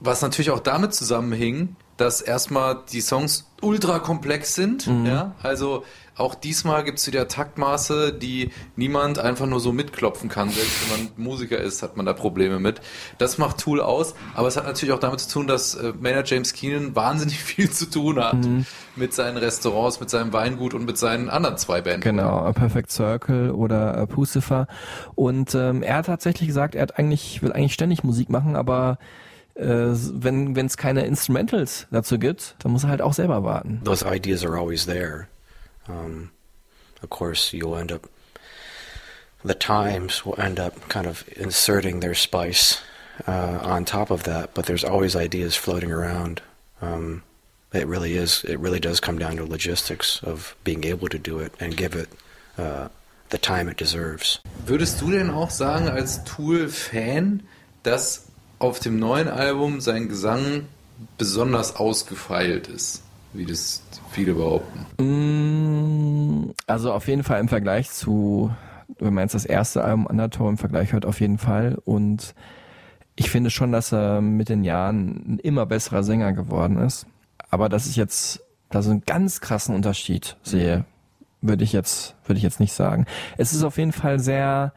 was 0.00 0.22
natürlich 0.22 0.50
auch 0.50 0.60
damit 0.60 0.92
zusammenhing, 0.92 1.76
dass 1.96 2.20
erstmal 2.20 2.80
die 2.92 3.00
Songs 3.00 3.48
ultra 3.62 4.00
komplex 4.00 4.56
sind, 4.56 4.86
ja, 5.06 5.36
also 5.40 5.84
auch 6.16 6.34
diesmal 6.34 6.84
gibt's 6.84 7.06
wieder 7.06 7.28
Taktmaße, 7.28 8.12
die 8.12 8.50
niemand 8.76 9.18
einfach 9.18 9.46
nur 9.46 9.60
so 9.60 9.72
mitklopfen 9.72 10.28
kann. 10.28 10.50
Selbst 10.50 10.90
wenn 10.90 11.04
man 11.04 11.12
Musiker 11.16 11.58
ist, 11.58 11.82
hat 11.82 11.96
man 11.96 12.06
da 12.06 12.12
Probleme 12.12 12.60
mit. 12.60 12.80
Das 13.18 13.38
macht 13.38 13.58
Tool 13.58 13.80
aus, 13.80 14.14
aber 14.34 14.48
es 14.48 14.56
hat 14.56 14.64
natürlich 14.64 14.94
auch 14.94 15.00
damit 15.00 15.20
zu 15.20 15.30
tun, 15.30 15.46
dass 15.46 15.74
äh, 15.74 15.92
Maynard 15.98 16.30
James 16.30 16.52
Keenan 16.52 16.94
wahnsinnig 16.94 17.38
viel 17.42 17.70
zu 17.70 17.90
tun 17.90 18.22
hat 18.22 18.36
mit 18.96 19.12
seinen 19.12 19.36
Restaurants, 19.36 20.00
mit 20.00 20.10
seinem 20.10 20.32
Weingut 20.32 20.74
und 20.74 20.84
mit 20.84 20.98
seinen 20.98 21.28
anderen 21.28 21.56
zwei 21.56 21.80
Bands. 21.80 22.04
Genau, 22.04 22.38
A 22.38 22.52
Perfect 22.52 22.92
Circle 22.92 23.50
oder 23.50 23.96
äh, 23.96 24.06
Pucifer. 24.06 24.66
Und 25.14 25.54
ähm, 25.54 25.82
er 25.82 25.96
hat 25.96 26.06
tatsächlich 26.06 26.48
gesagt, 26.48 26.74
er 26.74 26.82
hat 26.82 26.98
eigentlich, 26.98 27.42
will 27.42 27.52
eigentlich 27.52 27.74
ständig 27.74 28.04
Musik 28.04 28.30
machen, 28.30 28.56
aber 28.56 28.98
äh, 29.54 29.64
wenn 29.64 30.56
wenn 30.56 30.66
es 30.66 30.76
keine 30.76 31.06
Instrumentals 31.06 31.86
dazu 31.90 32.18
gibt, 32.18 32.56
dann 32.60 32.72
muss 32.72 32.84
er 32.84 32.90
halt 32.90 33.02
auch 33.02 33.14
selber 33.14 33.44
warten. 33.44 33.80
Those 33.84 34.04
ideas 34.06 34.44
are 34.44 34.56
always 34.58 34.86
there. 34.86 35.28
Um, 35.88 36.30
of 37.02 37.10
course, 37.10 37.52
you'll 37.52 37.76
end 37.76 37.92
up, 37.92 38.08
the 39.44 39.54
Times 39.54 40.24
will 40.24 40.40
end 40.40 40.58
up 40.58 40.88
kind 40.88 41.06
of 41.06 41.28
inserting 41.36 42.00
their 42.00 42.14
spice 42.14 42.80
uh, 43.26 43.58
on 43.62 43.84
top 43.84 44.10
of 44.10 44.24
that, 44.24 44.54
but 44.54 44.66
there's 44.66 44.84
always 44.84 45.14
ideas 45.14 45.56
floating 45.56 45.92
around. 45.92 46.40
Um, 46.80 47.22
it 47.72 47.86
really 47.86 48.14
is, 48.16 48.44
it 48.44 48.58
really 48.58 48.80
does 48.80 49.00
come 49.00 49.18
down 49.18 49.36
to 49.36 49.44
logistics 49.44 50.22
of 50.22 50.56
being 50.64 50.84
able 50.84 51.08
to 51.08 51.18
do 51.18 51.40
it 51.40 51.52
and 51.60 51.76
give 51.76 51.94
it 51.94 52.08
uh, 52.56 52.88
the 53.30 53.38
time 53.38 53.68
it 53.68 53.76
deserves. 53.76 54.40
Würdest 54.64 55.00
du 55.00 55.10
denn 55.10 55.30
auch 55.30 55.50
sagen, 55.50 55.88
als 55.88 56.24
Tool-Fan, 56.24 57.42
dass 57.82 58.26
auf 58.58 58.78
dem 58.78 58.98
neuen 58.98 59.28
Album 59.28 59.80
sein 59.80 60.08
Gesang 60.08 60.68
besonders 61.18 61.76
ausgefeilt 61.76 62.68
ist? 62.68 63.02
Wie 63.34 63.44
das 63.44 63.82
viele 64.10 64.34
behaupten. 64.34 64.86
Mm, 65.02 66.52
Also 66.66 66.92
auf 66.92 67.08
jeden 67.08 67.24
Fall 67.24 67.40
im 67.40 67.48
Vergleich 67.48 67.90
zu, 67.90 68.50
du 68.98 69.10
meinst 69.10 69.34
das 69.34 69.44
erste 69.44 69.84
Album 69.84 70.06
Undertow 70.06 70.48
im 70.48 70.56
Vergleich 70.56 70.92
hört 70.92 71.04
auf 71.04 71.20
jeden 71.20 71.38
Fall 71.38 71.78
und 71.84 72.34
ich 73.16 73.30
finde 73.30 73.50
schon, 73.50 73.72
dass 73.72 73.92
er 73.92 74.20
mit 74.20 74.48
den 74.48 74.64
Jahren 74.64 75.34
ein 75.34 75.38
immer 75.38 75.66
besserer 75.66 76.02
Sänger 76.02 76.32
geworden 76.32 76.78
ist. 76.78 77.06
Aber 77.50 77.68
dass 77.68 77.86
ich 77.86 77.96
jetzt 77.96 78.40
da 78.70 78.82
so 78.82 78.90
einen 78.90 79.04
ganz 79.04 79.40
krassen 79.40 79.74
Unterschied 79.74 80.36
sehe, 80.42 80.84
würde 81.40 81.62
ich 81.62 81.72
jetzt, 81.72 82.16
würde 82.24 82.38
ich 82.38 82.42
jetzt 82.42 82.58
nicht 82.58 82.72
sagen. 82.72 83.06
Es 83.36 83.52
ist 83.52 83.62
auf 83.62 83.78
jeden 83.78 83.92
Fall 83.92 84.18
sehr 84.18 84.72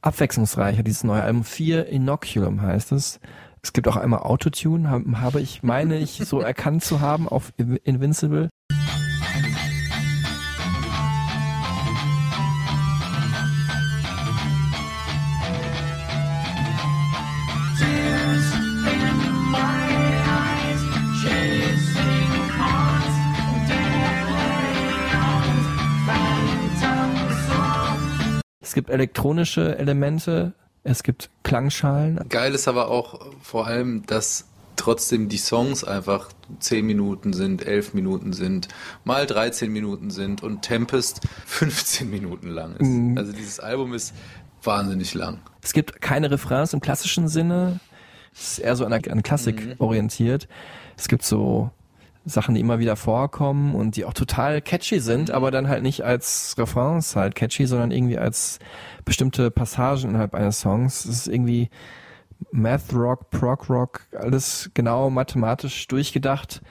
abwechslungsreicher, 0.00 0.82
dieses 0.82 1.04
neue 1.04 1.22
Album 1.22 1.44
4 1.44 1.86
Inoculum 1.86 2.62
heißt 2.62 2.92
es. 2.92 3.20
Es 3.62 3.72
gibt 3.72 3.88
auch 3.88 3.96
einmal 3.96 4.20
Autotune, 4.20 4.90
hab- 4.90 5.04
habe 5.20 5.40
ich, 5.40 5.62
meine 5.62 5.98
ich, 5.98 6.12
so 6.24 6.40
erkannt 6.52 6.84
zu 6.84 7.00
haben 7.00 7.28
auf 7.28 7.52
Invincible. 7.56 8.48
Es 28.60 28.74
gibt 28.74 28.90
elektronische 28.90 29.78
Elemente, 29.78 30.54
es 30.86 31.02
gibt 31.02 31.30
Klangschalen. 31.42 32.20
Geil 32.28 32.54
ist 32.54 32.68
aber 32.68 32.88
auch 32.88 33.20
vor 33.42 33.66
allem, 33.66 34.06
dass 34.06 34.46
trotzdem 34.76 35.28
die 35.28 35.38
Songs 35.38 35.84
einfach 35.84 36.28
10 36.60 36.86
Minuten 36.86 37.32
sind, 37.32 37.66
11 37.66 37.94
Minuten 37.94 38.32
sind, 38.32 38.68
mal 39.04 39.26
13 39.26 39.72
Minuten 39.72 40.10
sind 40.10 40.42
und 40.42 40.62
Tempest 40.62 41.20
15 41.46 42.08
Minuten 42.08 42.48
lang 42.48 42.76
ist. 42.76 43.18
Also 43.18 43.32
dieses 43.32 43.58
Album 43.58 43.94
ist 43.94 44.14
wahnsinnig 44.62 45.14
lang. 45.14 45.40
Es 45.62 45.72
gibt 45.72 46.00
keine 46.00 46.30
Refrains 46.30 46.72
im 46.72 46.80
klassischen 46.80 47.28
Sinne. 47.28 47.80
Es 48.32 48.52
ist 48.52 48.58
eher 48.58 48.76
so 48.76 48.84
an, 48.84 48.92
an 48.92 49.22
Klassik 49.22 49.76
orientiert. 49.78 50.46
Es 50.96 51.08
gibt 51.08 51.24
so 51.24 51.70
Sachen, 52.26 52.56
die 52.56 52.60
immer 52.60 52.80
wieder 52.80 52.96
vorkommen 52.96 53.74
und 53.74 53.96
die 53.96 54.04
auch 54.04 54.12
total 54.12 54.60
catchy 54.60 55.00
sind, 55.00 55.30
aber 55.30 55.52
dann 55.52 55.68
halt 55.68 55.82
nicht 55.82 56.04
als 56.04 56.54
Refrains 56.58 57.14
halt 57.14 57.36
catchy, 57.36 57.66
sondern 57.66 57.92
irgendwie 57.92 58.18
als 58.18 58.58
bestimmte 59.04 59.52
Passagen 59.52 60.10
innerhalb 60.10 60.34
eines 60.34 60.60
Songs. 60.60 61.04
Es 61.04 61.20
ist 61.20 61.28
irgendwie 61.28 61.70
Math 62.50 62.92
Rock, 62.92 63.30
Prog 63.30 63.70
Rock, 63.70 64.00
alles 64.12 64.70
genau 64.74 65.08
mathematisch 65.08 65.86
durchgedacht. 65.86 66.62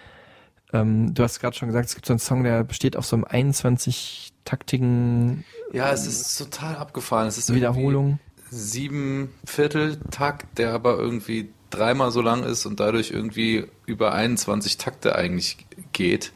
Ähm, 0.73 1.13
du 1.13 1.23
hast 1.23 1.39
gerade 1.39 1.55
schon 1.55 1.69
gesagt, 1.69 1.87
es 1.87 1.95
gibt 1.95 2.05
so 2.05 2.11
einen 2.13 2.19
Song, 2.19 2.43
der 2.43 2.65
besteht 2.65 2.97
auf 2.97 3.05
so 3.05 3.15
einem 3.15 3.23
21-taktigen 3.23 5.45
Ja, 5.71 5.89
es 5.91 6.05
ist 6.05 6.37
total 6.37 6.75
abgefahren. 6.75 7.27
Es 7.27 7.37
ist 7.37 7.53
Wiederholung. 7.53 8.19
Sieben 8.49 9.29
Viertel 9.45 10.01
Takt, 10.11 10.57
der 10.57 10.73
aber 10.73 10.97
irgendwie 10.97 11.53
dreimal 11.75 12.11
so 12.11 12.21
lang 12.21 12.43
ist 12.43 12.65
und 12.65 12.79
dadurch 12.79 13.11
irgendwie 13.11 13.65
über 13.85 14.13
21 14.13 14.77
Takte 14.77 15.15
eigentlich 15.15 15.57
geht. 15.91 16.33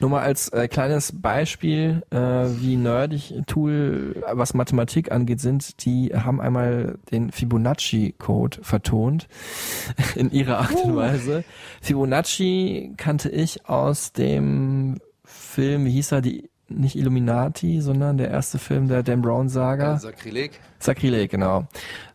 Nur 0.00 0.10
mal 0.10 0.22
als 0.22 0.48
äh, 0.48 0.68
kleines 0.68 1.12
Beispiel, 1.20 2.02
äh, 2.10 2.16
wie 2.16 2.76
nerdig 2.76 3.34
Tool, 3.46 4.22
was 4.32 4.54
Mathematik 4.54 5.12
angeht, 5.12 5.40
sind, 5.40 5.84
die 5.84 6.12
haben 6.14 6.40
einmal 6.40 6.98
den 7.10 7.30
Fibonacci-Code 7.30 8.58
vertont 8.62 9.28
in 10.16 10.30
ihrer 10.30 10.58
Art 10.58 10.74
und 10.76 10.96
Weise. 10.96 11.44
Fibonacci 11.80 12.94
kannte 12.96 13.28
ich 13.28 13.68
aus 13.68 14.12
dem 14.12 14.98
Film, 15.24 15.84
wie 15.84 15.90
hieß 15.90 16.12
er, 16.12 16.20
die 16.20 16.50
nicht 16.68 16.96
Illuminati, 16.96 17.80
sondern 17.80 18.16
der 18.16 18.30
erste 18.30 18.58
Film 18.58 18.88
der 18.88 19.02
Dan 19.02 19.22
Brown 19.22 19.48
Saga. 19.48 19.96
Äh, 19.96 19.98
Sakrileg. 19.98 20.52
Sakrileg, 20.78 21.30
genau. 21.30 21.66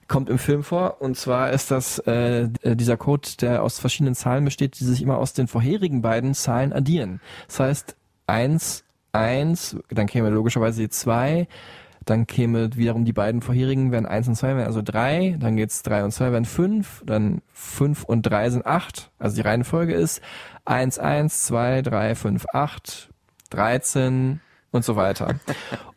Kommt 0.08 0.30
im 0.30 0.38
Film 0.38 0.64
vor 0.64 1.02
und 1.02 1.18
zwar 1.18 1.52
ist 1.52 1.70
das 1.70 2.00
äh, 2.00 2.50
dieser 2.64 2.96
Code, 2.96 3.28
der 3.42 3.64
aus 3.64 3.80
verschiedenen 3.80 4.16
Zahlen 4.16 4.46
besteht, 4.46 4.80
die 4.80 4.86
sich 4.86 5.02
immer 5.02 5.18
aus 5.18 5.34
den 5.34 5.48
vorherigen 5.48 6.02
beiden 6.02 6.34
Zahlen 6.34 6.72
addieren. 6.72 7.20
Das 7.48 7.60
heißt, 7.60 7.96
eins, 8.26 8.86
eins, 9.12 9.76
dann 9.90 10.08
käme 10.08 10.30
logischerweise 10.30 10.82
die 10.82 10.90
zwei, 10.90 11.48
dann 12.06 12.26
käme 12.26 12.76
wiederum 12.76 13.04
die 13.04 13.14
beiden 13.14 13.42
vorherigen, 13.42 13.92
wären 13.92 14.06
eins 14.06 14.28
und 14.28 14.36
zwei, 14.36 14.56
wären 14.56 14.68
also 14.68 14.82
drei, 14.82 15.36
dann 15.40 15.58
geht's 15.58 15.84
drei 15.84 16.04
und 16.06 16.12
zwei 16.12 16.32
wären 16.32 16.46
fünf, 16.46 17.04
dann 17.06 17.42
fünf 17.52 18.04
und 18.04 18.22
drei 18.22 18.50
sind 18.50 18.66
acht. 18.66 19.12
Also 19.20 19.36
die 19.36 19.42
Reihenfolge 19.42 19.94
ist 19.94 20.22
eins, 20.64 21.00
eins, 21.00 21.44
zwei, 21.44 21.82
drei, 21.82 22.16
fünf, 22.16 22.46
acht, 22.54 23.10
13 23.50 24.42
und 24.72 24.84
so 24.84 24.96
weiter. 24.96 25.36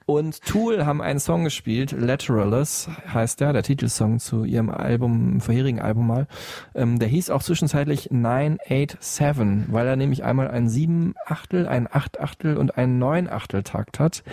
Und 0.07 0.43
Tool 0.43 0.87
haben 0.87 1.01
einen 1.01 1.21
Song 1.21 1.45
gespielt, 1.45 1.93
Lateralus 1.93 2.89
heißt 3.13 3.41
der, 3.41 3.53
der 3.53 3.63
Titelsong 3.63 4.19
zu 4.19 4.45
ihrem 4.45 4.69
Album, 4.71 5.41
vorherigen 5.41 5.81
Album 5.81 6.09
mal. 6.09 6.27
Ähm, 6.75 6.99
der 6.99 7.09
hieß 7.09 7.31
auch 7.31 7.43
zwischenzeitlich 7.43 8.11
987, 8.11 9.73
weil 9.73 9.87
er 9.87 9.97
nämlich 9.97 10.25
einmal 10.25 10.51
ein 10.51 10.69
7 10.69 11.15
Achtel, 11.27 11.69
ein 11.69 11.89
8 11.91 12.21
Achtel 12.21 12.57
und 12.57 12.77
ein 12.77 12.99
9 12.99 13.29
Achtel 13.29 13.63
Takt 13.63 14.01
hat. 14.01 14.25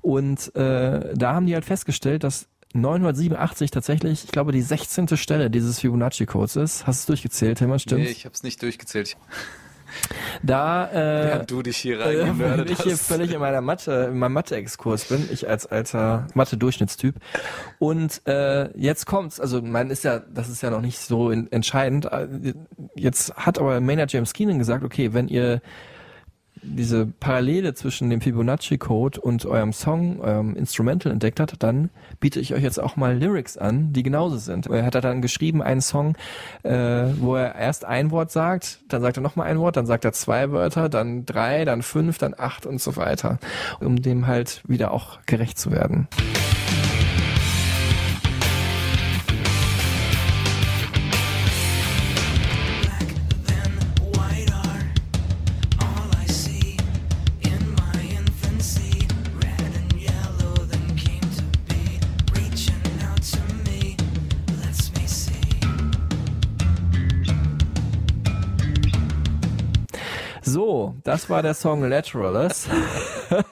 Und 0.00 0.54
äh, 0.56 1.14
da 1.14 1.34
haben 1.34 1.46
die 1.46 1.54
halt 1.54 1.64
festgestellt, 1.64 2.24
dass 2.24 2.48
987 2.72 3.70
tatsächlich, 3.70 4.24
ich 4.24 4.30
glaube, 4.30 4.52
die 4.52 4.62
16. 4.62 5.16
Stelle 5.16 5.50
dieses 5.50 5.80
Fibonacci-Codes 5.80 6.56
ist. 6.56 6.86
Hast 6.86 6.98
du 6.98 7.02
es 7.02 7.06
durchgezählt, 7.06 7.58
Tilman, 7.58 7.78
stimmt's? 7.78 8.04
Nee, 8.04 8.10
ich 8.10 8.24
habe 8.24 8.34
es 8.34 8.42
nicht 8.42 8.62
durchgezählt. 8.62 9.16
Da, 10.42 10.90
äh, 10.90 11.26
Während 11.26 11.50
du 11.50 11.62
dich 11.62 11.76
hier 11.76 12.00
äh, 12.00 12.18
wenn 12.18 12.26
reingenördet 12.26 12.70
ich 12.70 12.82
hier 12.82 12.92
hast. 12.92 13.06
völlig 13.06 13.32
in 13.32 13.40
meiner 13.40 13.60
Mathe, 13.60 14.08
in 14.10 14.18
meinem 14.18 14.32
Mathe-Exkurs 14.32 15.04
bin, 15.04 15.28
ich 15.32 15.48
als 15.48 15.66
alter 15.66 16.26
Mathe-Durchschnittstyp. 16.34 17.16
Und 17.78 18.22
äh, 18.26 18.76
jetzt 18.78 19.06
kommt's, 19.06 19.40
also 19.40 19.62
man 19.62 19.90
ist 19.90 20.04
ja, 20.04 20.18
das 20.18 20.48
ist 20.48 20.62
ja 20.62 20.70
noch 20.70 20.80
nicht 20.80 20.98
so 20.98 21.30
in, 21.30 21.50
entscheidend. 21.52 22.06
Äh, 22.06 22.54
Jetzt 22.94 23.34
hat 23.34 23.58
aber 23.58 23.80
Maynard 23.80 24.12
James 24.12 24.32
Keenan 24.32 24.58
gesagt, 24.58 24.84
okay, 24.84 25.12
wenn 25.12 25.28
ihr 25.28 25.60
diese 26.62 27.06
Parallele 27.06 27.74
zwischen 27.74 28.10
dem 28.10 28.20
Fibonacci-Code 28.20 29.20
und 29.20 29.46
eurem 29.46 29.72
Song, 29.72 30.20
eurem 30.20 30.56
Instrumental 30.56 31.12
entdeckt 31.12 31.40
hat, 31.40 31.54
dann 31.58 31.90
biete 32.20 32.40
ich 32.40 32.54
euch 32.54 32.62
jetzt 32.62 32.78
auch 32.78 32.96
mal 32.96 33.16
Lyrics 33.16 33.56
an, 33.56 33.92
die 33.92 34.02
genauso 34.02 34.36
sind. 34.36 34.66
Er 34.66 34.84
hat 34.84 34.94
dann 34.94 35.22
geschrieben 35.22 35.62
einen 35.62 35.80
Song, 35.80 36.16
äh, 36.62 36.72
wo 37.18 37.36
er 37.36 37.54
erst 37.54 37.84
ein 37.84 38.10
Wort 38.10 38.30
sagt, 38.30 38.80
dann 38.88 39.02
sagt 39.02 39.18
er 39.18 39.22
nochmal 39.22 39.46
ein 39.46 39.58
Wort, 39.58 39.76
dann 39.76 39.86
sagt 39.86 40.04
er 40.04 40.12
zwei 40.12 40.50
Wörter, 40.50 40.88
dann 40.88 41.24
drei, 41.24 41.64
dann 41.64 41.82
fünf, 41.82 42.18
dann 42.18 42.34
acht 42.36 42.66
und 42.66 42.80
so 42.80 42.96
weiter, 42.96 43.38
um 43.80 44.00
dem 44.02 44.26
halt 44.26 44.62
wieder 44.66 44.92
auch 44.92 45.18
gerecht 45.26 45.58
zu 45.58 45.70
werden. 45.70 46.08
Das 71.20 71.28
war 71.28 71.42
der 71.42 71.52
Song 71.52 71.86
Lateralus. 71.86 72.66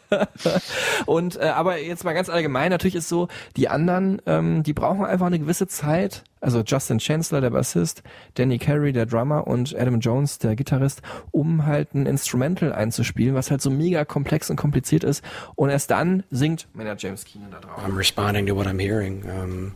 Und 1.07 1.37
äh, 1.37 1.49
aber 1.49 1.79
jetzt 1.79 2.03
mal 2.03 2.15
ganz 2.15 2.31
allgemein, 2.31 2.71
natürlich 2.71 2.95
ist 2.95 3.11
so, 3.11 3.29
die 3.59 3.69
anderen, 3.69 4.23
ähm, 4.25 4.63
die 4.63 4.73
brauchen 4.73 5.05
einfach 5.05 5.27
eine 5.27 5.39
gewisse 5.39 5.67
Zeit. 5.67 6.25
Also 6.41 6.63
Justin 6.63 6.99
Chancellor, 6.99 7.43
der 7.43 7.51
Bassist, 7.51 8.03
Danny 8.35 8.59
Carey, 8.59 8.95
der 8.95 9.05
Drummer 9.05 9.47
und 9.47 9.77
Adam 9.79 10.01
Jones, 10.01 10.39
der 10.39 10.57
Gitarrist, 10.57 11.03
um 11.31 11.67
halt 11.67 11.95
ein 11.95 12.07
Instrumental 12.07 12.73
einzuspielen, 12.73 13.35
was 13.35 13.51
halt 13.51 13.61
so 13.61 13.71
mega 13.71 14.07
komplex 14.07 14.49
und 14.49 14.57
kompliziert 14.57 15.05
ist. 15.05 15.23
Und 15.55 15.69
erst 15.69 15.91
dann 15.91 16.23
singt 16.31 16.69
Maynard 16.73 17.03
James 17.03 17.27
Keenan 17.27 17.51
da 17.51 17.59
drauf. 17.59 17.85
I'm 17.85 17.99
responding 17.99 18.47
to 18.47 18.57
what 18.57 18.67
I'm 18.67 18.81
hearing, 18.81 19.25
um, 19.25 19.75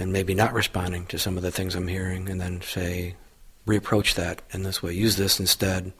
and 0.00 0.10
maybe 0.10 0.34
not 0.34 0.52
responding 0.52 1.06
to 1.06 1.18
some 1.18 1.38
of 1.38 1.44
the 1.44 1.52
things 1.52 1.76
I'm 1.76 1.88
hearing, 1.88 2.28
and 2.28 2.40
then 2.40 2.62
say, 2.62 3.14
reapproach 3.64 4.14
that 4.16 4.42
in 4.52 4.64
this 4.64 4.82
way. 4.82 4.92
Use 4.92 5.16
this 5.16 5.38
instead. 5.38 5.92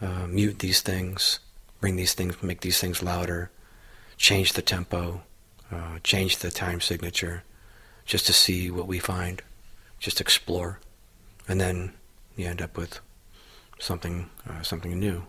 Uh, 0.00 0.26
mute 0.26 0.58
these 0.58 0.80
things. 0.80 1.40
Bring 1.80 1.96
these 1.96 2.14
things. 2.14 2.42
Make 2.42 2.60
these 2.60 2.80
things 2.80 3.02
louder. 3.02 3.50
Change 4.16 4.54
the 4.54 4.62
tempo. 4.62 5.22
Uh, 5.70 5.98
change 6.04 6.38
the 6.38 6.50
time 6.50 6.80
signature, 6.80 7.42
just 8.04 8.24
to 8.26 8.32
see 8.32 8.70
what 8.70 8.86
we 8.86 9.00
find. 9.00 9.42
Just 9.98 10.20
explore, 10.20 10.78
and 11.48 11.60
then 11.60 11.92
you 12.36 12.46
end 12.46 12.62
up 12.62 12.76
with 12.76 13.00
something 13.80 14.30
uh, 14.48 14.62
something 14.62 14.98
new. 14.98 15.24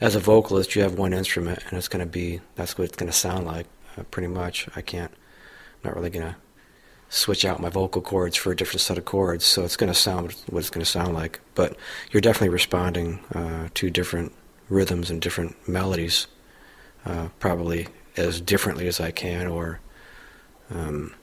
As 0.00 0.16
a 0.16 0.20
vocalist, 0.20 0.74
you 0.74 0.82
have 0.82 0.98
one 0.98 1.12
instrument, 1.12 1.60
and 1.68 1.78
it's 1.78 1.86
going 1.86 2.04
to 2.04 2.10
be 2.10 2.40
that's 2.56 2.76
what 2.76 2.84
it's 2.84 2.96
going 2.96 3.10
to 3.10 3.16
sound 3.16 3.46
like. 3.46 3.66
Uh, 3.96 4.02
pretty 4.04 4.26
much, 4.26 4.68
I 4.74 4.80
can't. 4.80 5.12
I'm 5.12 5.90
not 5.90 5.96
really 5.96 6.10
going 6.10 6.26
to 6.26 6.36
switch 7.12 7.44
out 7.44 7.60
my 7.60 7.68
vocal 7.68 8.00
cords 8.00 8.36
for 8.36 8.52
a 8.52 8.56
different 8.56 8.80
set 8.80 8.96
of 8.96 9.04
chords, 9.04 9.44
so 9.44 9.64
it's 9.64 9.76
going 9.76 9.92
to 9.92 9.98
sound 9.98 10.34
what 10.48 10.60
it's 10.60 10.70
going 10.70 10.84
to 10.84 10.90
sound 10.90 11.12
like. 11.12 11.40
But 11.54 11.76
you're 12.10 12.22
definitely 12.22 12.48
responding 12.48 13.20
uh, 13.34 13.68
to 13.74 13.90
different 13.90 14.32
rhythms 14.70 15.10
and 15.10 15.20
different 15.20 15.56
melodies, 15.68 16.26
uh, 17.04 17.28
probably 17.38 17.88
as 18.16 18.40
differently 18.40 18.88
as 18.88 18.98
I 18.98 19.10
can, 19.10 19.46
or 19.46 19.80
um, 20.70 21.14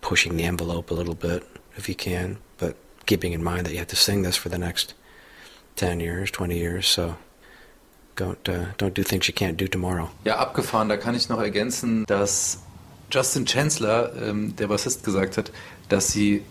pushing 0.00 0.36
the 0.36 0.42
envelope 0.42 0.90
a 0.90 0.94
little 0.94 1.14
bit 1.14 1.46
if 1.76 1.88
you 1.88 1.94
can, 1.94 2.38
but 2.58 2.76
keeping 3.06 3.32
in 3.32 3.42
mind 3.42 3.66
that 3.66 3.72
you 3.72 3.78
have 3.78 3.88
to 3.88 3.96
sing 3.96 4.22
this 4.22 4.36
for 4.36 4.48
the 4.48 4.58
next 4.58 4.94
10 5.76 6.00
years, 6.00 6.28
20 6.32 6.58
years, 6.58 6.88
so 6.88 7.16
don't, 8.16 8.48
uh, 8.48 8.66
don't 8.78 8.94
do 8.94 9.04
things 9.04 9.28
you 9.28 9.34
can't 9.34 9.56
do 9.56 9.68
tomorrow. 9.68 10.10
Ja, 10.24 10.38
abgefahren. 10.38 10.88
Da 10.88 10.96
kann 10.96 11.14
ich 11.14 11.28
noch 11.28 11.40
ergänzen, 11.40 12.04
dass 12.06 12.58
Justin 13.10 13.46
Chancellor, 13.46 14.12
ähm, 14.20 14.56
der 14.56 14.68
Bassist, 14.68 15.04
gesagt 15.04 15.36
hat, 15.36 15.52
dass 15.88 16.10
sie 16.10 16.42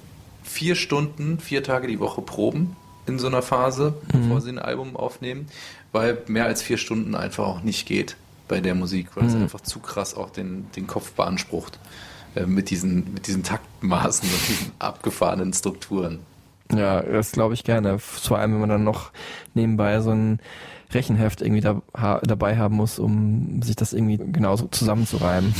vier 0.43 0.76
Stunden, 0.76 1.39
vier 1.39 1.64
Tage 1.64 1.88
die 1.88 1.99
Woche 1.99 2.22
proben 2.22 2.76
in 3.06 3.20
so 3.20 3.28
einer 3.28 3.41
Phase, 3.41 3.93
bevor 4.08 4.41
sie 4.41 4.49
ein 4.49 4.60
Album 4.60 4.95
aufnehmen, 4.95 5.47
weil 5.91 6.18
mehr 6.28 6.45
als 6.45 6.62
vier 6.62 6.78
Stunden 6.78 7.16
einfach 7.16 7.45
auch 7.45 7.62
nicht 7.62 7.86
geht 7.86 8.16
bei 8.47 8.62
der 8.62 8.76
Musik, 8.76 9.08
weil 9.16 9.26
es 9.26 9.36
einfach 9.36 9.62
zu 9.62 9.80
krass 9.80 10.16
auch 10.16 10.30
den, 10.30 10.68
den 10.76 10.88
Kopf 10.88 11.12
beansprucht 11.14 11.80
äh, 12.36 12.45
mit, 12.45 12.70
diesen, 12.70 13.14
mit 13.14 13.28
diesen 13.28 13.43
Taktmaßen 13.43 14.30
und 14.30 14.47
diesen 14.47 14.72
abgefahrenen 14.80 15.54
Strukturen. 15.54 16.20
Ja, 16.78 17.02
das 17.02 17.32
glaube 17.32 17.54
ich 17.54 17.64
gerne. 17.64 18.00
Vor 18.00 18.38
allem, 18.40 18.54
wenn 18.54 18.60
man 18.62 18.70
dann 18.70 18.84
noch 18.84 19.12
nebenbei 19.54 20.00
so 20.02 20.12
ein 20.12 20.40
Rechenheft 20.92 21.42
irgendwie 21.42 21.62
da, 21.62 21.82
ha, 21.98 22.20
dabei 22.24 22.58
haben 22.58 22.76
muss, 22.76 23.00
um 23.00 23.62
sich 23.64 23.76
das 23.76 23.94
irgendwie 23.94 24.18
genauso 24.18 24.68
zusammenzureimen. 24.68 25.54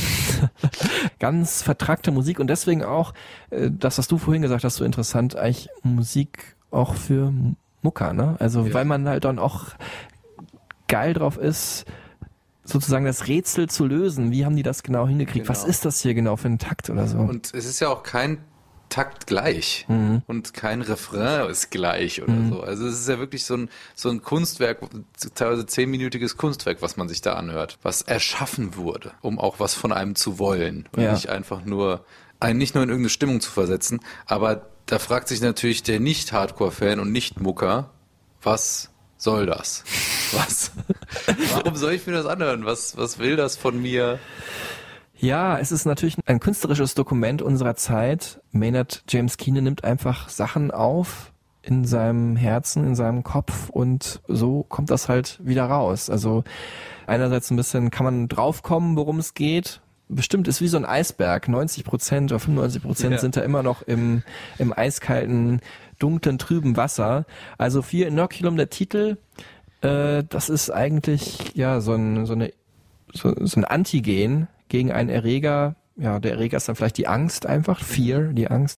Ganz 1.18 1.62
vertrackte 1.62 2.10
Musik 2.12 2.38
und 2.40 2.48
deswegen 2.48 2.84
auch, 2.84 3.14
äh, 3.50 3.70
das, 3.72 3.98
was 3.98 4.08
du 4.08 4.18
vorhin 4.18 4.42
gesagt 4.42 4.64
hast, 4.64 4.76
so 4.76 4.84
interessant, 4.84 5.36
eigentlich 5.36 5.68
Musik 5.82 6.56
auch 6.70 6.94
für 6.94 7.32
Mucker, 7.82 8.12
ne? 8.12 8.36
Also, 8.38 8.64
Ja. 8.66 8.74
weil 8.74 8.84
man 8.84 9.08
halt 9.08 9.24
dann 9.24 9.38
auch 9.38 9.66
geil 10.88 11.14
drauf 11.14 11.36
ist, 11.36 11.84
sozusagen 12.64 13.04
das 13.04 13.26
Rätsel 13.26 13.68
zu 13.68 13.84
lösen. 13.86 14.30
Wie 14.30 14.44
haben 14.44 14.56
die 14.56 14.62
das 14.62 14.82
genau 14.82 15.06
hingekriegt? 15.06 15.48
Was 15.48 15.60
Genau. 15.62 15.70
ist 15.70 15.84
das 15.84 16.00
hier 16.00 16.14
genau 16.14 16.36
für 16.36 16.48
ein 16.48 16.58
Takt 16.58 16.88
oder 16.90 17.06
so? 17.06 17.18
Und 17.18 17.52
es 17.54 17.66
ist 17.66 17.80
ja 17.80 17.88
auch 17.88 18.02
kein 18.02 18.38
Takt 18.94 19.26
gleich 19.26 19.86
und 20.28 20.54
kein 20.54 20.80
Refrain 20.80 21.50
ist 21.50 21.72
gleich 21.72 22.22
oder 22.22 22.32
so. 22.48 22.60
Also 22.62 22.86
es 22.86 23.00
ist 23.00 23.08
ja 23.08 23.18
wirklich 23.18 23.44
so 23.44 23.54
ein, 23.56 23.68
so 23.96 24.08
ein 24.08 24.22
Kunstwerk, 24.22 24.78
teilweise 25.34 25.66
zehnminütiges 25.66 26.36
Kunstwerk, 26.36 26.80
was 26.80 26.96
man 26.96 27.08
sich 27.08 27.20
da 27.20 27.32
anhört, 27.32 27.76
was 27.82 28.02
erschaffen 28.02 28.76
wurde, 28.76 29.10
um 29.20 29.40
auch 29.40 29.58
was 29.58 29.74
von 29.74 29.92
einem 29.92 30.14
zu 30.14 30.38
wollen 30.38 30.88
und 30.92 31.02
Ja. 31.02 31.12
nicht 31.12 31.28
einfach 31.28 31.64
nur, 31.64 32.04
einen 32.38 32.58
nicht 32.60 32.76
nur 32.76 32.84
in 32.84 32.88
irgendeine 32.90 33.10
Stimmung 33.10 33.40
zu 33.40 33.50
versetzen. 33.50 33.98
Aber 34.26 34.66
da 34.86 35.00
fragt 35.00 35.26
sich 35.26 35.40
natürlich 35.40 35.82
der 35.82 35.98
Nicht-Hardcore-Fan 35.98 37.00
und 37.00 37.10
Nicht-Mucker, 37.10 37.90
was 38.44 38.90
soll 39.16 39.46
das? 39.46 39.82
Was? 40.32 40.70
Warum 41.54 41.76
soll 41.76 41.92
ich 41.94 42.06
mir 42.06 42.12
das 42.12 42.26
anhören? 42.26 42.64
Was, 42.64 42.96
was 42.96 43.18
will 43.20 43.36
das 43.36 43.56
von 43.56 43.80
mir? 43.80 44.18
Ja, 45.16 45.58
es 45.58 45.72
ist 45.72 45.84
natürlich 45.86 46.16
ein 46.26 46.40
künstlerisches 46.40 46.94
Dokument 46.94 47.40
unserer 47.40 47.76
Zeit. 47.76 48.40
Maynard 48.52 49.04
James 49.08 49.36
Keenan 49.36 49.64
nimmt 49.64 49.84
einfach 49.84 50.28
Sachen 50.28 50.70
auf 50.70 51.32
in 51.62 51.84
seinem 51.84 52.36
Herzen, 52.36 52.84
in 52.84 52.94
seinem 52.94 53.22
Kopf 53.22 53.70
und 53.70 54.20
so 54.28 54.64
kommt 54.64 54.90
das 54.90 55.08
halt 55.08 55.38
wieder 55.42 55.64
raus. 55.64 56.10
Also 56.10 56.44
einerseits 57.06 57.50
ein 57.50 57.56
bisschen 57.56 57.90
kann 57.90 58.04
man 58.04 58.28
draufkommen, 58.28 58.96
worum 58.96 59.18
es 59.18 59.32
geht. 59.34 59.80
Bestimmt 60.08 60.46
ist 60.48 60.60
wie 60.60 60.68
so 60.68 60.76
ein 60.76 60.84
Eisberg. 60.84 61.48
90 61.48 61.84
Prozent 61.84 62.30
oder 62.32 62.38
95 62.40 62.82
Prozent 62.82 63.12
Ja. 63.12 63.18
sind 63.18 63.36
da 63.36 63.40
immer 63.40 63.62
noch 63.62 63.80
im, 63.82 64.22
im 64.58 64.76
eiskalten, 64.76 65.60
dunklen, 65.98 66.36
trüben 66.38 66.76
Wasser. 66.76 67.24
Also 67.56 67.80
Fear 67.80 68.08
Inoculum, 68.08 68.56
der 68.58 68.68
Titel, 68.68 69.16
äh, 69.80 70.22
das 70.28 70.50
ist 70.50 70.68
eigentlich 70.70 71.52
ja 71.54 71.80
so, 71.80 71.94
ein, 71.94 72.26
so, 72.26 72.34
eine, 72.34 72.52
so, 73.14 73.34
so 73.40 73.58
ein 73.58 73.64
Antigen 73.64 74.48
gegen 74.68 74.92
einen 74.92 75.10
Erreger. 75.10 75.76
Ja, 75.96 76.18
der 76.18 76.32
Erreger 76.32 76.56
ist 76.56 76.68
dann 76.68 76.76
vielleicht 76.76 76.98
die 76.98 77.06
Angst 77.06 77.46
einfach, 77.46 77.80
Fear, 77.80 78.32
die 78.32 78.48
Angst. 78.48 78.76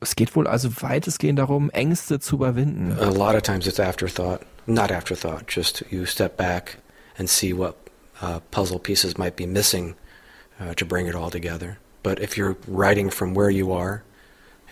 Es 0.00 0.16
geht 0.16 0.34
wohl 0.34 0.46
also 0.46 0.70
weitestgehend 0.80 1.38
darum, 1.38 1.70
Ängste 1.70 2.20
zu 2.20 2.36
überwinden. 2.36 2.98
A 2.98 3.10
lot 3.10 3.34
of 3.34 3.42
times 3.42 3.66
it's 3.66 3.78
afterthought, 3.78 4.40
not 4.66 4.90
afterthought, 4.90 5.46
just 5.46 5.84
you 5.90 6.06
step 6.06 6.38
back 6.38 6.78
and 7.18 7.28
see 7.28 7.52
what 7.52 7.74
uh, 8.22 8.40
puzzle 8.50 8.78
pieces 8.78 9.18
might 9.18 9.36
be 9.36 9.46
missing 9.46 9.94
uh, 10.58 10.72
to 10.74 10.86
bring 10.86 11.06
it 11.06 11.14
all 11.14 11.30
together. 11.30 11.76
But 12.02 12.18
if 12.18 12.38
you're 12.38 12.56
writing 12.66 13.10
from 13.10 13.34
where 13.34 13.50
you 13.50 13.72
are, 13.72 14.02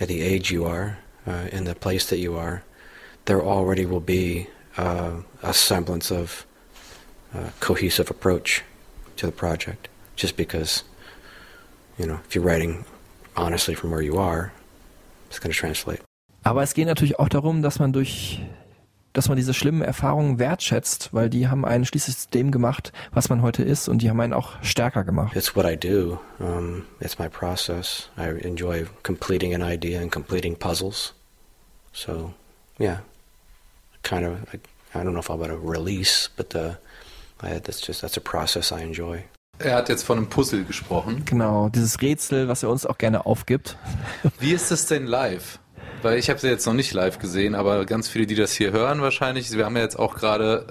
at 0.01 0.09
the 0.09 0.23
age 0.23 0.51
you 0.51 0.65
are, 0.65 0.99
uh, 1.27 1.49
in 1.53 1.65
the 1.65 1.75
place 1.75 2.07
that 2.09 2.19
you 2.19 2.35
are, 2.35 2.63
there 3.27 3.43
already 3.43 3.85
will 3.85 4.01
be 4.01 4.47
uh, 4.79 5.21
a 5.43 5.53
semblance 5.53 6.11
of 6.11 6.47
uh, 7.35 7.51
cohesive 7.61 8.11
approach 8.11 8.63
to 9.17 9.27
the 9.27 9.33
project. 9.33 9.89
Just 10.17 10.37
because, 10.37 10.85
you 11.99 12.07
know, 12.07 12.21
if 12.25 12.35
you're 12.35 12.45
writing 12.45 12.87
honestly 13.37 13.75
from 13.75 13.91
where 13.91 14.01
you 14.01 14.17
are, 14.17 14.53
it's 15.29 15.41
to 15.41 15.49
translate. 15.49 16.01
Aber 16.43 16.63
es 16.63 16.75
geht 16.75 16.87
natürlich 16.87 17.19
auch 17.19 17.29
darum, 17.29 17.63
dass 17.63 17.79
man 17.79 17.93
durch, 17.93 18.41
dass 19.13 19.29
man 19.29 19.37
diese 19.37 19.53
schlimmen 19.53 19.83
Erfahrungen 19.83 20.39
wertschätzt, 20.39 21.11
weil 21.13 21.29
die 21.29 21.49
haben 21.49 21.65
einen 21.65 21.85
schließlich 21.85 22.17
zu 22.17 22.31
dem 22.31 22.51
gemacht, 22.51 22.93
was 23.13 23.29
man 23.29 23.43
heute 23.43 23.63
ist 23.63 23.89
und 23.89 24.03
die 24.03 24.09
haben 24.09 24.21
einen 24.21 24.33
auch 24.33 24.63
stärker 24.63 25.05
gemacht. 25.05 25.37
It's 25.37 25.55
what 25.55 25.67
I 25.67 25.77
do. 25.77 26.19
Um, 26.39 26.87
it's 27.01 27.19
my 27.19 27.29
process. 27.29 28.09
I 28.17 28.29
enjoy 28.47 28.87
completing 29.03 29.55
an 29.55 29.63
idea 29.63 30.01
and 30.01 30.11
completing 30.11 30.57
puzzles. 30.57 31.15
So, 31.93 32.33
yeah, 32.79 33.01
kind 34.03 34.25
of. 34.25 34.33
I, 34.55 34.59
I 34.95 35.03
don't 35.03 35.13
know 35.13 35.21
if 35.21 35.29
I'm 35.29 35.41
about 35.41 35.51
a 35.51 35.59
release, 35.59 36.31
but 36.37 36.55
uh, 36.55 36.77
I, 37.43 37.59
that's 37.59 37.81
just 37.81 38.01
that's 38.01 38.17
a 38.17 38.21
process 38.21 38.73
I 38.73 38.81
enjoy. 38.81 39.25
Er 39.59 39.75
hat 39.77 39.89
jetzt 39.89 40.05
von 40.05 40.19
einem 40.19 40.29
Puzzle 40.29 40.65
gesprochen. 40.65 41.23
Genau, 41.25 41.69
dieses 41.69 42.01
Rätsel, 42.01 42.49
was 42.49 42.63
er 42.63 42.71
uns 42.71 42.87
auch 42.87 42.99
gerne 42.99 43.27
aufgibt. 43.27 43.77
Wie 44.39 44.53
ist 44.53 44.71
das 44.71 44.87
denn 44.87 45.07
live? 45.07 45.59
Weil 46.03 46.19
ich 46.19 46.31
habe 46.31 46.39
sie 46.39 46.49
jetzt 46.49 46.65
noch 46.67 46.75
nicht 46.75 46.93
live 46.93 47.19
gesehen, 47.19 47.57
aber 47.57 47.85
ganz 47.85 48.09
viele, 48.09 48.27
die 48.27 48.37
das 48.37 48.53
hier 48.53 48.71
hören 48.71 49.01
wahrscheinlich, 49.03 49.51
wir 49.57 49.65
haben 49.65 49.77
ja 49.77 49.83
jetzt 49.83 49.99
auch 49.99 50.15
gerade 50.15 50.67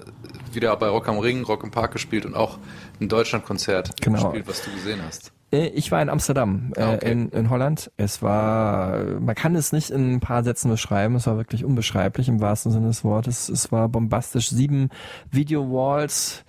wieder 0.54 0.74
bei 0.78 0.88
Rock 0.88 1.10
am 1.10 1.18
Ring, 1.20 1.44
Rock 1.44 1.66
im 1.66 1.72
Park 1.72 1.92
gespielt 1.92 2.26
und 2.26 2.34
auch 2.34 2.60
ein 3.02 3.10
Deutschlandkonzert 3.10 4.00
Genau. 4.02 4.24
gespielt, 4.24 4.48
was 4.48 4.62
du 4.64 4.72
gesehen 4.72 5.02
hast. 5.06 5.34
Äh, 5.52 5.68
Ich 5.68 5.92
war 5.92 6.02
in 6.02 6.08
Amsterdam, 6.10 6.72
äh, 6.78 6.82
Ah, 6.82 6.94
okay. 6.94 7.12
in, 7.12 7.30
in 7.30 7.50
Holland. 7.50 7.92
Es 7.98 8.22
war, 8.22 9.04
man 9.20 9.36
kann 9.36 9.54
es 9.56 9.74
nicht 9.74 9.90
in 9.90 10.14
ein 10.14 10.20
paar 10.22 10.46
Sätzen 10.46 10.70
beschreiben. 10.72 11.16
Es 11.16 11.28
war 11.28 11.36
wirklich 11.36 11.66
unbeschreiblich 11.66 12.30
im 12.30 12.40
wahrsten 12.40 12.72
Sinne 12.72 12.88
des 12.88 13.04
Wortes. 13.04 13.50
Es 13.50 13.70
war 13.70 13.90
bombastisch. 13.90 14.50
Sieben 14.50 14.90
Video-Walls, 15.30 16.46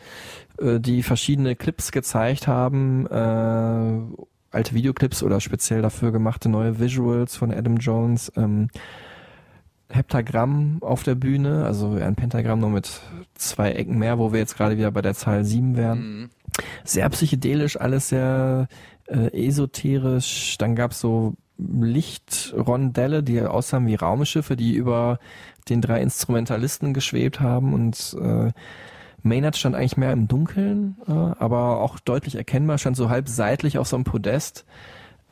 äh, 0.60 0.80
die 0.80 1.02
verschiedene 1.02 1.56
Clips 1.56 1.92
gezeigt 1.92 2.46
haben. 2.46 3.06
Äh, 3.06 4.26
alte 4.50 4.74
Videoclips 4.74 5.22
oder 5.22 5.40
speziell 5.40 5.82
dafür 5.82 6.12
gemachte 6.12 6.48
neue 6.48 6.78
Visuals 6.78 7.36
von 7.36 7.52
Adam 7.52 7.76
Jones. 7.76 8.32
Ähm, 8.36 8.68
Heptagramm 9.90 10.78
auf 10.82 11.02
der 11.02 11.14
Bühne, 11.14 11.64
also 11.64 11.92
ein 11.92 12.14
Pentagramm 12.14 12.60
nur 12.60 12.70
mit 12.70 13.00
zwei 13.34 13.72
Ecken 13.72 13.98
mehr, 13.98 14.18
wo 14.18 14.32
wir 14.32 14.38
jetzt 14.38 14.56
gerade 14.56 14.76
wieder 14.76 14.90
bei 14.90 15.00
der 15.00 15.14
Zahl 15.14 15.44
sieben 15.44 15.76
wären 15.76 15.98
Mhm. 15.98 16.30
sehr 16.84 17.08
psychedelisch, 17.08 17.80
alles 17.80 18.10
sehr 18.10 18.68
äh, 19.06 19.46
esoterisch. 19.46 20.58
Dann 20.58 20.76
gab's 20.76 21.00
so 21.00 21.34
Lichtrondelle, 21.56 23.22
die 23.22 23.40
aussahen 23.42 23.86
wie 23.86 23.94
Raumschiffe, 23.94 24.56
die 24.56 24.74
über 24.74 25.18
den 25.68 25.80
drei 25.80 26.02
Instrumentalisten 26.02 26.92
geschwebt 26.94 27.40
haben 27.40 27.72
und 27.72 28.16
äh, 28.20 28.52
Maynard 29.22 29.56
stand 29.56 29.74
eigentlich 29.74 29.96
mehr 29.96 30.12
im 30.12 30.28
Dunkeln, 30.28 30.96
äh, 31.06 31.12
aber 31.12 31.80
auch 31.80 31.98
deutlich 31.98 32.36
erkennbar, 32.36 32.78
stand 32.78 32.96
so 32.96 33.10
halb 33.10 33.28
seitlich 33.28 33.78
auf 33.78 33.88
so 33.88 33.96
einem 33.96 34.04
Podest, 34.04 34.64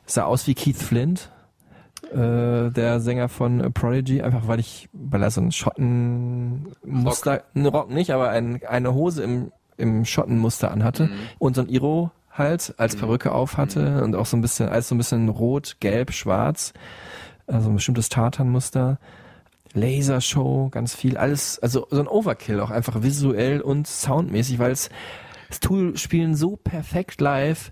sah 0.05 0.23
aus 0.23 0.47
wie 0.47 0.55
Keith 0.55 0.77
Flint, 0.77 1.31
äh, 2.11 2.69
der 2.71 2.99
Sänger 2.99 3.29
von 3.29 3.73
Prodigy, 3.73 4.21
einfach 4.21 4.47
weil 4.47 4.59
ich, 4.59 4.89
weil 4.93 5.23
er 5.23 5.31
so 5.31 5.41
ein 5.41 5.51
Schottenmuster, 5.51 7.43
ein 7.55 7.65
Rock 7.65 7.89
nicht, 7.89 8.11
aber 8.11 8.29
ein, 8.29 8.61
eine 8.67 8.93
Hose 8.93 9.23
im, 9.23 9.51
im 9.77 10.05
Schottenmuster 10.05 10.71
anhatte 10.71 11.09
und 11.39 11.55
so 11.55 11.61
ein 11.61 11.69
Iro 11.69 12.11
halt 12.31 12.75
als 12.77 12.95
Perücke 12.95 13.31
auf 13.31 13.57
hatte 13.57 14.03
und 14.03 14.15
auch 14.15 14.25
so 14.25 14.37
ein 14.37 14.41
bisschen, 14.41 14.69
alles 14.69 14.89
so 14.89 14.95
ein 14.95 14.99
bisschen 14.99 15.29
rot, 15.29 15.77
gelb, 15.79 16.11
schwarz, 16.11 16.73
also 17.47 17.69
ein 17.69 17.75
bestimmtes 17.75 18.09
Tartanmuster. 18.09 18.99
Lasershow, 19.77 20.69
ganz 20.69 20.93
viel, 20.95 21.17
alles, 21.17 21.59
also 21.59 21.87
so 21.89 21.99
ein 21.99 22.07
Overkill 22.07 22.59
auch 22.59 22.71
einfach 22.71 23.03
visuell 23.03 23.61
und 23.61 23.87
soundmäßig, 23.87 24.59
weil 24.59 24.71
es 24.71 24.89
das 25.49 25.59
Tool 25.59 25.97
spielen 25.97 26.35
so 26.35 26.57
perfekt 26.57 27.21
live, 27.21 27.71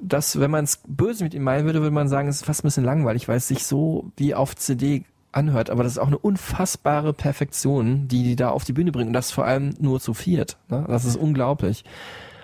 dass 0.00 0.38
wenn 0.38 0.50
man 0.50 0.64
es 0.64 0.80
böse 0.86 1.24
mit 1.24 1.32
ihm 1.32 1.42
meinen 1.42 1.64
würde, 1.64 1.80
würde 1.80 1.94
man 1.94 2.08
sagen, 2.08 2.28
es 2.28 2.36
ist 2.36 2.44
fast 2.44 2.62
ein 2.62 2.68
bisschen 2.68 2.84
langweilig, 2.84 3.28
weil 3.28 3.36
es 3.36 3.48
sich 3.48 3.64
so 3.64 4.12
wie 4.16 4.34
auf 4.34 4.56
CD 4.56 5.04
anhört, 5.30 5.70
aber 5.70 5.82
das 5.82 5.92
ist 5.92 5.98
auch 5.98 6.08
eine 6.08 6.18
unfassbare 6.18 7.14
Perfektion, 7.14 8.08
die 8.08 8.22
die 8.22 8.36
da 8.36 8.50
auf 8.50 8.64
die 8.64 8.72
Bühne 8.72 8.92
bringen 8.92 9.08
und 9.08 9.14
das 9.14 9.30
vor 9.30 9.46
allem 9.46 9.74
nur 9.78 10.00
zu 10.00 10.12
viert. 10.12 10.58
Ne? 10.68 10.84
Das 10.88 11.04
ist 11.04 11.16
unglaublich. 11.16 11.84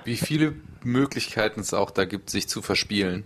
Wie 0.04 0.16
viele 0.16 0.54
Möglichkeiten 0.82 1.60
es 1.60 1.74
auch 1.74 1.90
da 1.90 2.06
gibt, 2.06 2.30
sich 2.30 2.48
zu 2.48 2.62
verspielen. 2.62 3.24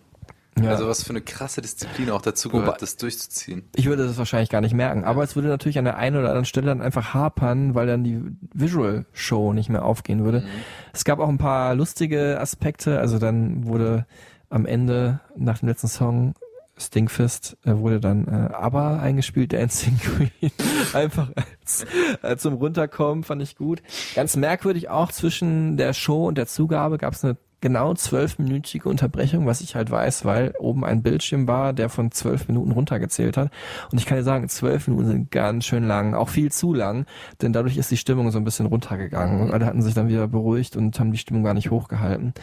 Ja. 0.61 0.71
Also 0.71 0.87
was 0.87 1.03
für 1.03 1.11
eine 1.11 1.23
krasse 1.23 1.63
Disziplin 1.63 2.11
auch 2.11 2.21
dazu 2.21 2.51
gehört, 2.51 2.67
Wobei- 2.69 2.77
das 2.79 2.97
durchzuziehen. 2.97 3.63
Ich 3.75 3.87
würde 3.87 4.07
das 4.07 4.19
wahrscheinlich 4.19 4.51
gar 4.51 4.61
nicht 4.61 4.75
merken, 4.75 5.05
aber 5.05 5.23
es 5.23 5.35
würde 5.35 5.49
natürlich 5.49 5.79
an 5.79 5.85
der 5.85 5.97
einen 5.97 6.17
oder 6.17 6.29
anderen 6.29 6.45
Stelle 6.45 6.67
dann 6.67 6.83
einfach 6.83 7.15
hapern, 7.15 7.75
weil 7.75 7.87
dann 7.87 8.05
die 8.05 8.21
Visual 8.53 9.07
Show 9.13 9.53
nicht 9.55 9.71
mehr 9.71 9.85
aufgehen 9.85 10.25
würde. 10.25 10.45
Es 10.93 11.05
gab 11.05 11.21
auch 11.21 11.29
ein 11.29 11.39
paar 11.39 11.75
lustige 11.75 12.39
Aspekte, 12.39 12.99
also 12.99 13.19
dann 13.19 13.65
wurde 13.65 14.07
am 14.51 14.67
Ende 14.67 15.21
nach 15.37 15.59
dem 15.61 15.69
letzten 15.69 15.89
Song 15.89 16.35
Stinkfist 16.77 17.57
äh, 17.65 17.77
wurde 17.77 18.01
dann 18.01 18.27
äh, 18.27 18.53
ABBA 18.55 18.99
eingespielt, 18.99 19.53
Dancing 19.53 19.99
Queen. 19.99 20.31
Einfach 20.95 21.31
als, 21.37 21.85
äh, 22.23 22.37
zum 22.37 22.55
Runterkommen 22.55 23.25
fand 23.25 23.43
ich 23.43 23.57
gut. 23.57 23.83
Ganz 24.15 24.37
merkwürdig 24.37 24.89
auch 24.89 25.13
zwischen 25.13 25.77
der 25.77 25.93
Show 25.93 26.27
und 26.27 26.39
der 26.39 26.47
Zugabe 26.47 26.99
gab 26.99 27.15
es 27.15 27.25
eine 27.25 27.37
genau 27.63 27.95
zwölfminütige 27.95 28.89
Unterbrechung, 28.89 29.47
was 29.47 29.63
ich 29.63 29.75
halt 29.75 29.91
weiß, 29.91 30.27
weil 30.27 30.53
oben 30.59 30.85
ein 30.85 31.03
Bildschirm 31.03 31.49
war, 31.49 31.73
der 31.73 31.89
von 31.89 32.11
zwölf 32.11 32.49
Minuten 32.49 32.73
runtergezählt 32.73 33.39
hat. 33.39 33.51
Und 33.91 33.99
ich 33.99 34.05
kann 34.05 34.19
dir 34.19 34.25
sagen, 34.25 34.49
zwölf 34.51 34.89
Minuten 34.89 35.07
sind 35.07 35.31
ganz 35.31 35.65
schön 35.65 35.85
lang, 35.85 36.15
auch 36.15 36.29
viel 36.29 36.53
zu 36.53 36.75
lang, 36.75 37.07
denn 37.41 37.55
dadurch 37.55 37.79
ist 37.79 37.91
die 37.91 37.97
Stimmung 37.97 38.31
so 38.31 38.39
ein 38.39 38.45
bisschen 38.45 38.67
runtergegangen 38.67 39.41
und 39.41 39.53
alle 39.53 39.65
hatten 39.65 39.81
sich 39.81 39.95
dann 39.95 40.09
wieder 40.09 40.29
beruhigt 40.29 40.77
und 40.77 40.99
haben 41.01 41.13
die 41.13 41.19
Stimmung 41.19 41.45
gar 41.45 41.55
nicht 41.55 41.71
hochgehalten. 41.71 42.35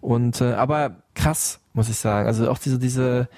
Und 0.00 0.40
äh, 0.40 0.54
aber 0.54 0.96
krass, 1.14 1.60
muss 1.74 1.88
ich 1.88 1.96
sagen. 1.96 2.26
Also 2.26 2.50
auch 2.50 2.58
diese, 2.58 2.78
diese, 2.78 3.28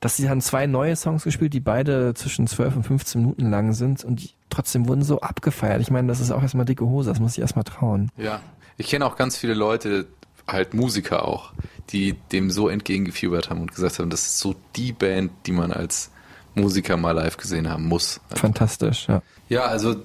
dass 0.00 0.16
sie 0.16 0.28
haben 0.28 0.40
zwei 0.40 0.66
neue 0.66 0.96
Songs 0.96 1.22
gespielt, 1.22 1.54
die 1.54 1.60
beide 1.60 2.12
zwischen 2.14 2.48
12 2.48 2.76
und 2.76 2.82
15 2.82 3.20
Minuten 3.20 3.50
lang 3.50 3.72
sind 3.72 4.04
und 4.04 4.20
die 4.20 4.30
trotzdem 4.50 4.88
wurden 4.88 5.02
so 5.02 5.20
abgefeiert. 5.20 5.80
Ich 5.80 5.90
meine, 5.90 6.08
das 6.08 6.20
ist 6.20 6.32
auch 6.32 6.42
erstmal 6.42 6.66
dicke 6.66 6.84
Hose, 6.84 7.10
das 7.10 7.20
muss 7.20 7.32
ich 7.32 7.40
erstmal 7.40 7.64
trauen. 7.64 8.10
Ja. 8.16 8.40
Ich 8.78 8.88
kenne 8.88 9.06
auch 9.06 9.16
ganz 9.16 9.36
viele 9.36 9.54
Leute, 9.54 10.06
halt 10.46 10.74
Musiker 10.74 11.26
auch, 11.26 11.52
die 11.90 12.14
dem 12.32 12.50
so 12.50 12.68
entgegengefiebert 12.68 13.50
haben 13.50 13.60
und 13.60 13.74
gesagt 13.74 13.98
haben, 13.98 14.10
das 14.10 14.22
ist 14.22 14.38
so 14.38 14.54
die 14.76 14.92
Band, 14.92 15.32
die 15.46 15.52
man 15.52 15.72
als 15.72 16.10
Musiker 16.54 16.96
mal 16.96 17.12
live 17.12 17.36
gesehen 17.36 17.68
haben 17.68 17.86
muss. 17.86 18.20
Fantastisch, 18.34 19.08
ja. 19.08 19.22
Ja, 19.48 19.64
also 19.64 19.96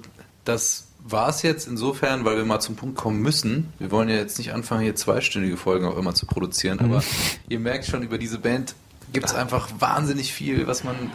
das 0.44 0.88
war 1.04 1.28
es 1.28 1.42
jetzt 1.42 1.66
insofern, 1.66 2.24
weil 2.24 2.36
wir 2.36 2.44
mal 2.44 2.60
zum 2.60 2.76
Punkt 2.76 2.96
kommen 2.96 3.20
müssen. 3.20 3.72
Wir 3.78 3.90
wollen 3.90 4.08
ja 4.08 4.16
jetzt 4.16 4.38
nicht 4.38 4.52
anfangen, 4.52 4.82
hier 4.82 4.96
zweistündige 4.96 5.56
Folgen 5.56 5.86
auch 5.86 5.96
immer 5.96 6.14
zu 6.14 6.26
produzieren, 6.26 6.80
aber 6.80 7.02
ihr 7.48 7.60
merkt 7.60 7.86
schon, 7.86 8.02
über 8.02 8.18
diese 8.18 8.38
Band 8.38 8.74
gibt 9.12 9.26
es 9.26 9.34
einfach 9.34 9.68
wahnsinnig 9.78 10.32
viel, 10.32 10.66
was 10.66 10.84
man 10.84 10.96
äh, 10.96 11.08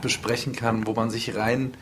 besprechen 0.00 0.54
kann, 0.54 0.86
wo 0.86 0.92
man 0.92 1.10
sich 1.10 1.34
rein 1.34 1.72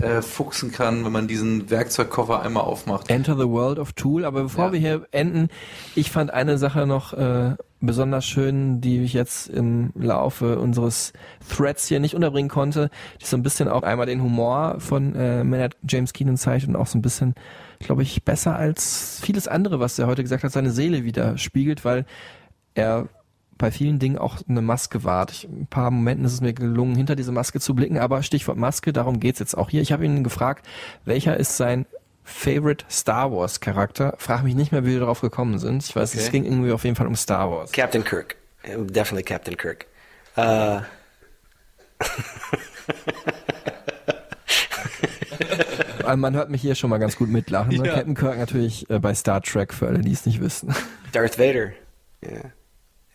äh, 0.00 0.22
fuchsen 0.22 0.70
kann, 0.72 1.04
wenn 1.04 1.12
man 1.12 1.26
diesen 1.28 1.70
Werkzeugkoffer 1.70 2.42
einmal 2.42 2.62
aufmacht. 2.64 3.10
Enter 3.10 3.36
the 3.36 3.48
World 3.48 3.78
of 3.78 3.92
Tool. 3.92 4.24
Aber 4.24 4.42
bevor 4.44 4.66
Ja. 4.66 4.72
wir 4.72 4.80
hier 4.80 5.06
enden, 5.10 5.48
ich 5.94 6.10
fand 6.10 6.30
eine 6.32 6.58
Sache 6.58 6.86
noch 6.86 7.12
äh, 7.14 7.56
besonders 7.80 8.24
schön, 8.26 8.80
die 8.80 9.02
ich 9.02 9.12
jetzt 9.12 9.48
im 9.48 9.92
Laufe 9.94 10.58
unseres 10.58 11.12
Threads 11.48 11.86
hier 11.86 12.00
nicht 12.00 12.14
unterbringen 12.14 12.48
konnte, 12.48 12.90
die 13.20 13.24
so 13.26 13.36
ein 13.36 13.42
bisschen 13.42 13.68
auch 13.68 13.82
einmal 13.82 14.06
den 14.06 14.22
Humor 14.22 14.76
von 14.78 15.14
äh, 15.14 15.44
Maynard 15.44 15.76
James 15.88 16.12
Keenan 16.12 16.36
zeigt 16.36 16.66
und 16.66 16.76
auch 16.76 16.86
so 16.86 16.98
ein 16.98 17.02
bisschen, 17.02 17.34
glaube 17.78 18.02
ich, 18.02 18.24
besser 18.24 18.56
als 18.56 19.20
vieles 19.22 19.46
andere, 19.48 19.78
was 19.80 19.98
er 19.98 20.06
heute 20.06 20.22
gesagt 20.22 20.44
hat, 20.44 20.52
seine 20.52 20.70
Seele 20.70 21.04
widerspiegelt, 21.04 21.84
weil 21.84 22.04
er 22.74 23.08
bei 23.58 23.70
vielen 23.70 23.98
Dingen 23.98 24.16
auch 24.18 24.38
eine 24.48 24.62
Maske 24.62 25.04
wahrt. 25.04 25.30
Ich, 25.32 25.44
ein 25.44 25.66
paar 25.68 25.90
Momenten 25.90 26.24
ist 26.24 26.32
es 26.32 26.40
mir 26.40 26.52
gelungen, 26.52 26.94
hinter 26.96 27.16
diese 27.16 27.32
Maske 27.32 27.60
zu 27.60 27.74
blicken, 27.74 27.98
aber 27.98 28.22
Stichwort 28.22 28.56
Maske, 28.56 28.92
darum 28.92 29.20
geht's 29.20 29.38
jetzt 29.40 29.56
auch 29.56 29.68
hier. 29.70 29.82
Ich 29.82 29.92
habe 29.92 30.04
ihn 30.04 30.24
gefragt, 30.24 30.64
welcher 31.04 31.36
ist 31.36 31.56
sein 31.56 31.84
Favorite 32.24 32.84
Star 32.90 33.32
Wars 33.32 33.60
Charakter? 33.60 34.14
Frag 34.18 34.44
mich 34.44 34.54
nicht 34.54 34.70
mehr, 34.72 34.84
wie 34.84 34.92
wir 34.92 35.00
darauf 35.00 35.20
gekommen 35.20 35.58
sind. 35.58 35.84
Ich 35.84 35.94
weiß, 35.96 36.14
es 36.14 36.22
Okay. 36.28 36.30
ging 36.40 36.44
irgendwie 36.44 36.72
auf 36.72 36.84
jeden 36.84 36.96
Fall 36.96 37.06
um 37.06 37.16
Star 37.16 37.50
Wars. 37.50 37.72
Captain 37.72 38.04
Kirk. 38.04 38.36
Uh, 38.66 38.84
Definitely 38.84 39.22
Captain 39.24 39.56
Kirk. 39.56 39.86
Uh, 40.36 40.80
Äh, 46.06 46.16
Man 46.16 46.34
hört 46.34 46.48
mich 46.50 46.62
hier 46.62 46.74
schon 46.74 46.90
mal 46.90 46.98
ganz 46.98 47.16
gut 47.16 47.28
mitlachen. 47.28 47.76
Ne? 47.76 47.86
Ja. 47.86 47.94
Captain 47.96 48.14
Kirk 48.14 48.38
natürlich 48.38 48.88
äh, 48.90 48.98
bei 48.98 49.14
Star 49.14 49.42
Trek, 49.42 49.74
für 49.74 49.88
alle, 49.88 50.00
die 50.00 50.12
es 50.12 50.24
nicht 50.26 50.40
wissen. 50.40 50.74
Darth 51.12 51.38
Vader. 51.38 51.72
Yeah, 52.24 52.52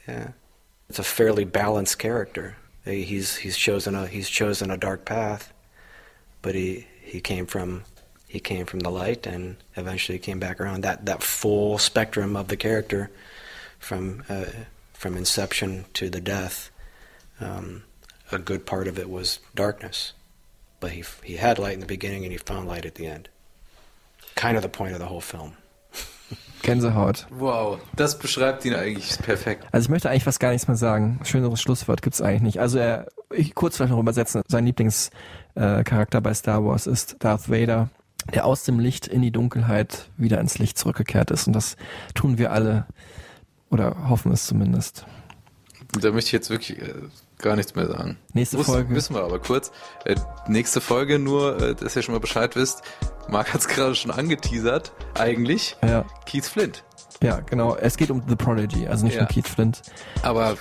yeah. 0.07 0.29
It's 0.89 0.99
a 0.99 1.03
fairly 1.03 1.45
balanced 1.45 1.99
character. 1.99 2.55
He's 2.85 3.37
he's 3.37 3.57
chosen 3.57 3.95
a 3.95 4.07
he's 4.07 4.29
chosen 4.29 4.69
a 4.69 4.77
dark 4.77 5.05
path, 5.05 5.53
but 6.41 6.55
he 6.55 6.87
he 7.01 7.21
came 7.21 7.45
from 7.45 7.83
he 8.27 8.39
came 8.39 8.65
from 8.65 8.81
the 8.81 8.89
light 8.89 9.25
and 9.25 9.57
eventually 9.75 10.19
came 10.19 10.39
back 10.39 10.59
around. 10.59 10.81
That 10.81 11.05
that 11.05 11.23
full 11.23 11.77
spectrum 11.77 12.35
of 12.35 12.49
the 12.49 12.57
character, 12.57 13.09
from 13.79 14.23
uh, 14.27 14.45
from 14.93 15.15
inception 15.15 15.85
to 15.93 16.09
the 16.09 16.21
death. 16.21 16.69
Um, 17.39 17.83
a 18.31 18.39
good 18.39 18.65
part 18.65 18.87
of 18.87 18.97
it 18.97 19.09
was 19.09 19.39
darkness, 19.55 20.13
but 20.79 20.91
he 20.91 21.03
he 21.23 21.37
had 21.37 21.59
light 21.59 21.73
in 21.73 21.79
the 21.79 21.85
beginning 21.85 22.23
and 22.23 22.31
he 22.31 22.37
found 22.37 22.67
light 22.67 22.85
at 22.85 22.95
the 22.95 23.07
end. 23.07 23.29
Kind 24.35 24.57
of 24.57 24.63
the 24.63 24.69
point 24.69 24.93
of 24.93 24.99
the 24.99 25.05
whole 25.05 25.21
film. 25.21 25.55
Gänsehaut. 26.63 27.27
Wow, 27.29 27.77
das 27.95 28.17
beschreibt 28.17 28.65
ihn 28.65 28.73
eigentlich 28.73 29.17
perfekt. 29.19 29.65
Also 29.71 29.85
ich 29.85 29.89
möchte 29.89 30.09
eigentlich 30.09 30.23
fast 30.23 30.39
gar 30.39 30.51
nichts 30.51 30.67
mehr 30.67 30.77
sagen. 30.77 31.19
Schöneres 31.23 31.61
Schlusswort 31.61 32.01
gibt's 32.01 32.21
eigentlich 32.21 32.41
nicht. 32.41 32.59
Also 32.59 32.79
er, 32.79 33.07
ich 33.31 33.53
kurz 33.53 33.77
vielleicht 33.77 33.91
noch 33.91 33.99
übersetzen. 33.99 34.41
Sein 34.47 34.65
Lieblingscharakter 34.65 36.17
äh, 36.17 36.21
bei 36.21 36.33
Star 36.33 36.65
Wars 36.65 36.87
ist 36.87 37.17
Darth 37.19 37.49
Vader, 37.49 37.89
der 38.33 38.45
aus 38.45 38.63
dem 38.63 38.79
Licht 38.79 39.07
in 39.07 39.21
die 39.21 39.31
Dunkelheit 39.31 40.09
wieder 40.17 40.39
ins 40.39 40.57
Licht 40.57 40.77
zurückgekehrt 40.77 41.29
ist. 41.29 41.45
Und 41.47 41.53
das 41.53 41.75
tun 42.15 42.37
wir 42.37 42.51
alle 42.51 42.87
oder 43.69 44.09
hoffen 44.09 44.31
es 44.31 44.45
zumindest. 44.45 45.05
Da 45.99 46.11
möchte 46.11 46.29
ich 46.29 46.33
jetzt 46.33 46.49
wirklich 46.49 46.81
äh, 46.81 46.93
gar 47.43 47.55
nichts 47.55 47.75
mehr 47.75 47.85
sagen. 47.87 48.17
Nächste 48.33 48.57
Muss, 48.57 48.65
Folge. 48.65 48.95
Wissen 48.95 49.15
wir 49.15 49.23
aber 49.23 49.37
kurz. 49.39 49.71
Äh, 50.05 50.15
nächste 50.47 50.81
Folge 50.81 51.19
nur, 51.19 51.61
äh, 51.61 51.75
dass 51.75 51.95
ihr 51.95 52.01
schon 52.01 52.13
mal 52.15 52.19
Bescheid 52.19 52.55
wisst. 52.55 52.81
Marc 53.29 53.53
hat 53.53 53.61
es 53.61 53.67
gerade 53.69 53.93
schon 53.93 54.09
angeteasert. 54.09 54.91
Eigentlich 55.13 55.77
Ja, 55.83 56.05
Keith 56.25 56.45
Flint. 56.45 56.83
ja, 57.21 57.39
genau. 57.41 57.75
Es 57.75 57.97
geht 57.97 58.09
um 58.09 58.23
The 58.27 58.35
Prodigy, 58.35 58.87
also 58.87 59.05
nicht 59.05 59.15
Ja. 59.17 59.21
um 59.21 59.27
Keith 59.27 59.47
Flint. 59.47 59.83
Aber 60.23 60.57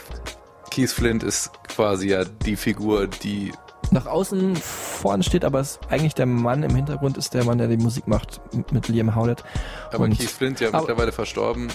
Keith 0.70 0.90
Flint 0.90 1.22
ist 1.22 1.50
quasi 1.68 2.08
ja 2.10 2.24
die 2.24 2.56
Figur, 2.56 3.06
die 3.06 3.52
Nach 3.90 4.06
außen 4.06 4.56
vorne 4.56 5.22
steht, 5.22 5.44
aber 5.44 5.60
es 5.60 5.78
eigentlich 5.90 6.14
der 6.14 6.26
Mann 6.26 6.62
im 6.62 6.74
Hintergrund 6.74 7.16
ist 7.18 7.34
der 7.34 7.44
Mann, 7.44 7.58
der 7.58 7.68
die 7.68 7.76
Musik 7.76 8.06
macht 8.08 8.40
mit 8.72 8.88
Liam 8.88 9.14
Howlett. 9.14 9.44
aber 9.92 10.04
Und 10.04 10.16
Keith 10.18 10.30
Flint 10.30 10.60
ja 10.60 10.70
mittlerweile 10.70 11.12
verstorben. 11.12 11.68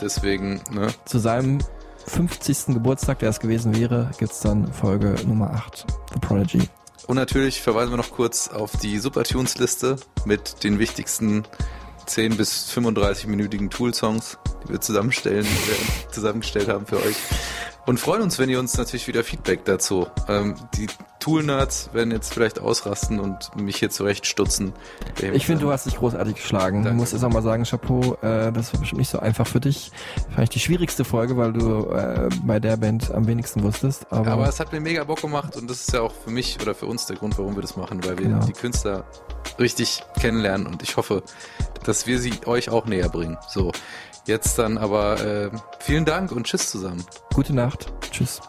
Deswegen, 0.00 0.60
ne? 0.70 0.88
zu 1.06 1.18
seinem 1.18 1.58
50. 2.08 2.66
Geburtstag, 2.74 3.18
der 3.20 3.30
es 3.30 3.40
gewesen 3.40 3.76
wäre, 3.76 4.10
gibt's 4.18 4.40
dann 4.40 4.72
Folge 4.72 5.14
Nummer 5.26 5.50
8, 5.50 5.86
The 6.12 6.18
Prodigy. 6.20 6.68
Und 7.06 7.16
natürlich 7.16 7.62
verweisen 7.62 7.90
wir 7.90 7.96
noch 7.96 8.10
kurz 8.10 8.48
auf 8.48 8.72
die 8.76 8.98
Supertunes-Liste 8.98 9.96
mit 10.24 10.62
den 10.64 10.78
wichtigsten 10.78 11.44
10 12.06 12.36
bis 12.36 12.70
35-minütigen 12.70 13.70
Tool-Songs, 13.70 14.38
die 14.64 14.72
wir 14.72 14.80
zusammenstellen, 14.80 15.46
zusammengestellt 16.10 16.68
haben 16.68 16.86
für 16.86 16.96
euch. 16.96 17.16
Und 17.88 17.98
freuen 17.98 18.20
uns, 18.20 18.38
wenn 18.38 18.50
ihr 18.50 18.58
uns 18.58 18.76
natürlich 18.76 19.08
wieder 19.08 19.24
Feedback 19.24 19.64
dazu. 19.64 20.08
Ähm, 20.28 20.56
die 20.74 20.88
Tool-Nerds 21.20 21.88
werden 21.94 22.10
jetzt 22.10 22.34
vielleicht 22.34 22.60
ausrasten 22.60 23.18
und 23.18 23.56
mich 23.56 23.76
hier 23.76 23.88
zurechtstutzen. 23.88 24.74
Ich 25.32 25.46
finde, 25.46 25.62
du 25.62 25.72
hast 25.72 25.86
dich 25.86 25.96
großartig 25.96 26.34
geschlagen. 26.34 26.82
Danke. 26.84 26.90
Du 26.90 26.96
musst 26.96 27.14
jetzt 27.14 27.24
auch 27.24 27.30
mal 27.30 27.40
sagen, 27.40 27.64
Chapeau, 27.64 28.18
äh, 28.20 28.52
das 28.52 28.74
war 28.74 28.80
bestimmt 28.80 28.98
nicht 28.98 29.08
so 29.08 29.20
einfach 29.20 29.46
für 29.46 29.60
dich. 29.60 29.90
Ich 30.38 30.50
die 30.50 30.60
schwierigste 30.60 31.06
Folge, 31.06 31.38
weil 31.38 31.54
du 31.54 31.86
äh, 31.86 32.28
bei 32.44 32.60
der 32.60 32.76
Band 32.76 33.10
am 33.10 33.26
wenigsten 33.26 33.62
wusstest. 33.62 34.06
Aber, 34.12 34.32
Aber 34.32 34.48
es 34.50 34.60
hat 34.60 34.70
mir 34.70 34.80
mega 34.80 35.04
Bock 35.04 35.22
gemacht 35.22 35.56
und 35.56 35.70
das 35.70 35.80
ist 35.80 35.92
ja 35.94 36.02
auch 36.02 36.12
für 36.12 36.30
mich 36.30 36.58
oder 36.60 36.74
für 36.74 36.84
uns 36.84 37.06
der 37.06 37.16
Grund, 37.16 37.38
warum 37.38 37.54
wir 37.54 37.62
das 37.62 37.78
machen, 37.78 38.04
weil 38.04 38.18
wir 38.18 38.26
Genau. 38.26 38.44
die 38.44 38.52
Künstler 38.52 39.04
richtig 39.58 40.02
kennenlernen 40.20 40.66
und 40.66 40.82
ich 40.82 40.98
hoffe, 40.98 41.22
dass 41.84 42.06
wir 42.06 42.18
sie 42.18 42.34
euch 42.44 42.68
auch 42.68 42.84
näher 42.84 43.08
bringen. 43.08 43.38
So, 43.48 43.72
jetzt 44.28 44.58
dann 44.58 44.78
aber 44.78 45.20
äh, 45.20 45.50
vielen 45.80 46.04
Dank 46.04 46.30
und 46.30 46.44
tschüss 46.44 46.70
zusammen. 46.70 47.04
gute 47.34 47.54
Nacht. 47.54 47.92
Tschüss. 48.12 48.40